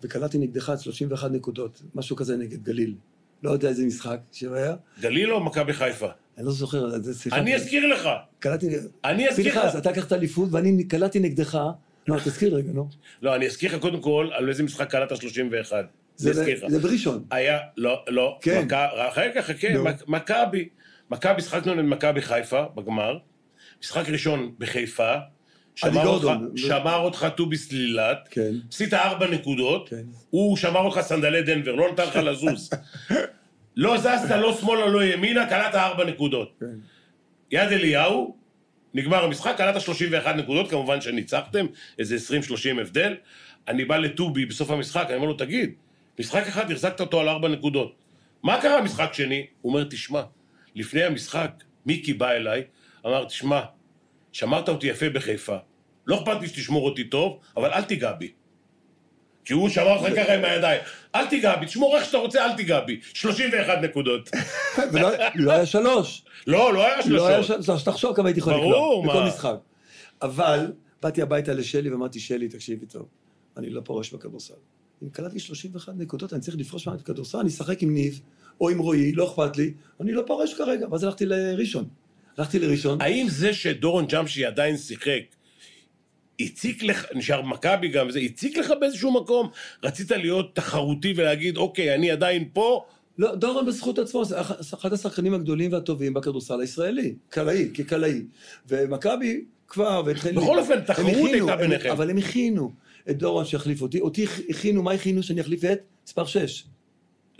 וקלעתי 0.04 0.38
נגדך 0.38 0.74
31 0.82 1.32
נקודות, 1.32 1.82
משהו 1.96 2.16
כזה 2.16 2.38
נגד 2.38 2.64
גליל. 2.64 2.96
לא 3.44 3.52
יודע 3.52 3.70
איזה 3.70 3.86
משחק 3.86 4.20
שהיה, 4.32 4.76
גליל 5.02 5.34
או 5.34 5.44
מכבי 5.44 5.74
חיפה? 5.74 6.08
אני 6.38 6.46
לא 6.46 6.52
זוכר, 6.52 6.96
איזה 6.96 7.14
שיחה. 7.14 7.38
אני 7.38 7.56
אזכיר 7.56 7.88
לך. 7.88 8.10
קלטתי... 8.40 8.70
אני 9.06 9.30
אזכיר 9.30 9.66
לך. 9.66 9.76
אתה 9.78 9.92
לקחת 9.92 10.14
אליפות 10.14 10.50
ואני 10.52 10.84
קלטתי 10.84 11.20
נגדך. 11.20 11.60
לא, 12.08 12.18
תזכיר 12.26 12.56
רגע, 12.56 12.72
נו. 12.74 12.88
לא, 13.22 13.36
אני 13.36 13.48
אזכיר 13.48 13.76
לך 13.76 13.82
קודם 13.82 14.02
כל 14.02 14.30
על 14.34 14.50
איזה 14.50 14.64
משחק 14.64 14.92
קלט 14.92 15.16
31. 15.16 15.86
זה 16.18 16.44
לך. 16.44 16.60
זה 16.68 16.80
בראשון. 16.80 17.24
היה, 17.32 17.58
לא, 17.78 18.04
לא, 18.08 18.40
כן. 18.42 18.68
רגע, 19.16 19.42
חכה. 19.42 19.68
מק- 19.80 20.04
מכבי. 20.08 20.70
מכבי, 21.12 21.42
שחקנו 21.42 21.74
נגד 21.74 21.86
מכבי 21.86 22.22
חיפה 22.22 22.64
בגמר. 22.76 23.18
משחק 23.84 24.10
ראשון 24.10 24.52
בחיפה. 24.60 25.14
שמר. 25.76 26.08
אותך- 26.08 26.28
שמר 26.56 26.96
אותך 26.96 27.28
טובי 27.36 27.58
סלילת. 27.58 28.18
כן. 28.32 28.52
עשית 28.72 28.94
ארבע 28.94 29.28
נקודות. 29.28 29.90
כן. 29.90 30.04
הוא 30.30 30.58
שמר 30.58 30.80
אותך 30.80 31.00
סנדלי 31.02 31.42
דנבר, 31.42 31.76
לא 31.76 31.92
נתן 31.92 32.04
לך 32.04 32.16
לזוז. 32.16 32.70
לא 33.76 33.98
זזת 33.98 34.32
לא 34.40 34.54
שמאלה, 34.62 34.86
לא 34.88 35.04
ימינה, 35.04 35.46
קלעת 35.50 35.76
ארבע 35.76 36.06
נקודות. 36.06 36.54
כן. 36.60 36.66
יד 37.52 37.72
אליהו, 37.72 38.38
נגמר 38.94 39.24
המשחק, 39.24 39.54
קלעת 39.58 39.82
31 39.82 40.36
נקודות, 40.36 40.70
כמובן 40.70 41.02
שניצחתם, 41.02 41.66
איזה 42.00 42.16
20-30 42.16 42.82
הבדל. 42.82 43.16
אני 43.68 43.86
בא 43.86 43.98
לטובי 43.98 44.46
בסוף 44.46 44.72
המשחק, 44.72 45.06
אני 45.08 45.16
אומר 45.16 45.28
לו, 45.28 45.34
תגיד, 45.34 45.74
משחק 46.20 46.48
אחד 46.48 46.72
החזקת 46.72 47.02
אותו 47.02 47.20
על 47.20 47.30
ארבע 47.30 47.48
נקודות. 47.48 47.96
מה 48.44 48.62
קרה 48.62 48.82
משחק 48.82 49.14
שני? 49.14 49.48
הוא 49.62 49.74
אומר, 49.74 49.84
תשמע, 49.84 50.24
לפני 50.76 51.04
המשחק, 51.04 51.52
מיקי 51.86 52.14
בא 52.14 52.32
אליי, 52.32 52.64
אמר, 53.06 53.26
תשמע, 53.26 53.62
שמרת 54.32 54.70
אותי 54.70 54.88
יפה 54.88 55.10
בחיפה, 55.10 55.58
לא 56.08 56.16
אכפת 56.16 56.42
לי 56.42 56.48
שתשמור 56.48 56.86
אותי 56.90 57.04
טוב, 57.04 57.40
אבל 57.58 57.70
אל 57.70 57.82
תיגע 57.82 58.12
בי. 58.12 58.32
כי 59.46 59.54
הוא 59.54 59.70
שמר 59.70 59.98
אותך 59.98 60.16
ככה 60.16 60.34
עם 60.34 60.46
הידיים. 60.46 60.82
אל 61.16 61.28
תיגע 61.28 61.56
בי, 61.56 61.66
תשמור 61.66 61.98
איך 61.98 62.06
שאתה 62.06 62.18
רוצה, 62.18 62.46
אל 62.46 62.56
תיגע 62.56 62.80
בי. 62.80 63.00
31 63.14 63.78
נקודות. 63.82 64.30
ולא 64.94 65.10
לא 65.36 65.52
היה 65.52 65.66
שלוש. 65.66 66.26
לא, 66.48 66.74
לא 66.74 66.86
היה 66.86 66.96
לא 67.08 67.28
היה. 67.28 67.44
שלוש. 67.44 67.84
תחשוב 67.84 68.16
כמה 68.16 68.28
הייתי 68.28 68.40
יכול 68.40 68.54
ברור, 68.54 69.06
לקלוע. 69.06 69.22
בכל? 69.22 69.28
משחק. 69.28 69.56
אבל 70.22 70.72
באתי 71.02 71.22
הביתה 71.22 71.54
לשלי 71.54 71.90
ואמרתי, 71.90 72.20
שלי, 72.20 72.48
תקשיבי 72.48 72.86
טוב, 72.86 73.08
אני 73.58 73.70
לא 73.70 73.82
פורש 73.82 74.14
בכדורסל. 74.14 74.54
אם 75.04 75.10
קלטתי 75.10 75.40
31 75.40 75.94
נקודות, 75.98 76.34
אני 76.34 76.42
צריך 76.42 76.58
לפרוש 76.58 76.88
מהכדורסל, 76.88 77.38
אני 77.38 77.50
אשחק 77.50 77.84
עם 77.84 77.94
ניב 77.94 78.22
או 78.62 78.70
עם 78.70 78.80
רועי, 78.80 79.12
לא 79.12 79.28
אכפת 79.28 79.58
לי, 79.58 79.74
אני 80.02 80.12
לא 80.12 80.24
פורש 80.28 80.54
כרגע. 80.54 80.88
ואז 80.92 81.04
הלכתי 81.04 81.26
לראשון. 81.26 81.86
הלכתי 82.38 82.60
לראשון. 82.60 83.02
האם 83.02 83.28
זה 83.30 83.54
שדורון 83.54 84.06
ג'אמשי 84.06 84.46
עדיין 84.46 84.78
שיחק, 84.78 85.22
הציק 86.40 86.84
לך, 86.84 87.06
נשאר 87.16 87.42
מכבי 87.42 87.88
גם, 87.88 88.12
זה 88.12 88.20
הציק 88.20 88.58
לך 88.58 88.74
באיזשהו 88.80 89.12
מקום? 89.22 89.50
רצית 89.84 90.12
להיות 90.12 90.56
תחרותי 90.56 91.14
ולהגיד, 91.18 91.58
אוקיי, 91.58 91.96
אני 91.96 92.12
עדיין 92.12 92.50
פה? 92.54 92.86
לא, 93.18 93.36
דורון 93.36 93.66
בזכות 93.66 94.00
עצמו, 94.00 94.26
זה 94.26 94.42
אח- 94.42 94.74
אחד 94.74 94.94
השחקנים 94.94 95.34
הגדולים 95.34 95.72
והטובים 95.74 96.14
בכדורסל 96.14 96.62
הישראלי, 96.62 97.16
קלעי, 97.30 97.70
כקלעי. 97.74 98.22
ומכבי 98.68 99.42
כבר, 99.68 100.02
והתחיל... 100.06 100.36
בכל 100.36 100.60
אופן, 100.60 100.82
תחרות 100.82 101.30
הייתה 101.34 101.56
ביניכם. 101.56 101.92
אבל 101.92 102.10
הם 102.10 102.18
הכינו 102.18 102.72
את 103.10 103.18
דורון 103.18 103.46
שיחליף 103.46 103.82
אותי. 103.82 104.00
אותי 104.00 104.26
הכינו, 104.50 104.84
מה 104.84 104.92
הכינו? 104.92 105.24
שאני 105.24 105.42
אחליף 105.42 105.64
את 105.64 105.80
מספר 106.06 106.26
6. 106.26 106.64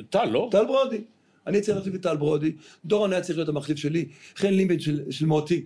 טל, 0.10 0.26
לא? 0.26 0.50
טל 0.52 0.66
ברודי. 0.66 1.02
אני 1.48 1.62
צריך 1.62 1.78
להחליף 1.78 1.96
את 1.96 2.02
טל 2.02 2.18
ברודי, 2.18 2.52
דורון 2.86 3.14
היה 3.14 3.22
צריך 3.22 3.38
להיות 3.38 3.50
המחליף 3.50 3.78
שלי, 3.78 4.06
חן 4.36 4.54
לימבן 4.54 4.80
של, 4.80 5.02
של 5.10 5.26
מוטי. 5.26 5.66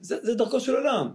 זה, 0.00 0.16
זה 0.22 0.34
דרכו 0.34 0.60
של 0.60 0.74
עולם. 0.74 1.08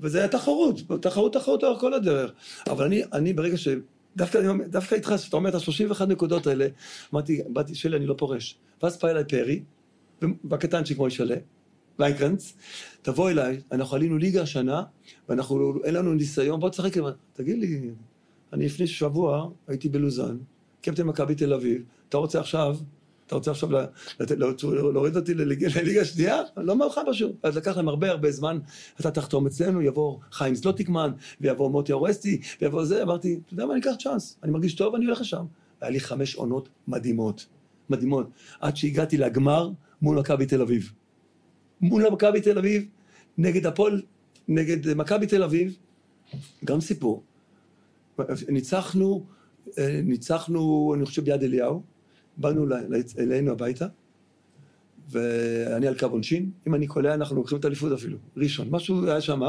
וזה 0.00 0.18
היה 0.18 0.28
תחרות, 0.28 0.80
תחרות 1.02 1.32
תחרות 1.32 1.62
לאורך 1.62 1.80
כל 1.80 1.94
הדרך. 1.94 2.32
אבל 2.66 2.84
אני, 2.84 3.02
אני 3.12 3.32
ברגע 3.32 3.56
ש... 3.56 3.68
דווקא, 4.16 4.52
דווקא 4.68 4.94
איתך, 4.94 5.14
שאתה 5.16 5.36
אומר 5.36 5.50
את 5.50 5.54
ה-31 5.54 6.04
נקודות 6.04 6.46
האלה, 6.46 6.66
אמרתי, 7.14 7.40
באתי, 7.48 7.74
שלי, 7.74 7.96
אני 7.96 8.06
לא 8.06 8.14
פורש. 8.18 8.56
ואז 8.82 8.98
בא 8.98 9.08
אליי 9.08 9.24
פרי, 9.24 9.62
בקטנצ'יק 10.44 10.96
כמו 10.96 11.08
ישלה, 11.08 11.36
וייקרנץ, 11.98 12.52
תבוא 13.02 13.30
אליי, 13.30 13.60
אנחנו 13.72 13.96
עלינו 13.96 14.18
ליגה 14.18 14.42
השנה, 14.42 14.82
ואנחנו, 15.28 15.84
אין 15.84 15.94
לנו 15.94 16.14
ניסיון, 16.14 16.60
בוא 16.60 16.68
תשחק, 16.68 16.96
עם- 16.96 17.04
תגיד 17.32 17.58
לי, 17.58 17.90
אני 18.52 18.64
לפני 18.66 18.86
שבוע 18.86 19.48
הייתי 19.68 19.88
בלוזן, 19.88 20.36
קפטן 20.82 21.02
מכבי 21.06 21.34
תל 21.34 21.52
אביב, 21.54 21.82
אתה 22.08 22.16
רוצה 22.16 22.40
עכשיו, 22.40 22.76
אתה 23.26 23.34
רוצה 23.34 23.50
עכשיו 23.50 23.72
ל- 23.72 23.84
לתת- 24.20 24.38
להוציא- 24.38 24.68
להוריד 24.68 25.16
אותי 25.16 25.34
לליגה 25.34 26.04
שנייה? 26.04 26.40
לא 26.56 26.76
לך 26.86 27.00
פשוט. 27.10 27.32
אז 27.42 27.56
לקח 27.56 27.76
להם 27.76 27.88
הרבה 27.88 28.10
הרבה 28.10 28.30
זמן, 28.30 28.58
אתה 29.00 29.10
תחתום 29.10 29.46
אצלנו, 29.46 29.82
יבוא 29.82 30.18
חיים 30.32 30.54
זלוטיקמן, 30.54 31.10
ויבוא 31.40 31.70
מוטי 31.70 31.92
אורסטי, 31.92 32.40
ויבוא 32.60 32.84
זה, 32.84 33.02
אמרתי, 33.02 33.40
אתה 33.46 33.54
יודע 33.54 33.66
מה, 33.66 33.72
אני 33.72 33.80
אקח 33.80 33.92
צ'אנס, 34.02 34.38
אני 34.42 34.52
מרגיש 34.52 34.74
טוב, 34.74 34.94
אני 34.94 35.04
הולך 35.04 35.20
לשם. 35.20 35.44
היה 35.80 35.90
לי 35.90 36.00
חמש 36.00 36.34
עונות 36.34 36.68
מדהימות, 36.88 37.46
מדהימות, 37.90 38.26
עד 38.60 38.76
שהגעתי 38.76 39.16
לגמר 39.16 39.70
מול 40.02 40.18
מכבי 40.18 40.46
תל 40.46 40.60
אביב. 40.62 40.92
מול 41.82 42.08
מכבי 42.10 42.40
תל 42.40 42.58
אביב, 42.58 42.84
נגד 43.38 43.66
הפועל, 43.66 44.02
נגד 44.48 44.94
מכבי 44.94 45.26
תל 45.26 45.42
אביב, 45.42 45.76
גם 46.64 46.80
סיפור. 46.80 47.22
ניצחנו, 48.48 49.26
אה, 49.78 50.00
ניצחנו, 50.04 50.92
אני 50.96 51.04
חושב, 51.04 51.24
ביד 51.24 51.42
אליהו, 51.42 51.82
באנו 52.36 52.66
אלינו 53.18 53.52
הביתה, 53.52 53.86
ואני 55.10 55.86
על 55.86 55.98
קו 55.98 56.06
עונשין, 56.06 56.50
אם 56.66 56.74
אני 56.74 56.86
קולע 56.86 57.14
אנחנו 57.14 57.36
לוקחים 57.36 57.58
את 57.58 57.64
האליפות 57.64 57.92
אפילו, 57.92 58.18
ראשון, 58.36 58.68
משהו 58.70 59.06
היה 59.06 59.20
שם, 59.20 59.40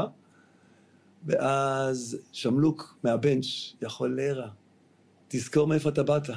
ואז 1.26 2.18
שמלוק 2.32 2.98
מהבנץ', 3.04 3.74
יכול 3.82 4.16
להירא, 4.16 4.46
תזכור 5.28 5.66
מאיפה 5.66 5.88
אתה 5.88 6.02
באת, 6.02 6.28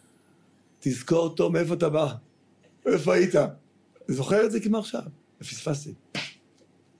תזכור 0.80 1.34
טוב 1.34 1.52
מאיפה 1.52 1.74
אתה 1.74 1.88
בא, 1.88 2.14
איפה 2.86 3.14
היית? 3.14 3.34
זוכר 4.08 4.44
את 4.44 4.50
זה 4.50 4.60
כמו 4.60 4.78
עכשיו, 4.78 5.02
ופספסתי. 5.40 5.94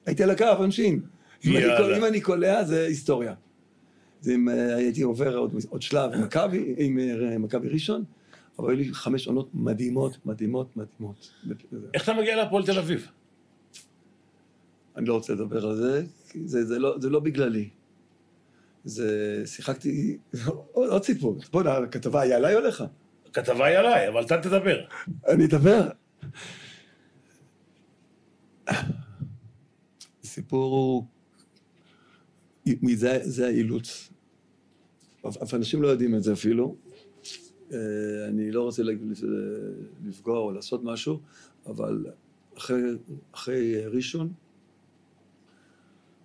הייתי 0.07 0.23
על 0.23 0.31
הקו 0.31 0.45
עונשין. 0.45 1.01
אם 1.45 2.05
אני 2.09 2.21
קולע 2.21 2.65
זה 2.65 2.87
היסטוריה. 2.87 3.35
זה 4.21 4.35
אם 4.35 4.49
אה, 4.49 4.77
הייתי 4.77 5.03
עובר 5.03 5.37
עוד, 5.37 5.55
עוד 5.69 5.83
שלב 5.83 6.13
עם 6.13 6.23
מכבי, 6.23 6.75
עם 6.79 6.99
אה, 6.99 7.39
מכבי 7.39 7.69
ראשון, 7.69 8.05
אבל 8.59 8.71
היו 8.71 8.77
לי 8.77 8.95
חמש 8.95 9.27
עונות 9.27 9.51
מדהימות, 9.55 10.27
מדהימות, 10.27 10.77
מדהימות. 10.77 11.31
איך 11.95 12.05
אתה 12.05 12.15
מגיע 12.15 12.37
להפועל 12.37 12.67
תל 12.67 12.79
אביב? 12.79 13.09
אני 14.97 15.07
לא 15.07 15.15
רוצה 15.15 15.33
לדבר 15.33 15.67
על 15.67 15.77
זה, 15.77 16.03
כי 16.29 16.39
זה, 16.45 16.65
זה, 16.65 16.79
לא, 16.79 16.97
זה 17.01 17.11
לא 17.11 17.21
בגללי. 17.21 17.69
זה, 18.85 19.43
שיחקתי, 19.47 20.19
עוד, 20.73 20.91
עוד 20.91 21.05
סיפור. 21.05 21.39
בוא'נה, 21.53 21.77
הכתבה 21.77 22.21
היא 22.21 22.35
עליי 22.35 22.55
או 22.55 22.59
עליך? 22.59 22.85
הכתבה 23.27 23.67
היא 23.67 23.79
עליי, 23.79 24.09
אבל 24.09 24.25
אתה 24.25 24.39
תדבר. 24.43 24.77
אני 25.29 25.45
אדבר. 25.45 25.89
הסיפור 30.25 30.75
הוא, 30.75 31.05
זה, 32.97 33.19
זה 33.23 33.47
האילוץ. 33.47 34.11
אף 35.43 35.55
אנשים 35.55 35.83
לא 35.83 35.89
יודעים 35.89 36.15
את 36.15 36.23
זה 36.23 36.33
אפילו. 36.33 36.77
אה, 37.73 37.79
אני 38.29 38.51
לא 38.51 38.63
רוצה 38.63 38.83
להג- 38.83 39.13
לפגוע 40.05 40.39
או 40.39 40.53
לעשות 40.53 40.85
משהו, 40.85 41.21
אבל 41.67 42.07
אחרי, 42.59 42.81
אחרי 43.33 43.87
ראשון 43.87 44.33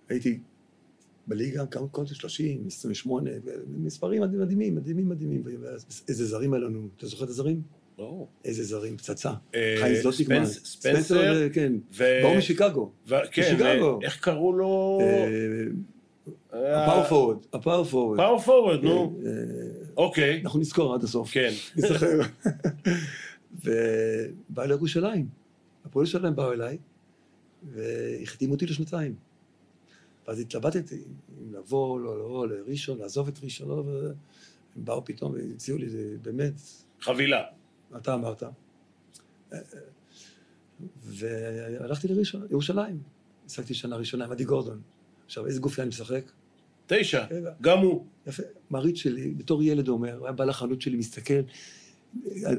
הייתי 0.08 0.40
בליגה, 1.26 1.66
כמה 1.66 1.88
קונטי 1.88 2.14
30, 2.14 2.66
28, 2.66 3.30
מספרים 3.78 4.22
מדהימים, 4.22 4.74
מדהימים, 4.74 5.08
מדהימים. 5.08 5.42
איזה 6.08 6.26
זרים 6.26 6.54
היה 6.54 6.62
לנו, 6.62 6.88
אתה 6.96 7.06
זוכר 7.06 7.24
את 7.24 7.28
הזרים? 7.28 7.62
איזה 8.44 8.64
זרים, 8.64 8.96
פצצה. 8.96 9.32
אה, 9.54 9.74
חיים 9.80 9.94
זלוטיקמן. 10.02 10.44
ספנס- 10.44 10.64
ספנסר, 10.66 11.48
כן. 11.52 11.72
ו- 11.92 12.20
באו 12.22 12.34
משיקגו. 12.38 12.90
כן. 13.30 13.56
ואיך 14.00 14.20
קראו 14.20 14.52
לו? 14.52 14.98
אה, 16.52 16.84
הפאור 16.84 17.04
פורוורד. 17.08 17.38
הפאור 17.52 17.84
פורוורד. 17.84 18.18
פאור 18.18 18.38
פורוורד, 18.40 18.84
נו. 18.84 19.18
אה, 19.26 19.30
אוקיי. 19.96 20.40
אנחנו 20.44 20.60
נזכור 20.60 20.94
עד 20.94 21.04
הסוף. 21.04 21.30
כן. 21.32 21.52
נזכר. 21.76 22.20
ובא 23.64 24.64
לירושלים. 24.64 25.26
הפועל 25.84 26.06
שלהם 26.06 26.36
באו 26.36 26.52
אליי, 26.52 26.78
והחתימו 27.72 28.54
אותי 28.54 28.66
לשנתיים. 28.66 29.14
ואז 30.28 30.40
התלבטתי 30.40 30.94
אם 30.94 31.54
לבוא, 31.54 32.00
לא 32.00 32.18
לבוא, 32.18 32.46
לראשון, 32.46 32.98
לעזוב 32.98 33.28
את 33.28 33.38
ראשון, 33.44 33.68
לא, 33.68 33.74
ו- 33.74 34.06
הם 34.76 34.84
באו 34.84 35.04
פתאום 35.04 35.32
והציעו 35.32 35.78
לי, 35.78 35.88
זה 35.88 36.16
באמת, 36.22 36.52
חבילה. 37.00 37.42
אתה 37.96 38.14
אמרת. 38.14 38.42
והלכתי 40.96 42.08
לראשון, 42.08 42.46
ירושלים. 42.50 43.02
משחקתי 43.46 43.74
שנה 43.74 43.96
ראשונה 43.96 44.24
עם 44.24 44.32
עדי 44.32 44.44
גורדון. 44.44 44.80
עכשיו, 45.26 45.46
איזה 45.46 45.60
גופי 45.60 45.80
אני 45.80 45.88
משחק? 45.88 46.24
תשע. 46.86 47.24
גם 47.60 47.78
הוא. 47.78 48.06
יפה. 48.26 48.42
מעריץ 48.70 48.96
שלי, 48.96 49.30
בתור 49.30 49.62
ילד 49.62 49.88
הוא 49.88 49.96
אומר, 49.96 50.16
הוא 50.16 50.26
היה 50.26 50.32
בא 50.32 50.44
לחנות 50.44 50.80
שלי, 50.80 50.96
מסתכל, 50.96 51.40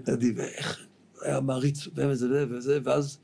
עדי, 0.06 0.32
ואיך, 0.36 0.88
היה 1.22 1.40
מעריץ, 1.40 1.88
וזה 1.88 2.10
וזה 2.10 2.46
וזה, 2.50 2.80
ואז 2.84 3.18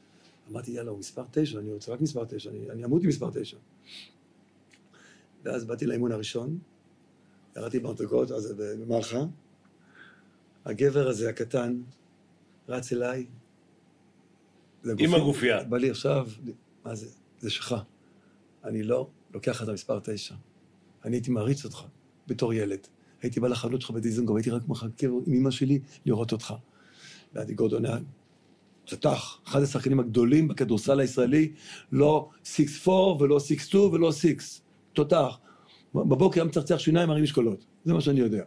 אמרתי, 0.51 0.71
יאללה, 0.71 0.91
הוא 0.91 0.99
מספר 0.99 1.23
תשע, 1.31 1.59
אני 1.59 1.73
רוצה 1.73 1.93
רק 1.93 2.01
מספר 2.01 2.25
תשע, 2.25 2.49
אני, 2.49 2.69
אני 2.69 2.85
אמות 2.85 3.03
עם 3.03 3.09
מספר 3.09 3.29
תשע. 3.33 3.57
ואז 5.43 5.65
באתי 5.65 5.85
לאימון 5.85 6.11
הראשון, 6.11 6.59
ירדתי 7.57 7.79
במדרגות, 7.79 8.31
אז 8.31 8.53
במלחה, 8.57 9.25
הגבר 10.65 11.07
הזה, 11.07 11.29
הקטן, 11.29 11.81
רץ 12.69 12.93
אליי. 12.93 13.19
עם 13.19 14.89
לגופי. 14.89 15.15
הגופייה. 15.15 15.63
בא 15.63 15.77
לי 15.77 15.89
עכשיו, 15.89 16.27
מה 16.85 16.95
זה? 16.95 17.07
זה 17.39 17.49
שלך. 17.49 17.75
אני 18.63 18.83
לא 18.83 19.09
לוקח 19.33 19.51
לך 19.51 19.63
את 19.63 19.67
המספר 19.67 19.99
תשע. 20.03 20.35
אני 21.05 21.15
הייתי 21.15 21.31
מעריץ 21.31 21.65
אותך 21.65 21.83
בתור 22.27 22.53
ילד. 22.53 22.87
הייתי 23.21 23.39
בא 23.39 23.47
לחנות 23.47 23.81
שלך 23.81 23.91
בדיזנגוף, 23.91 24.35
הייתי 24.35 24.49
רק 24.49 24.61
מחכה 24.67 25.07
עם 25.07 25.33
אמא 25.33 25.51
שלי 25.51 25.79
לראות 26.05 26.31
אותך. 26.31 26.53
ועדי 27.33 27.53
גורדון 27.53 27.85
היה 27.85 27.97
תותח, 28.85 29.39
אחד 29.47 29.61
השחקנים 29.61 29.99
הגדולים 29.99 30.47
בכדורסל 30.47 30.99
הישראלי, 30.99 31.51
לא 31.91 32.29
6-4 32.85 32.89
ולא 32.89 33.39
6-2 33.71 33.75
ולא 33.77 34.11
6. 34.11 34.61
תותח. 34.93 35.39
בבוקר 35.95 36.41
היה 36.41 36.47
מצחצח 36.47 36.79
שיניים, 36.79 37.09
מרים 37.09 37.23
משקולות. 37.23 37.65
זה 37.85 37.93
מה 37.93 38.01
שאני 38.01 38.19
יודע. 38.19 38.43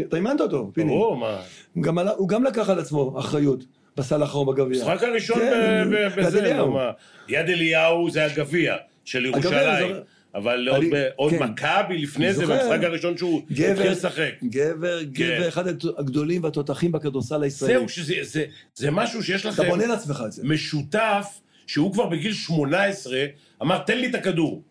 אתה 0.00 0.16
אימנת 0.16 0.40
אותו, 0.40 0.70
פיני. 0.74 0.88
ברור, 0.90 1.16
מה. 1.16 1.40
גם, 1.80 1.98
עלה, 1.98 2.10
הוא 2.10 2.28
גם 2.28 2.44
לקח 2.44 2.70
על 2.70 2.78
עצמו 2.78 3.18
אחריות 3.18 3.64
בסל 3.96 4.22
האחרון 4.22 4.46
בגביע. 4.46 4.84
המשחק 4.84 5.02
הראשון 5.02 5.38
כן, 5.38 5.90
ב- 5.92 6.20
בזה, 6.20 6.38
אליהו. 6.40 6.70
מה. 6.72 6.90
יד 7.28 7.48
אליהו 7.50 8.10
זה 8.10 8.24
הגביע 8.24 8.74
של 9.04 9.24
ירושלים. 9.26 9.94
זה- 9.94 10.00
אבל 10.34 10.68
עוד 10.68 10.82
אני- 10.82 10.90
עוד 11.16 11.32
כן. 11.32 11.42
מכבי 11.42 11.98
לפני 11.98 12.32
זה. 12.34 12.46
במשחק 12.46 12.78
הראשון 12.84 13.16
שהוא 13.16 13.42
גבר, 13.52 13.70
התחיל 13.72 13.90
לשחק. 13.90 14.30
גבר, 14.44 15.02
גבר, 15.02 15.48
אחד 15.48 15.64
הגדולים 15.98 16.44
והתותחים 16.44 16.92
בכדורסל 16.92 17.42
הישראלי. 17.42 17.74
זהו, 17.74 17.88
שזה 17.88 18.14
זה- 18.22 18.44
זה 18.74 18.90
משהו 18.90 19.22
שיש 19.22 19.40
אתה 19.40 19.48
לכם 19.48 19.68
בונה 19.68 19.86
לעצמך 19.86 20.22
את 20.26 20.32
זה. 20.32 20.42
משותף, 20.44 21.26
שהוא 21.66 21.92
כבר 21.92 22.06
בגיל 22.06 22.32
18, 22.32 23.18
אמר, 23.62 23.78
תן 23.78 23.98
לי 23.98 24.06
את 24.06 24.14
הכדור. 24.14 24.62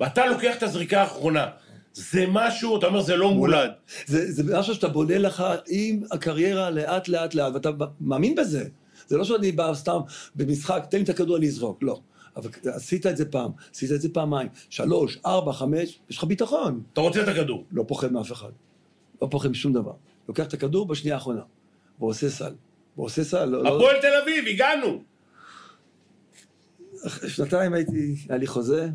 ואתה 0.00 0.26
לוקח 0.26 0.56
את 0.56 0.62
הזריקה 0.62 1.00
האחרונה. 1.00 1.46
זה 1.94 2.24
משהו, 2.28 2.78
אתה 2.78 2.86
אומר, 2.86 3.00
זה 3.02 3.16
לא 3.16 3.30
מולד. 3.30 3.70
זה, 4.06 4.32
זה 4.32 4.58
משהו 4.58 4.74
שאתה 4.74 4.88
בונה 4.88 5.18
לך 5.18 5.44
עם 5.68 6.02
הקריירה 6.12 6.70
לאט 6.70 7.08
לאט 7.08 7.34
לאט, 7.34 7.52
ואתה 7.54 7.70
מאמין 8.00 8.34
בזה. 8.34 8.68
זה 9.08 9.16
לא 9.16 9.24
שאני 9.24 9.52
בא 9.52 9.74
סתם 9.74 10.00
במשחק, 10.34 10.86
תן 10.90 10.96
לי 10.96 11.04
את 11.04 11.08
הכדור, 11.08 11.36
אני 11.36 11.46
אזרוק. 11.46 11.78
לא. 11.82 12.00
אבל 12.36 12.50
עשית 12.64 13.06
את 13.06 13.16
זה 13.16 13.24
פעם, 13.24 13.50
עשית 13.74 13.92
את 13.92 14.00
זה 14.00 14.08
פעמיים, 14.12 14.48
שלוש, 14.68 15.18
ארבע, 15.26 15.52
חמש, 15.52 15.98
יש 16.10 16.18
לך 16.18 16.24
ביטחון. 16.24 16.82
אתה 16.92 17.00
רוצה 17.00 17.22
את 17.22 17.28
הכדור. 17.28 17.64
לא 17.72 17.84
פוחד 17.88 18.12
מאף 18.12 18.32
אחד. 18.32 18.50
לא 19.22 19.28
פוחד 19.30 19.48
משום 19.48 19.72
דבר. 19.72 19.92
לוקח 20.28 20.46
את 20.46 20.54
הכדור 20.54 20.86
בשנייה 20.86 21.14
האחרונה, 21.16 21.42
ועושה 22.00 22.30
סל. 22.30 22.52
ועושה 22.96 23.24
סל, 23.24 23.44
לא... 23.44 23.62
לא- 23.64 23.76
הפועל 23.76 23.96
תל 24.00 24.12
אביב, 24.22 24.44
הגענו. 24.48 25.02
שנתיים 27.28 27.72
הייתי, 27.72 28.14
היה 28.28 28.38
לי 28.38 28.46
חוזה, 28.46 28.88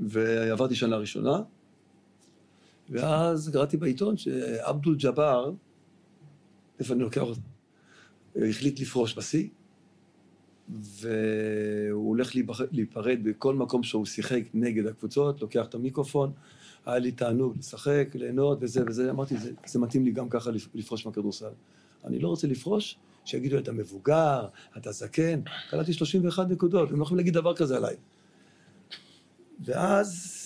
ועברתי 0.00 0.74
שנה 0.74 0.96
ראשונה, 0.96 1.42
ואז 2.90 3.50
קראתי 3.52 3.76
בעיתון 3.76 4.16
שעבדול 4.16 4.96
ג'אבר, 4.96 5.52
איפה 6.80 6.94
אני 6.94 7.02
לוקח 7.02 7.20
אותו? 7.20 7.40
החליט 8.48 8.80
לפרוש 8.80 9.18
בשיא, 9.18 9.48
והוא 10.68 12.08
הולך 12.08 12.32
להיפרד 12.72 13.18
בכל 13.22 13.54
מקום 13.54 13.82
שהוא 13.82 14.06
שיחק 14.06 14.40
נגד 14.54 14.86
הקבוצות, 14.86 15.40
לוקח 15.42 15.66
את 15.66 15.74
המיקרופון, 15.74 16.32
היה 16.86 16.98
לי 16.98 17.12
תענוג 17.12 17.56
לשחק, 17.58 18.08
ליהנות 18.14 18.58
וזה 18.60 18.82
וזה, 18.88 19.10
אמרתי, 19.10 19.36
זה, 19.36 19.52
זה 19.66 19.78
מתאים 19.78 20.04
לי 20.04 20.10
גם 20.12 20.28
ככה 20.28 20.50
לפ- 20.50 20.68
לפרוש 20.74 21.06
מהכדורסל. 21.06 21.50
אני 22.04 22.18
לא 22.18 22.28
רוצה 22.28 22.46
לפרוש, 22.46 22.96
שיגידו, 23.24 23.58
אתה 23.58 23.72
מבוגר, 23.72 24.46
אתה 24.76 24.92
זקן, 24.92 25.40
קלטתי 25.70 25.92
31 25.92 26.48
נקודות, 26.50 26.90
הם 26.90 26.98
לא 26.98 27.02
יכולים 27.02 27.16
להגיד 27.18 27.34
דבר 27.34 27.54
כזה 27.56 27.76
עליי. 27.76 27.96
ואז 29.60 30.40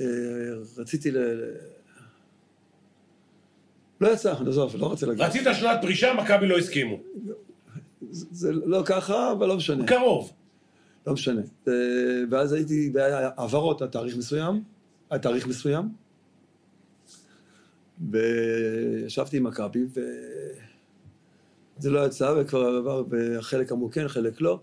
אה, 0.00 0.04
רציתי 0.76 1.10
ל... 1.10 1.16
לא 4.00 4.08
יצא, 4.08 4.34
עזוב, 4.46 4.76
לא 4.76 4.86
רוצה 4.86 5.06
להגיד. 5.06 5.22
רצית 5.22 5.46
שנת 5.52 5.78
פרישה, 5.82 6.14
מכבי 6.14 6.46
לא 6.46 6.58
הסכימו. 6.58 6.96
זה 8.10 8.52
לא 8.52 8.82
ככה, 8.86 9.32
אבל 9.32 9.48
לא 9.48 9.56
משנה. 9.56 9.86
קרוב. 9.86 10.32
לא 11.06 11.12
משנה. 11.12 11.40
אה, 11.68 11.72
ואז 12.30 12.52
הייתי 12.52 12.90
בהעברות 12.90 13.82
עד 13.82 13.90
תאריך 13.90 14.16
מסוים, 14.16 14.62
עד 15.10 15.20
תאריך 15.20 15.46
מסוים, 15.46 15.88
וישבתי 18.10 19.36
עם 19.36 19.44
מכבי, 19.44 19.80
וזה 21.78 21.90
לא 21.90 22.06
יצא, 22.06 22.34
וכבר 22.40 22.76
עבר, 22.76 23.04
וחלק 23.10 23.72
אמרו 23.72 23.90
כן, 23.90 24.08
חלק 24.08 24.40
לא, 24.40 24.60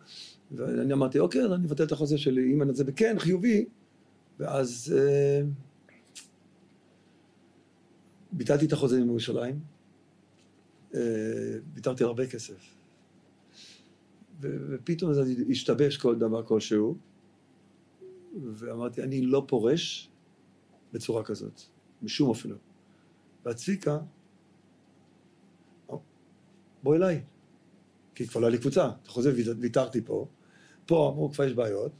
ואני 0.51 0.93
אמרתי, 0.93 1.19
אוקיי, 1.19 1.41
אז 1.41 1.53
אני 1.53 1.65
אבטל 1.67 1.83
את 1.83 1.91
החוזה 1.91 2.17
שלי, 2.17 2.53
אם 2.53 2.61
אני 2.61 2.73
זה 2.73 2.83
בכן, 2.83 3.15
חיובי, 3.19 3.65
ואז 4.39 4.95
אה, 4.97 5.41
ביטלתי 8.31 8.65
את 8.65 8.73
החוזה 8.73 8.97
עם 8.97 9.07
ירושלים, 9.07 9.59
אה, 10.95 10.99
על 12.03 12.09
הרבה 12.09 12.27
כסף. 12.27 12.75
ופתאום 14.41 15.13
זה 15.13 15.23
השתבש 15.49 15.97
כל 15.97 16.15
דבר 16.15 16.43
כלשהו, 16.43 16.97
ואמרתי, 18.41 19.03
אני 19.03 19.21
לא 19.21 19.45
פורש 19.47 20.09
בצורה 20.93 21.23
כזאת, 21.23 21.61
בשום 22.03 22.29
אופן 22.29 22.49
לא. 22.49 22.55
והצביקה, 23.45 23.99
"או, 25.89 26.01
בוא 26.83 26.95
אליי, 26.95 27.21
כי 28.15 28.27
כבר 28.27 28.41
לא 28.41 28.45
היה 28.45 28.51
לי 28.51 28.61
קבוצה, 28.61 28.89
את 29.03 29.07
החוזה 29.07 29.33
ויתר- 29.35 29.55
ויתרתי 29.59 30.01
פה, 30.01 30.27
פה 30.89 31.11
אמרו, 31.13 31.31
כבר 31.31 31.43
יש 31.45 31.53
בעיות, 31.53 31.91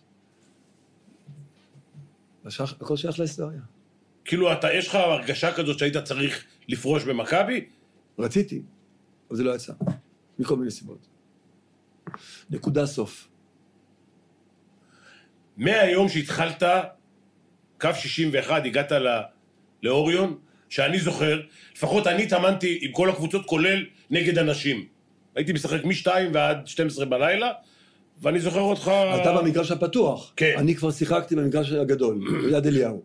הכל 2.58 2.98
שייך 2.98 3.20
להיסטוריה. 3.20 3.60
כאילו, 4.26 4.54
אתה, 4.54 4.74
יש 4.74 4.88
לך 4.88 4.96
הרגשה 4.96 5.54
כזאת 5.54 5.80
שהיית 5.80 5.98
צריך 5.98 6.46
לפרוש 6.68 7.04
במכבי? 7.04 7.66
רציתי, 8.20 8.62
אבל 9.30 9.38
זה 9.38 9.44
לא 9.44 9.56
יצא, 9.56 9.74
מכל 10.40 10.56
מיני 10.56 10.72
סיבות. 10.72 11.08
נקודה 12.50 12.86
סוף. 12.86 13.28
מהיום 15.58 16.10
שהתחלת, 16.10 16.64
קו 17.82 17.90
61, 17.96 18.66
הגעת 18.66 18.92
ל- 18.92 19.22
לאוריון, 19.84 20.38
שאני 20.70 21.00
זוכר, 21.00 21.42
לפחות 21.76 22.08
אני 22.08 22.24
התאמנתי 22.24 22.80
עם 22.82 22.92
כל 22.92 23.10
הקבוצות, 23.10 23.46
כולל 23.46 23.86
נגד 24.10 24.38
אנשים. 24.38 24.88
הייתי 25.36 25.54
משחק 25.54 25.84
מ-2 25.84 26.08
ועד 26.34 26.68
12 26.68 27.06
בלילה, 27.06 27.52
ואני 28.22 28.40
זוכר 28.40 28.60
אותך... 28.60 28.92
אתה 29.22 29.38
במגרש 29.38 29.72
הפתוח. 29.72 30.34
כן. 30.36 30.56
אני 30.58 30.76
כבר 30.76 30.92
שיחקתי 30.92 31.36
במגרש 31.36 31.72
הגדול, 31.72 32.20
ביד 32.44 32.68
אליהו. 32.68 33.02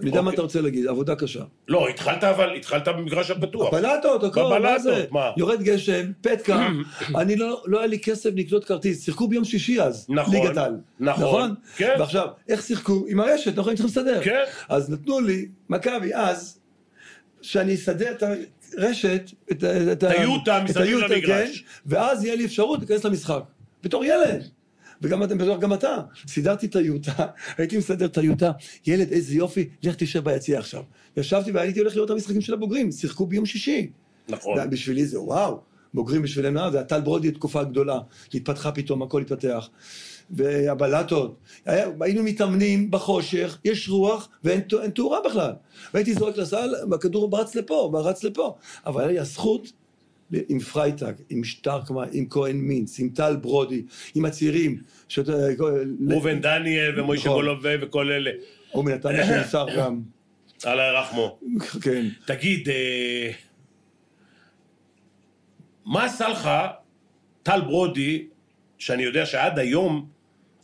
אני 0.00 0.08
יודע 0.08 0.20
מה 0.20 0.26
אוקיי. 0.26 0.34
אתה 0.34 0.42
רוצה 0.42 0.60
להגיד, 0.60 0.86
עבודה 0.86 1.14
קשה. 1.14 1.42
לא, 1.68 1.88
התחלת 1.88 2.24
אבל, 2.24 2.54
התחלת 2.56 2.88
במגרש 2.88 3.30
הפתוח. 3.30 3.74
בלטות, 3.74 4.24
הכל, 4.24 4.42
מה 4.42 4.58
בבלטות, 4.58 4.82
זה? 4.82 5.04
מה? 5.10 5.30
יורד 5.36 5.62
גשם, 5.62 6.12
פטקה, 6.20 6.68
אני 7.16 7.36
לא, 7.36 7.62
לא 7.66 7.78
היה 7.78 7.86
לי 7.86 7.98
כסף 7.98 8.30
לקנות 8.36 8.64
כרטיס, 8.64 9.04
שיחקו 9.04 9.28
ביום 9.28 9.44
שישי 9.44 9.80
אז, 9.80 10.06
נכון, 10.08 10.34
ליגת 10.34 10.56
על. 10.56 10.76
נכון, 11.00 11.54
כן. 11.76 11.96
ועכשיו, 11.98 12.28
איך 12.48 12.62
שיחקו? 12.62 13.04
עם 13.08 13.20
הרשת, 13.20 13.58
נכון? 13.58 13.74
צריכים 13.74 13.90
לסדר. 13.90 14.22
כן. 14.24 14.42
אז 14.68 14.90
נתנו 14.90 15.20
לי, 15.20 15.48
מכבי 15.68 16.14
אז, 16.14 16.58
שאני 17.42 17.74
אסדר 17.74 18.12
את 18.12 18.22
הרשת, 18.78 19.30
את 19.92 20.02
היוטה 20.02 20.64
מסביב 20.64 20.98
למגרש. 20.98 21.58
כן, 21.58 21.66
ואז 21.86 22.24
יהיה 22.24 22.36
לי 22.36 22.44
אפשרות 22.44 22.78
להיכנס 22.78 23.04
למשחק. 23.04 23.42
בתור 23.82 24.04
ילד. 24.04 24.48
וגם 25.02 25.22
אתם, 25.22 25.38
בטוח 25.38 25.60
גם 25.60 25.72
אתה. 25.72 25.96
סידרתי 26.28 26.66
את 26.66 26.76
היוטה, 26.76 27.26
הייתי 27.58 27.78
מסדר 27.78 28.06
את 28.06 28.18
היוטה, 28.18 28.50
ילד, 28.86 29.12
איזה 29.12 29.34
יופי, 29.34 29.68
לך 29.82 29.94
תשב 29.94 30.24
ביציע 30.24 30.58
עכשיו. 30.58 30.82
ישבתי 31.16 31.50
והייתי 31.52 31.80
הולך 31.80 31.94
לראות 31.96 32.10
את 32.10 32.14
המשחקים 32.14 32.40
של 32.40 32.52
הבוגרים, 32.54 32.92
שיחקו 32.92 33.26
ביום 33.26 33.46
שישי. 33.46 33.90
נכון. 34.28 34.70
בשבילי 34.70 35.06
זה 35.06 35.20
וואו, 35.20 35.60
בוגרים 35.94 36.22
בשבילנו, 36.22 36.60
אה, 36.60 36.70
והטל 36.72 37.00
ברודי 37.00 37.30
תקופה 37.30 37.64
גדולה, 37.64 37.98
התפתחה 38.34 38.72
פתאום, 38.72 39.02
הכל 39.02 39.20
התפתח. 39.20 39.68
והבלטות, 40.30 41.36
היה- 41.66 41.88
היינו 42.00 42.22
מתאמנים 42.22 42.90
בחושך, 42.90 43.58
יש 43.64 43.88
רוח 43.88 44.28
ואין 44.44 44.60
תאורה 44.94 45.18
בכלל. 45.24 45.52
והייתי 45.94 46.14
זורק 46.14 46.36
לסל, 46.36 46.70
והכדור 46.90 47.40
רץ 47.40 47.54
לפה, 47.54 47.90
רץ 47.94 48.24
לפה. 48.24 48.56
אבל 48.86 49.00
היה 49.02 49.10
לי 49.12 49.18
הזכות 49.18 49.72
עם 50.48 50.58
פרייטג, 50.58 51.12
עם 51.28 51.44
שטרקמן, 51.44 52.08
עם 52.12 52.26
כהן 52.30 52.56
מינץ, 52.56 52.98
עם 52.98 53.08
טל 53.08 53.36
ברודי, 53.36 53.82
עם 54.14 54.24
הצעירים. 54.24 54.82
ראובן 56.10 56.40
דניאל 56.40 57.00
ומוישה 57.00 57.28
נכון. 57.28 57.40
גולובי 57.40 57.74
וכל 57.80 58.10
אלה. 58.10 58.30
הוא 58.70 58.84
מנתניה 58.84 59.26
שנפטר 59.26 59.66
גם, 59.78 60.00
אללה 60.66 60.82
ירחמו. 60.82 61.38
כן. 61.80 62.06
תגיד, 62.26 62.68
אה, 62.68 63.30
מה 65.84 66.04
עשה 66.04 66.28
לך 66.28 66.50
טל 67.42 67.60
ברודי, 67.60 68.26
שאני 68.78 69.02
יודע 69.02 69.26
שעד 69.26 69.58
היום 69.58 70.06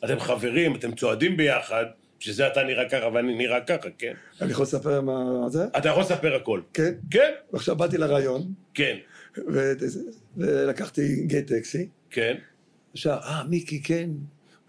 אתם 0.04 0.20
חברים, 0.20 0.76
אתם 0.76 0.94
צועדים 0.94 1.36
ביחד, 1.36 1.84
שזה 2.18 2.46
אתה 2.46 2.62
נראה 2.62 2.88
ככה 2.88 3.08
ואני 3.14 3.34
נראה 3.34 3.60
ככה, 3.60 3.88
כן? 3.98 4.12
אני 4.40 4.50
יכול 4.50 4.62
לספר 4.62 5.00
מה 5.00 5.48
זה? 5.48 5.64
אתה 5.78 5.88
יכול 5.88 6.02
לספר 6.02 6.34
הכל. 6.34 6.60
כן. 6.72 6.92
כן, 7.10 7.30
ועכשיו 7.52 7.76
באתי 7.76 7.98
לרעיון, 7.98 8.52
כן, 8.74 8.96
ולקחתי 10.36 11.26
גייט 11.26 11.53
טקסי. 11.53 11.89
כן. 12.11 12.34
עכשיו, 12.93 13.18
אה, 13.22 13.45
מיקי, 13.45 13.82
כן, 13.82 14.11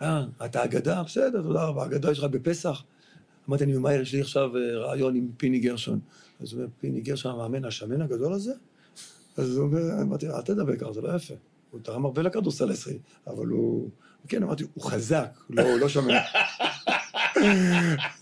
אה, 0.02 0.26
אתה 0.46 0.64
אגדה? 0.64 1.04
בסדר, 1.04 1.42
תודה 1.42 1.64
רבה, 1.64 1.86
אגדה 1.86 2.12
יש 2.12 2.20
לך 2.20 2.24
בפסח. 2.24 2.84
אמרתי, 3.50 3.64
אני 3.64 3.74
ממהר, 3.74 4.02
יש 4.02 4.14
לי 4.14 4.22
עכשיו 4.22 4.58
אה, 4.58 4.78
רעיון 4.78 5.16
עם 5.16 5.28
פיני 5.38 5.60
גרשון. 5.60 6.00
אז 6.42 6.54
הוא 6.54 6.60
אומר, 6.60 6.72
פיני 6.80 7.02
גרשון, 7.02 7.32
המאמן 7.32 7.66
השמן 7.66 8.02
הגדול 8.02 8.34
הזה? 8.34 8.54
אז 9.38 9.58
הוא 9.58 9.66
אומר, 9.66 10.02
אמרתי, 10.02 10.28
אל 10.28 10.42
תדבר 10.42 10.76
ככה, 10.76 10.94
זה 10.94 11.02
לא 11.02 11.16
יפה. 11.16 11.34
הוא 11.72 11.80
תרם 11.84 12.06
הרבה 12.06 12.22
לכדורסל 12.22 12.70
הישראלי, 12.70 13.00
אבל 13.28 13.46
הוא... 13.46 13.90
כן, 14.28 14.44
אמרתי, 14.44 14.64
הוא 14.74 14.84
חזק, 14.84 15.30
לא, 15.50 15.80
לא 15.80 15.90
שמן. 15.90 16.14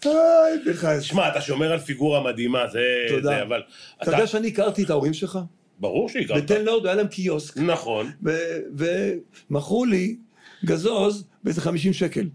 אוי, 0.05 0.63
פנחס. 0.65 1.01
שמע, 1.01 1.29
אתה 1.29 1.41
שומר 1.41 1.71
על 1.71 1.79
פיגורה 1.79 2.23
מדהימה, 2.23 2.67
זה... 2.67 2.79
תודה. 3.09 3.41
אבל... 3.41 3.61
אתה 4.03 4.11
יודע 4.11 4.27
שאני 4.27 4.47
הכרתי 4.47 4.83
את 4.83 4.89
ההורים 4.89 5.13
שלך? 5.13 5.39
ברור 5.79 6.09
שהכרת. 6.09 6.43
בתל 6.43 6.63
נורד 6.63 6.85
היה 6.85 6.95
להם 6.95 7.07
קיוסק, 7.07 7.57
נכון. 7.57 8.11
ומכרו 9.49 9.85
לי 9.85 10.15
גזוז 10.65 11.23
באיזה 11.43 11.61
50 11.61 11.93
שקל. 11.93 12.27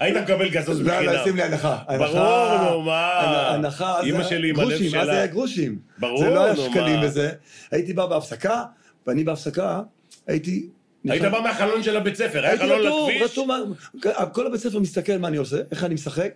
היית 0.00 0.16
מקבל 0.16 0.48
גזוז 0.48 0.80
לא, 0.80 1.00
לא, 1.00 1.12
שים 1.12 1.20
בחינם. 1.20 1.36
לי 1.36 1.42
הנחה. 1.42 1.78
ברור, 1.98 2.70
נו, 2.70 2.82
מה? 2.82 3.48
הנחה, 3.50 3.94
זה- 4.18 4.24
שלי 4.24 4.50
עם 4.50 4.60
הלב 4.60 4.68
גרושים, 4.68 4.86
אז 4.86 4.92
שלה. 4.92 5.04
זה 5.04 5.12
היה 5.12 5.26
גרושים. 5.26 5.78
ברור, 5.98 6.18
זה 6.18 6.30
לא 6.30 6.44
היה 6.44 6.54
נו, 6.54 6.62
שקלים 6.70 7.00
מה? 7.00 7.06
וזה. 7.06 7.30
הייתי 7.70 7.92
בא 7.92 8.06
בהפסקה, 8.06 8.64
ואני 9.06 9.24
בהפסקה 9.24 9.80
הייתי... 10.26 10.68
היית 11.04 11.22
בא 11.22 11.40
מהחלון 11.40 11.82
של 11.82 11.96
הבית 11.96 12.14
ספר, 12.16 12.44
היה 12.46 12.58
חלון 12.58 12.80
רטוב, 12.86 13.08
לכביש. 13.10 13.22
רטוב, 13.32 13.48
מה- 13.48 14.26
כל 14.32 14.46
הבית 14.46 14.60
ספר 14.60 14.78
מסתכל 14.78 15.16
מה 15.18 15.28
אני 15.28 15.36
עושה, 15.36 15.56
איך 15.70 15.84
אני 15.84 15.94
משחק, 15.94 16.32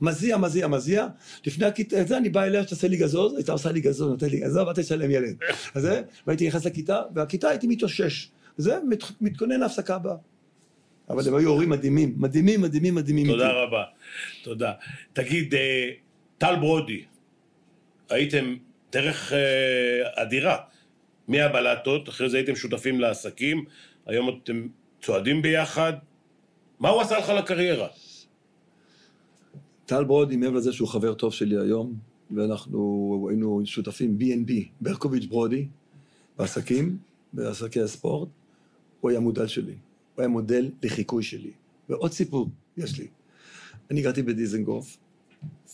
מזיע, 0.00 0.36
מזיע, 0.36 0.66
מזיע, 0.68 1.06
לפני 1.46 1.66
הכיתה, 1.66 2.04
זה 2.04 2.16
אני 2.16 2.28
בא 2.28 2.42
אליה, 2.44 2.62
שתעשה 2.62 2.88
לי 2.88 2.96
גזוז, 2.96 3.36
הייתה 3.36 3.52
עושה 3.52 3.72
לי 3.72 3.80
גזוז, 3.80 4.10
נותן 4.10 4.26
לי 4.28 4.40
גזוז, 4.40 4.56
ואתה 4.56 4.82
תשלם 4.82 5.10
ילד. 5.10 5.36
אז 5.74 5.88
והייתי 6.26 6.46
נכנס 6.48 6.64
לכיתה, 6.66 7.02
והכיתה 7.14 7.48
הייתי 7.48 7.66
מתאושש. 7.66 8.28
זה, 8.56 8.78
מת, 8.88 9.02
מתכונן 9.20 9.60
להפסקה 9.60 9.94
הבאה. 9.94 10.14
אבל 11.10 11.28
הם 11.28 11.34
היו 11.34 11.48
הורים 11.48 11.70
מדהימים, 11.70 12.14
מדהימים, 12.16 12.60
מדהימים, 12.60 12.94
מדהימים. 12.94 13.26
תודה. 13.26 13.48
רבה, 13.52 13.84
תודה. 14.42 14.72
תגיד, 15.12 15.54
אה, 15.54 15.88
טל 16.38 16.56
ברודי, 16.60 17.04
הייתם 18.10 18.54
דרך 18.92 19.32
אה, 19.32 20.22
אדירה 20.22 20.56
מהבלטות, 21.28 22.08
אחרי 22.08 22.30
זה 22.30 22.36
הייתם 22.36 22.56
שותפים 22.56 23.00
לעסקים, 23.00 23.64
היום 24.06 24.28
אתם 24.28 24.66
צועדים 25.02 25.42
ביחד. 25.42 25.92
מה 26.80 26.88
הוא 26.88 27.00
עשה 27.00 27.18
לך 27.18 27.28
לקריירה? 27.28 27.88
טל 29.86 30.04
ברודי, 30.04 30.36
מעבר 30.36 30.56
לזה 30.56 30.72
שהוא 30.72 30.88
חבר 30.88 31.14
טוב 31.14 31.32
שלי 31.32 31.56
היום, 31.56 31.94
ואנחנו 32.30 33.26
היינו 33.30 33.62
שותפים 33.64 34.18
B&B, 34.20 34.52
ברקוביץ' 34.80 35.24
ברודי, 35.24 35.68
בעסקים, 36.38 36.98
בעסקי 37.32 37.80
הספורט, 37.80 38.28
הוא 39.00 39.10
היה 39.10 39.20
מודל 39.20 39.46
שלי. 39.46 39.74
הוא 40.14 40.22
היה 40.22 40.28
מודל 40.28 40.70
לחיקוי 40.82 41.22
שלי. 41.22 41.50
ועוד 41.88 42.12
סיפור 42.12 42.48
יש 42.76 42.98
לי. 42.98 43.06
אני 43.90 44.02
גרתי 44.02 44.22
בדיזנגוף, 44.22 44.96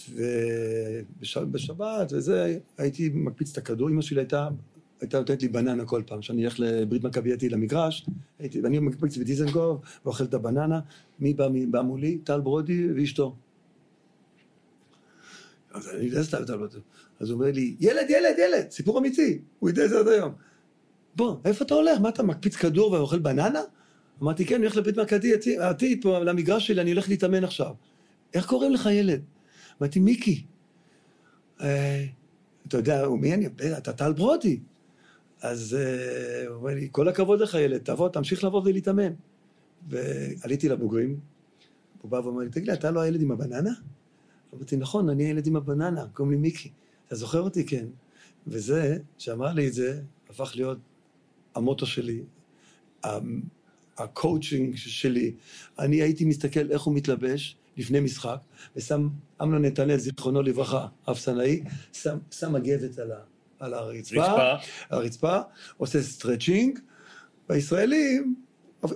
ובשבת 0.09 2.13
וזה, 2.13 2.59
הייתי 2.79 3.11
מקפיץ 3.15 3.53
את 3.53 3.59
הכדור, 3.59 3.91
אמא 3.91 4.03
שלי 4.03 4.21
הייתה, 4.21 4.49
הייתה 5.03 5.19
נותנת 5.19 5.43
לי 5.43 5.49
בננה 5.49 5.85
כל 5.85 6.03
פעם, 6.07 6.21
כשאני 6.21 6.45
אלך 6.45 6.55
לברית 6.59 7.05
מכבייתי 7.05 7.49
למגרש, 7.49 8.07
הייתי, 8.39 8.61
ואני 8.61 8.79
מקפיץ 8.79 9.17
בדיזנגוף, 9.17 9.81
ואוכל 10.05 10.25
את 10.25 10.35
הבננה, 10.35 10.81
מי 11.19 11.35
בא, 11.35 11.49
מי 11.49 11.67
בא 11.67 11.83
מולי? 11.83 12.19
טל 12.19 12.41
ברודי 12.41 12.93
ואשתו. 12.93 13.37
אז 15.73 15.89
אני 15.89 16.05
יודע 16.05 16.23
סתם, 16.23 16.45
טל 16.45 16.57
ברודי. 16.57 16.79
אז 17.21 17.31
הוא 17.31 17.41
אומר 17.41 17.53
לי, 17.53 17.77
ילד, 17.81 18.07
ילד, 18.11 18.35
ילד, 18.39 18.71
סיפור 18.71 18.99
אמיתי, 18.99 19.39
הוא 19.59 19.71
יודע 19.71 19.85
את 19.85 19.91
זה 19.91 19.99
עד 19.99 20.09
היום. 20.09 20.33
בוא, 21.17 21.37
איפה 21.45 21.65
אתה 21.65 21.75
הולך? 21.75 22.01
מה 22.01 22.09
אתה 22.09 22.23
מקפיץ 22.23 22.57
כדור 22.57 22.93
ואוכל 22.93 23.19
בננה? 23.19 23.61
אמרתי, 24.23 24.45
כן, 24.45 24.55
אני 24.55 24.65
הולך 24.65 24.77
לבית 24.77 24.97
מכבייתי 24.99 25.59
עתיד, 25.59 26.03
פה 26.03 26.19
למגרש 26.19 26.67
שלי, 26.67 26.81
אני 26.81 26.93
הולך 26.93 27.09
להתאמן 27.09 27.45
עכשיו. 27.45 27.75
איך 28.35 28.47
קוראים 28.47 28.73
לך 28.73 28.89
ילד? 28.93 29.21
אמרתי, 29.81 30.01
מיקי. 30.01 30.45
אה, 31.61 32.05
אתה 32.69 32.77
יודע, 32.77 33.09
מי 33.09 33.35
אני? 33.35 33.49
"בטח, 33.49 33.79
אתה 33.79 33.93
טל 33.93 34.13
ברודי. 34.13 34.61
אז 35.43 35.77
אה, 35.81 36.49
הוא 36.49 36.57
אומר 36.57 36.75
לי, 36.75 36.89
כל 36.93 37.09
הכבוד 37.09 37.41
לך 37.41 37.55
ילד, 37.55 37.81
תבוא, 37.81 38.09
תמשיך 38.09 38.45
לבוא 38.45 38.63
ולהתאמן. 38.65 39.13
ועליתי 39.89 40.69
לבוגרים, 40.69 41.21
הוא 42.03 42.11
בא 42.11 42.17
ואומר 42.17 42.43
לי, 42.43 42.51
תגיד 42.51 42.67
לי, 42.67 42.73
אתה 42.73 42.91
לא 42.91 43.01
הילד 43.01 43.23
עם 43.23 43.31
הבננה? 43.31 43.71
אמרתי, 44.55 44.77
נכון, 44.77 45.09
אני 45.09 45.25
הילד 45.25 45.47
עם 45.47 45.57
הבננה, 45.57 46.07
קוראים 46.13 46.33
לי 46.33 46.39
מיקי. 46.39 46.71
אתה 47.07 47.17
זוכר 47.17 47.41
אותי? 47.41 47.67
כן. 47.67 47.87
וזה, 48.47 48.99
שאמר 49.19 49.53
לי 49.53 49.69
את 49.69 49.73
זה, 49.73 50.01
הפך 50.31 50.53
להיות 50.57 50.79
המוטו 51.55 51.87
שלי, 51.87 52.23
הקואוצ'ינג 53.99 54.77
שלי. 54.77 55.35
אני 55.79 56.03
הייתי 56.03 56.25
מסתכל 56.25 56.71
איך 56.71 56.83
הוא 56.83 56.95
מתלבש 56.95 57.57
לפני 57.77 58.01
משחק, 58.01 58.39
ושם 58.77 59.09
אמנון 59.43 59.65
נתנאל, 59.65 59.97
זיכרונו 59.97 60.43
לברכה, 60.43 60.87
אפסנאי, 61.11 61.63
שם, 61.93 62.19
שם 62.31 62.53
מגבת 62.53 62.99
על, 62.99 63.13
ה, 63.13 63.17
על 63.63 63.75
הרצפה, 63.75 64.23
רצפה. 64.23 64.53
על 64.91 64.99
הרצפה, 64.99 65.39
עושה 65.77 66.03
stretching, 66.03 66.79
והישראלים 67.49 68.35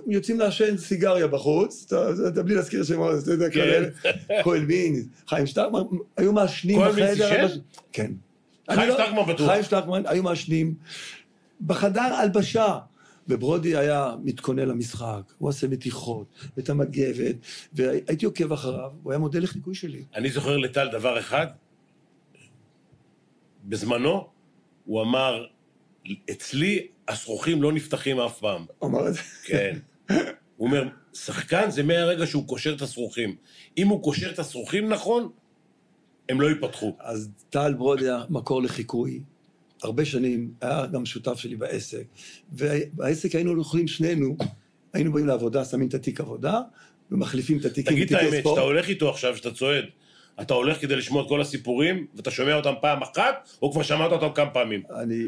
יוצאים 0.07 0.39
לעשן 0.39 0.77
סיגריה 0.77 1.27
בחוץ, 1.27 1.85
אתה, 1.87 2.09
אתה 2.27 2.43
בלי 2.43 2.55
להזכיר 2.55 2.83
שמות, 2.83 3.11
אתה 3.23 3.31
יודע, 3.31 3.49
כן. 3.49 3.83
כהן 4.43 4.65
מין, 4.65 5.07
חיים 5.27 5.47
שטרקמן, 5.47 5.79
היו 6.17 6.33
מעשנים 6.33 6.79
כהן 6.79 6.95
מין 6.95 7.05
בחדר. 7.05 7.43
עישן? 7.43 7.59
כן. 7.91 8.11
חיים 8.71 8.89
לא- 8.89 8.95
שטרקמן 8.95 9.33
בטוח. 9.33 9.49
חיים 9.49 9.63
שטרקמן, 9.63 10.03
היו 10.05 10.23
מעשנים 10.23 10.73
בחדר 11.65 12.01
הלבשה. 12.01 12.79
וברודי 13.29 13.77
היה 13.77 14.15
מתכונן 14.23 14.67
למשחק, 14.67 15.21
הוא 15.37 15.49
עושה 15.49 15.67
מתיחות, 15.67 16.27
ואת 16.57 16.69
המגבת, 16.69 17.35
והייתי 17.73 18.25
עוקב 18.25 18.53
אחריו, 18.53 18.91
הוא 19.03 19.11
היה 19.11 19.19
מודל 19.19 19.43
לחיקוי 19.43 19.75
שלי. 19.75 20.03
אני 20.15 20.29
זוכר 20.29 20.57
לטל 20.57 20.87
דבר 20.91 21.19
אחד, 21.19 21.47
בזמנו 23.65 24.27
הוא 24.87 25.01
אמר, 25.01 25.45
אצלי 26.31 26.87
השרוכים 27.07 27.63
לא 27.63 27.71
נפתחים 27.71 28.19
אף 28.19 28.39
פעם. 28.39 28.65
אמר 28.83 29.07
את 29.07 29.13
זה. 29.13 29.19
כן. 29.43 29.77
הוא 30.57 30.67
אומר, 30.67 30.87
שחקן 31.13 31.71
זה 31.71 31.83
מהרגע 31.83 32.27
שהוא 32.27 32.47
קושר 32.47 32.73
את 32.75 32.81
השרוכים. 32.81 33.35
אם 33.77 33.87
הוא 33.87 34.03
קושר 34.03 34.31
את 34.31 34.39
השרוכים 34.39 34.89
נכון, 34.89 35.29
הם 36.29 36.41
לא 36.41 36.47
ייפתחו. 36.47 36.95
אז 36.99 37.29
טל 37.49 37.73
ברודי 37.73 38.05
היה 38.05 38.23
מקור 38.29 38.61
לחיקוי. 38.61 39.21
הרבה 39.83 40.05
שנים, 40.05 40.51
היה 40.61 40.85
גם 40.85 41.05
שותף 41.05 41.39
שלי 41.39 41.55
בעסק. 41.55 42.03
ובעסק 42.53 43.35
היינו 43.35 43.61
יכולים 43.61 43.87
שנינו, 43.87 44.37
היינו 44.93 45.13
באים 45.13 45.27
לעבודה, 45.27 45.65
שמים 45.65 45.87
את 45.87 45.93
התיק 45.93 46.21
עבודה, 46.21 46.61
ומחליפים 47.11 47.57
את 47.57 47.65
התיקים 47.65 47.93
תגיד 47.93 48.13
את 48.13 48.21
האמת. 48.21 48.43
שאתה 48.47 48.61
הולך 48.61 48.89
איתו 48.89 49.09
עכשיו, 49.09 49.37
שאתה 49.37 49.51
צועד, 49.51 49.83
אתה 50.41 50.53
הולך 50.53 50.81
כדי 50.81 50.95
לשמוע 50.95 51.23
את 51.23 51.27
כל 51.29 51.41
הסיפורים, 51.41 52.07
ואתה 52.15 52.31
שומע 52.31 52.55
אותם 52.55 52.73
פעם 52.81 53.01
אחת, 53.01 53.49
או 53.61 53.71
כבר 53.71 53.83
שמעת 53.83 54.11
אותם 54.11 54.27
כמה 54.35 54.49
פעמים? 54.49 54.81
אני, 55.01 55.23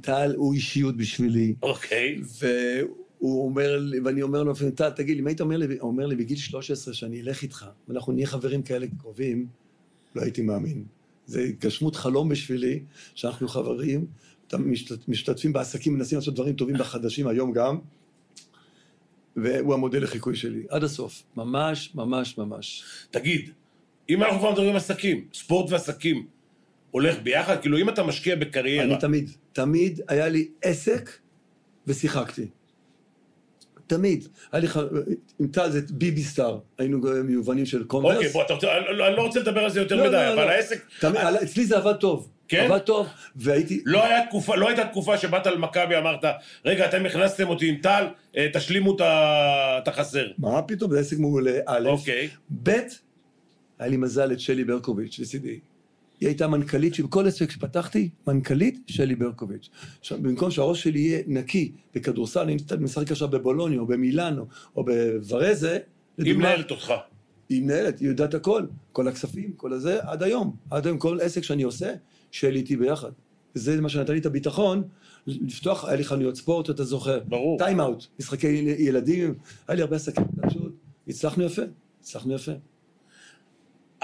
טל 0.00 0.32
הוא 0.36 0.54
אישיות 0.54 0.96
בשבילי. 0.96 1.54
אוקיי. 1.62 2.20
והוא 2.38 3.44
אומר 3.44 3.76
לי, 3.78 4.00
ואני 4.00 4.22
אומר 4.22 4.42
לו, 4.42 4.52
לפעמים, 4.52 4.74
טל, 4.74 4.90
תגיד 4.90 5.16
לי, 5.16 5.22
אם 5.22 5.26
היית 5.26 5.40
אומר 5.40 5.56
לי, 5.56 5.78
אומר 5.80 6.06
לי 6.06 6.16
בגיל 6.16 6.36
13 6.36 6.94
שאני 6.94 7.20
אלך 7.20 7.42
איתך, 7.42 7.66
ואנחנו 7.88 8.12
נהיה 8.12 8.26
חברים 8.26 8.62
כאלה 8.62 8.86
קרובים, 8.98 9.46
לא 10.14 10.22
הייתי 10.22 10.42
מאמין. 10.42 10.84
זה 11.26 11.40
התגשמות 11.40 11.96
חלום 11.96 12.28
בשבילי, 12.28 12.80
שאנחנו 13.14 13.48
חברים, 13.48 14.06
משתת- 14.54 15.08
משתתפים 15.08 15.52
בעסקים, 15.52 15.94
מנסים 15.94 16.18
לעשות 16.18 16.34
דברים 16.34 16.54
טובים 16.54 16.76
בחדשים 16.78 17.26
היום 17.26 17.52
גם, 17.52 17.78
והוא 19.36 19.74
המודל 19.74 20.02
לחיקוי 20.02 20.36
שלי, 20.36 20.62
עד 20.68 20.84
הסוף. 20.84 21.22
ממש, 21.36 21.94
ממש, 21.94 22.38
ממש. 22.38 22.84
תגיד, 23.10 23.50
אם 24.10 24.22
אנחנו 24.22 24.38
כבר 24.38 24.50
מדברים 24.50 24.70
על 24.70 24.76
עסקים, 24.76 25.24
ספורט 25.34 25.70
ועסקים, 25.72 26.26
הולך 26.90 27.16
ביחד? 27.22 27.60
כאילו, 27.60 27.78
אם 27.78 27.88
אתה 27.88 28.02
משקיע 28.02 28.36
בקריירה, 28.36 28.84
אני 28.84 28.96
תמיד, 29.00 29.30
תמיד 29.52 30.00
היה 30.08 30.28
לי 30.28 30.48
עסק 30.62 31.10
ושיחקתי. 31.86 32.46
תמיד. 33.86 34.28
היה 34.52 34.60
לי, 34.60 34.68
עם 35.40 35.46
טל 35.46 35.70
זה 35.70 35.80
ביבי 35.90 36.22
סטאר, 36.22 36.58
היינו 36.78 36.98
מיובנים 37.24 37.66
של 37.66 37.84
קונברס. 37.84 38.16
אוקיי, 38.16 38.28
בוא, 38.28 38.42
אתה 38.42 38.54
רוצה, 38.54 38.68
אני 38.78 38.98
לא- 39.16 39.22
רוצה 39.22 39.40
לדבר 39.40 39.60
על 39.60 39.70
זה 39.70 39.80
יותר 39.80 39.96
לא, 39.96 40.02
מדי, 40.02 40.12
לא, 40.12 40.32
אבל 40.32 40.44
לא. 40.44 40.50
העסק... 40.50 41.04
אצלי 41.42 41.64
זה 41.64 41.76
עבד 41.76 41.92
טוב. 41.94 42.30
כן? 42.48 42.64
עבד 42.64 42.78
טוב, 42.78 43.06
והייתי... 43.36 43.82
לא, 43.84 44.04
היה 44.04 44.26
תקופה, 44.26 44.56
לא 44.56 44.68
הייתה 44.68 44.84
תקופה 44.84 45.18
שבאת 45.18 45.46
למכבי, 45.46 45.96
אמרת, 45.98 46.24
רגע, 46.64 46.86
אתם 46.86 47.06
הכנסתם 47.06 47.48
אותי 47.48 47.68
עם 47.68 47.76
טל, 47.76 48.06
אה, 48.36 48.46
תשלימו 48.52 48.96
את 49.82 49.88
החסר. 49.88 50.26
מה 50.38 50.62
פתאום, 50.62 50.90
זה 50.90 51.00
עסק 51.00 51.18
מעולה, 51.18 51.58
א', 51.66 51.86
אוקיי. 51.86 52.28
ב', 52.62 52.70
היה 53.78 53.88
לי 53.88 53.96
מזל 53.96 54.32
את 54.32 54.40
שלי 54.40 54.64
ברקוביץ' 54.64 55.18
לצידי. 55.18 55.60
היא 56.20 56.28
הייתה 56.28 56.48
מנכ"לית, 56.48 56.94
שבכל 56.94 57.26
עסק 57.26 57.50
שפתחתי, 57.50 58.08
מנכ"לית 58.26 58.78
שלי 58.86 59.14
ברקוביץ'. 59.14 59.68
עכשיו, 60.00 60.18
במקום 60.22 60.50
שהראש 60.50 60.82
שלי 60.82 60.98
יהיה 60.98 61.22
נקי 61.26 61.72
בכדורסל, 61.94 62.40
אני 62.40 62.56
משחק 62.80 63.10
עכשיו 63.10 63.28
בבולוניה, 63.28 63.80
או 63.80 63.86
במילאנו, 63.86 64.46
או 64.76 64.84
בוורזה, 64.84 65.78
היא 66.18 66.34
מנהלת 66.34 66.70
אותך. 66.70 66.92
היא 67.48 67.62
מנהלת, 67.62 67.98
היא 67.98 68.08
יודעת 68.08 68.34
הכל, 68.34 68.62
כל 68.92 69.08
הכספים, 69.08 69.52
כל 69.56 69.72
הזה, 69.72 69.98
עד 70.02 70.22
היום. 70.22 70.56
עד 70.70 70.86
היום, 70.86 70.98
כל 70.98 71.18
עסק 71.20 71.42
שאני 71.42 71.62
עושה, 71.62 71.94
שלי 72.30 72.58
איתי 72.58 72.76
ביחד. 72.76 73.10
וזה 73.56 73.80
מה 73.80 73.88
שנתן 73.88 74.12
לי 74.12 74.18
את 74.18 74.26
הביטחון, 74.26 74.82
לפתוח, 75.26 75.84
היה 75.84 75.96
לי 75.96 76.04
חנויות 76.04 76.36
ספורט, 76.36 76.70
אתה 76.70 76.84
זוכר. 76.84 77.20
ברור. 77.28 77.58
טיים 77.58 77.80
אאוט, 77.80 78.06
משחקי 78.20 78.46
ילדים, 78.78 79.34
היה 79.68 79.76
לי 79.76 79.82
הרבה 79.82 79.96
עסקים, 79.96 80.24
פשוט, 80.48 80.74
הצלחנו 81.08 81.44
יפה, 81.44 81.62
הצלחנו 82.00 82.34
יפה. 82.34 82.52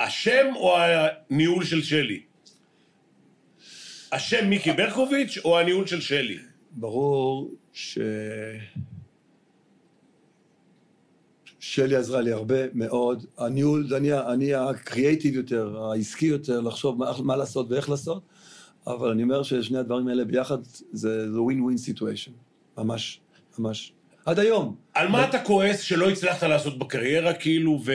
השם 0.01 0.47
או 0.57 0.77
הניהול 0.79 1.65
של 1.65 1.83
שלי? 1.83 2.21
השם 4.13 4.49
מיקי 4.49 4.73
ברקוביץ' 4.73 5.39
או 5.45 5.59
הניהול 5.59 5.87
של 5.87 6.01
שלי? 6.01 6.39
ברור 6.71 7.55
ש... 7.73 7.99
שלי 11.61 11.97
עזרה 11.97 12.21
לי 12.21 12.33
הרבה 12.33 12.57
מאוד. 12.75 13.27
הניהול, 13.39 13.95
אני, 13.97 14.13
אני 14.13 14.55
הקריאייטיב 14.55 15.35
יותר, 15.35 15.83
העסקי 15.83 16.27
יותר, 16.27 16.61
לחשוב 16.61 16.99
מה, 16.99 17.13
מה 17.23 17.37
לעשות 17.37 17.71
ואיך 17.71 17.91
לעשות, 17.91 18.23
אבל 18.87 19.11
אני 19.11 19.23
אומר 19.23 19.43
ששני 19.43 19.79
הדברים 19.79 20.09
האלה 20.09 20.25
ביחד 20.25 20.59
זה 20.93 21.27
ווין 21.41 21.61
ווין 21.61 21.77
סיטואשן. 21.77 22.33
ממש, 22.79 23.21
ממש. 23.59 23.93
עד 24.27 24.39
היום. 24.39 24.77
על 24.95 25.09
מה 25.09 25.29
אתה 25.29 25.45
כועס 25.45 25.81
שלא 25.81 26.11
הצלחת 26.11 26.43
לעשות 26.43 26.79
בקריירה, 26.79 27.35
כאילו, 27.35 27.81
ו... 27.85 27.93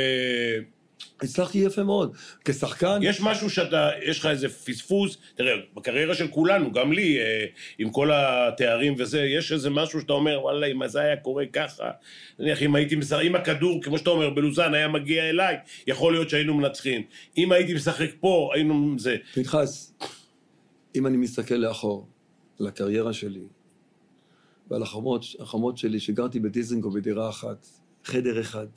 הצלחתי 1.21 1.57
יפה 1.57 1.83
מאוד. 1.83 2.15
כשחקן... 2.45 2.99
יש 3.01 3.21
משהו 3.21 3.49
שאתה, 3.49 3.89
יש 4.05 4.19
לך 4.19 4.25
איזה 4.25 4.49
פספוס, 4.49 5.17
תראה, 5.35 5.53
בקריירה 5.75 6.15
של 6.15 6.27
כולנו, 6.27 6.71
גם 6.71 6.91
לי, 6.91 7.19
אה, 7.19 7.45
עם 7.77 7.89
כל 7.89 8.11
התארים 8.13 8.95
וזה, 8.97 9.21
יש 9.21 9.51
איזה 9.51 9.69
משהו 9.69 10.01
שאתה 10.01 10.13
אומר, 10.13 10.39
וואלה, 10.41 10.67
אם 10.67 10.87
זה 10.87 10.99
היה 10.99 11.15
קורה 11.15 11.45
ככה, 11.53 11.91
נניח, 12.39 12.61
אם 12.61 12.75
הייתי 12.75 12.95
משחק, 12.95 13.21
אם 13.23 13.35
הכדור, 13.35 13.81
כמו 13.83 13.97
שאתה 13.97 14.09
אומר, 14.09 14.29
בלוזן 14.29 14.73
היה 14.73 14.87
מגיע 14.87 15.29
אליי, 15.29 15.55
יכול 15.87 16.13
להיות 16.13 16.29
שהיינו 16.29 16.53
מנצחים. 16.53 17.01
אם 17.37 17.51
הייתי 17.51 17.73
משחק 17.73 18.09
פה, 18.19 18.51
היינו... 18.53 18.95
זה... 18.99 19.15
פנחס, 19.33 19.93
אם 20.95 21.07
אני 21.07 21.17
מסתכל 21.17 21.55
לאחור, 21.55 22.07
לקריירה 22.59 23.13
שלי, 23.13 23.43
ועל 24.71 24.83
החומות, 24.83 25.25
החומות 25.39 25.77
שלי, 25.77 25.99
שגרתי 25.99 26.39
בדיזנגו 26.39 26.91
בדירה 26.91 27.29
אחת, 27.29 27.67
חדר 28.03 28.41
אחד, 28.41 28.67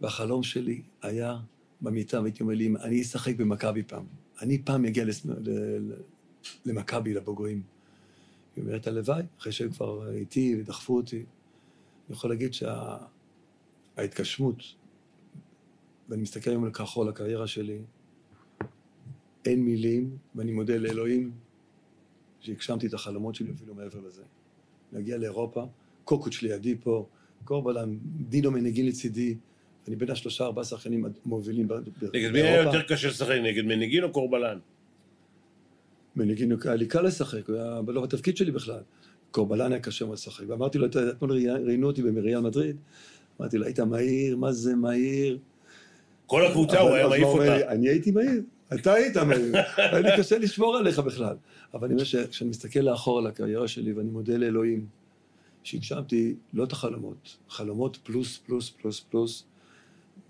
והחלום 0.00 0.42
שלי 0.42 0.82
היה 1.02 1.38
במיטה, 1.80 2.20
והייתי 2.20 2.42
אומר 2.42 2.54
לי, 2.54 2.74
אני 2.82 3.02
אשחק 3.02 3.36
במכבי 3.36 3.82
פעם. 3.82 4.04
אני 4.42 4.62
פעם 4.62 4.84
אגיע. 4.84 5.04
למכבי, 6.64 7.14
לבוגרים. 7.14 7.62
היא 8.56 8.64
אומרת, 8.64 8.86
הלוואי, 8.86 9.22
אחרי 9.38 9.52
שהם 9.52 9.70
כבר 9.70 10.10
איתי 10.10 10.56
ודחפו 10.60 10.96
אותי. 10.96 11.16
אני 11.16 11.24
יכול 12.16 12.30
להגיד 12.30 12.54
שההתגשמות, 13.96 14.60
שה... 14.60 14.76
ואני 16.08 16.22
מסתכל 16.22 16.50
היום 16.50 16.66
לכחול, 16.66 17.08
הקריירה 17.08 17.46
שלי, 17.46 17.78
אין 19.44 19.64
מילים, 19.64 20.16
ואני 20.34 20.52
מודה 20.52 20.76
לאלוהים 20.76 21.32
שהגשמתי 22.40 22.86
את 22.86 22.94
החלומות 22.94 23.34
שלי 23.34 23.50
אפילו 23.52 23.74
מעבר 23.74 24.00
לזה. 24.00 24.22
להגיע 24.92 25.18
לאירופה, 25.18 25.66
קוקוץ' 26.04 26.42
לידי 26.42 26.76
פה, 26.80 27.06
קורבלן, 27.44 27.98
דינו 28.28 28.50
מנגין 28.50 28.86
לצידי, 28.86 29.36
אני 29.90 29.96
בין 29.96 30.10
השלושה 30.10 30.44
ארבעה 30.44 30.64
שחקנים 30.64 31.04
המובילים 31.26 31.68
באירופה. 31.68 31.90
נגד 32.14 32.32
מי 32.32 32.42
היה 32.42 32.62
יותר 32.62 32.82
קשה 32.82 33.08
לשחק? 33.08 33.36
נגד 33.42 33.64
מנגין 33.64 34.04
או 34.04 34.12
קורבלן? 34.12 34.58
מנגין 36.16 36.52
היה 36.64 36.74
לי 36.74 36.86
קל 36.86 37.02
לשחק, 37.02 37.48
הוא 37.48 37.56
היה 37.56 37.80
לא 37.88 38.00
בתפקיד 38.00 38.36
שלי 38.36 38.50
בכלל. 38.50 38.80
קורבלן 39.30 39.72
היה 39.72 39.80
קשה 39.80 40.04
מאוד 40.04 40.16
לשחק. 40.16 40.44
ואמרתי 40.48 40.78
לו, 40.78 40.86
אתמול 40.86 41.32
ראיינו 41.32 41.86
אותי 41.86 42.02
במריאל 42.02 42.40
מדריד, 42.40 42.76
אמרתי 43.40 43.58
לו, 43.58 43.64
היית 43.66 43.80
מהיר, 43.80 44.36
מה 44.36 44.52
זה 44.52 44.74
מהיר? 44.74 45.38
כל 46.26 46.46
הקבוצה, 46.46 46.80
הוא 46.80 46.90
היה 46.90 47.08
מעיף 47.08 47.24
אותה. 47.24 47.70
אני 47.70 47.88
הייתי 47.88 48.10
מהיר, 48.10 48.42
אתה 48.74 48.92
היית 48.92 49.16
מהיר, 49.16 49.56
היה 49.76 50.00
לי 50.00 50.10
קשה 50.18 50.38
לשמור 50.38 50.76
עליך 50.76 50.98
בכלל. 50.98 51.36
אבל 51.74 51.86
אני 51.86 51.94
אומר 51.94 52.04
שכשאני 52.04 52.50
מסתכל 52.50 52.80
לאחור 52.80 53.18
על 53.18 53.26
הקריירה 53.26 53.68
שלי, 53.68 53.92
ואני 53.92 54.10
מודה 54.10 54.36
לאלוהים, 54.36 54.86
שהגשמתי 55.62 56.34
לא 56.52 56.64
את 56.64 56.72
החלומות, 56.72 57.36
חלומות 57.48 57.96
פלוס, 57.96 58.38
פלוס, 58.38 58.70
פלוס, 58.70 59.00
פלוס, 59.00 59.44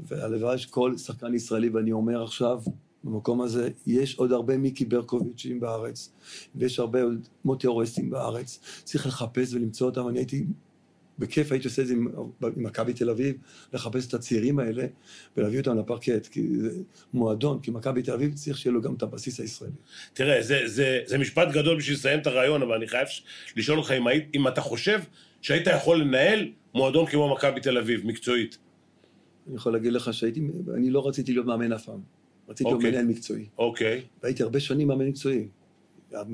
והלוואי 0.06 0.58
שכל 0.58 0.96
שחקן 0.96 1.34
ישראלי, 1.34 1.68
ואני 1.68 1.92
אומר 1.92 2.22
עכשיו, 2.22 2.60
במקום 3.04 3.40
הזה, 3.40 3.68
יש 3.86 4.14
עוד 4.14 4.32
הרבה 4.32 4.56
מיקי 4.56 4.84
ברקוביצ'ים 4.84 5.60
בארץ, 5.60 6.12
ויש 6.54 6.78
הרבה 6.78 7.02
עוד 7.02 7.28
מוטי 7.44 7.66
אורסטים 7.66 8.10
בארץ. 8.10 8.60
צריך 8.84 9.06
לחפש 9.06 9.54
ולמצוא 9.54 9.86
אותם. 9.86 10.08
אני 10.08 10.18
הייתי, 10.18 10.44
בכיף 11.18 11.52
הייתי 11.52 11.68
עושה 11.68 11.82
את 11.82 11.86
זה 11.86 11.94
עם 11.94 12.08
מכבי 12.40 12.92
תל 12.92 13.10
אביב, 13.10 13.36
לחפש 13.72 14.08
את 14.08 14.14
הצעירים 14.14 14.58
האלה 14.58 14.86
ולהביא 15.36 15.58
אותם 15.58 15.78
לפרקט, 15.78 16.26
כי 16.26 16.46
זה 16.60 16.70
מועדון, 17.14 17.60
כי 17.60 17.70
מכבי 17.70 18.02
תל 18.02 18.12
אביב 18.12 18.34
צריך 18.34 18.58
שיהיה 18.58 18.72
לו 18.72 18.80
גם 18.80 18.94
את 18.94 19.02
הבסיס 19.02 19.40
הישראלי. 19.40 19.74
תראה, 20.12 20.42
זה, 20.42 20.62
זה, 20.66 21.00
זה 21.06 21.18
משפט 21.18 21.48
גדול 21.52 21.78
בשביל 21.78 21.96
לסיים 21.96 22.20
את 22.20 22.26
הרעיון, 22.26 22.62
אבל 22.62 22.74
אני 22.74 22.88
חייב 22.88 23.08
לשאול 23.56 23.78
אותך 23.78 23.90
אם, 23.90 24.04
אם 24.34 24.48
אתה 24.48 24.60
חושב 24.60 25.00
שהיית 25.42 25.66
יכול 25.66 26.00
לנהל 26.00 26.48
מועדון 26.74 27.06
כמו 27.06 27.34
מכבי 27.34 27.60
תל 27.60 27.78
אביב, 27.78 28.06
מקצועית. 28.06 28.58
אני 29.50 29.56
יכול 29.56 29.72
להגיד 29.72 29.92
לך 29.92 30.14
שהייתי, 30.14 30.48
אני 30.74 30.90
לא 30.90 31.08
רציתי 31.08 31.32
להיות 31.32 31.46
מאמן 31.46 31.72
אף 31.72 31.84
פעם. 31.84 32.00
רציתי 32.48 32.64
להיות 32.64 32.76
אוקיי. 32.76 32.90
מנהל 32.90 33.06
מקצועי. 33.06 33.46
אוקיי. 33.58 34.02
והייתי 34.22 34.42
הרבה 34.42 34.60
שנים 34.60 34.88
מאמן 34.88 35.06
מקצועי. 35.06 35.48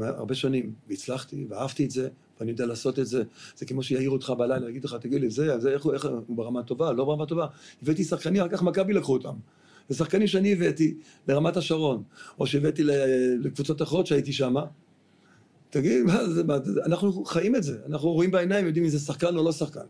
הרבה 0.00 0.34
שנים. 0.34 0.72
והצלחתי, 0.88 1.46
ואהבתי 1.48 1.84
את 1.84 1.90
זה, 1.90 2.08
ואני 2.40 2.50
יודע 2.50 2.66
לעשות 2.66 2.98
את 2.98 3.06
זה. 3.06 3.22
זה 3.56 3.66
כמו 3.66 3.82
שיעיר 3.82 4.10
אותך 4.10 4.32
בלילה, 4.38 4.70
יגיד 4.70 4.84
לך, 4.84 4.96
תגיד 5.00 5.20
לי, 5.20 5.30
זה, 5.30 5.58
זה, 5.58 5.70
איך 5.70 5.82
הוא, 5.82 5.94
איך 5.94 6.08
הוא 6.26 6.36
ברמה 6.36 6.62
טובה, 6.62 6.92
לא 6.92 7.04
ברמה 7.04 7.26
טובה. 7.26 7.46
הבאתי 7.82 8.04
שחקנים, 8.04 8.42
רק 8.42 8.50
כך 8.50 8.62
מכבי 8.62 8.92
לקחו 8.92 9.12
אותם. 9.12 9.34
זה 9.88 9.96
שחקנים 9.96 10.26
שאני 10.26 10.52
הבאתי 10.52 10.94
לרמת 11.28 11.56
השרון, 11.56 12.02
או 12.38 12.46
שהבאתי 12.46 12.82
לקבוצות 13.40 13.82
אחרות 13.82 14.06
שהייתי 14.06 14.32
שם. 14.32 14.54
תגיד, 15.70 16.02
מה 16.02 16.28
זה, 16.28 16.44
מה, 16.44 16.56
אנחנו 16.86 17.24
חיים 17.24 17.56
את 17.56 17.62
זה, 17.62 17.78
אנחנו 17.86 18.12
רואים 18.12 18.30
בעיניים, 18.30 18.66
יודעים 18.66 18.84
אם 18.84 18.90
זה 18.90 18.98
שחקן 18.98 19.36
או 19.36 19.44
לא 19.44 19.52
שחקן. 19.52 19.86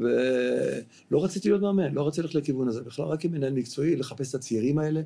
ולא 0.00 1.24
רציתי 1.24 1.48
להיות 1.48 1.62
מאמן, 1.62 1.94
לא 1.94 2.06
רציתי 2.06 2.22
ללכת 2.22 2.34
לכיוון 2.34 2.68
הזה, 2.68 2.82
בכלל 2.82 3.04
רק 3.04 3.24
עם 3.24 3.32
מנהל 3.32 3.52
מקצועי, 3.52 3.96
לחפש 3.96 4.30
את 4.30 4.34
הצעירים 4.34 4.78
האלה, 4.78 5.00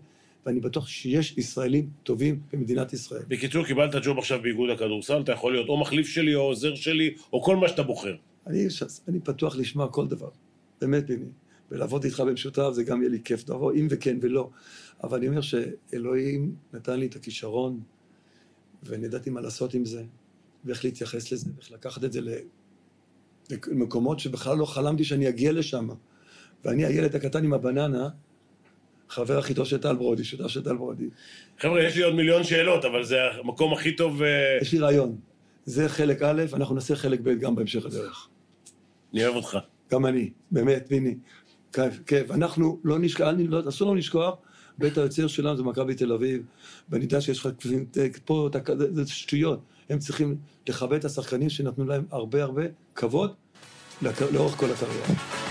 ואני 0.46 0.60
בטוח 0.60 0.88
שיש 0.88 1.34
ישראלים 1.38 1.90
טובים 2.02 2.40
במדינת 2.52 2.92
ישראל. 2.92 3.22
בקיצור, 3.28 3.64
קיבלת 3.64 3.94
ג'וב 4.04 4.18
עכשיו 4.18 4.42
באיגוד 4.42 4.70
הכדורסל, 4.70 5.20
אתה 5.20 5.32
יכול 5.32 5.52
להיות 5.52 5.68
או 5.68 5.80
מחליף 5.80 6.06
שלי, 6.06 6.34
או 6.34 6.40
עוזר 6.40 6.74
שלי, 6.74 7.14
או 7.32 7.42
כל 7.42 7.56
מה 7.56 7.68
שאתה 7.68 7.82
בוחר. 7.82 8.16
אני, 8.46 8.66
אני 9.08 9.20
פתוח 9.20 9.56
לשמוע 9.56 9.88
כל 9.88 10.06
דבר, 10.06 10.28
באמת, 10.80 11.06
ביני. 11.06 11.26
ולעבוד 11.70 12.04
איתך 12.04 12.20
במשותף 12.20 12.70
זה 12.72 12.84
גם 12.84 13.02
יהיה 13.02 13.10
לי 13.10 13.20
כיף, 13.24 13.48
לבוא 13.48 13.72
אם 13.72 13.86
וכן 13.90 14.18
ולא. 14.20 14.50
אבל 15.02 15.18
אני 15.18 15.28
אומר 15.28 15.40
שאלוהים 15.40 16.54
נתן 16.72 17.00
לי 17.00 17.06
את 17.06 17.16
הכישרון, 17.16 17.80
ואני 18.82 19.06
ידעתי 19.06 19.30
מה 19.30 19.40
לעשות 19.40 19.74
עם 19.74 19.84
זה, 19.84 20.02
ואיך 20.64 20.84
להתייחס 20.84 21.32
לזה, 21.32 21.50
ואיך 21.56 21.72
לקחת 21.72 22.04
את 22.04 22.12
זה 22.12 22.20
למקומות 23.68 24.20
שבכלל 24.20 24.56
לא 24.56 24.64
חלמתי 24.64 25.04
שאני 25.04 25.28
אגיע 25.28 25.52
לשם. 25.52 25.88
ואני 26.64 26.84
הילד 26.84 27.16
הקטן 27.16 27.44
עם 27.44 27.52
הבננה, 27.52 28.08
חבר 29.08 29.38
הכי 29.38 29.54
טוב 29.54 29.66
של 29.66 29.78
טל 29.78 29.94
ברודי, 29.94 30.24
שותף 30.24 30.46
של 30.46 30.64
טל 30.64 30.76
ברודי. 30.76 31.04
חבר'ה, 31.58 31.82
יש 31.82 31.96
לי 31.96 32.02
עוד 32.02 32.14
מיליון 32.14 32.44
שאלות, 32.44 32.84
אבל 32.84 33.04
זה 33.04 33.16
המקום 33.40 33.72
הכי 33.72 33.96
טוב... 33.96 34.22
אה, 34.22 34.58
יש 34.62 34.72
לי 34.72 34.78
רעיון. 34.78 35.16
זה 35.64 35.88
חלק 35.88 36.22
א', 36.22 36.42
אנחנו 36.52 36.74
נעשה 36.74 36.96
חלק 36.96 37.20
ב' 37.20 37.38
גם 37.38 37.54
בהמשך 37.54 37.86
הדרך. 37.86 38.28
אני 39.14 39.24
אוהב 39.24 39.36
אותך. 39.36 39.58
גם 39.92 40.06
אני, 40.06 40.30
באמת, 40.50 40.84
פיני. 40.88 41.14
כיף, 41.72 42.00
כיף. 42.06 42.30
אנחנו 42.30 42.80
לא 42.84 42.98
נשכח, 42.98 43.26
לא, 43.48 43.68
אסור 43.68 43.88
לנו 43.88 43.96
לשכוח, 43.96 44.34
בית 44.78 44.98
היוצר 44.98 45.26
שלנו 45.26 45.56
זה 45.56 45.62
מכבי 45.62 45.94
תל 45.94 46.12
אביב, 46.12 46.42
ואני 46.90 47.04
יודע 47.04 47.20
שיש 47.20 47.38
לך 47.38 47.48
פה, 48.24 48.48
זה 48.90 49.06
שטויות. 49.06 49.60
הם 49.90 49.98
צריכים 49.98 50.36
לכבד 50.68 50.98
את 50.98 51.04
השחקנים 51.04 51.50
שנתנו 51.50 51.84
להם 51.84 52.04
הרבה 52.10 52.42
הרבה 52.42 52.62
כבוד 52.94 53.34
לאורך 54.02 54.54
כל 54.56 54.66
הקריירה. 54.70 55.45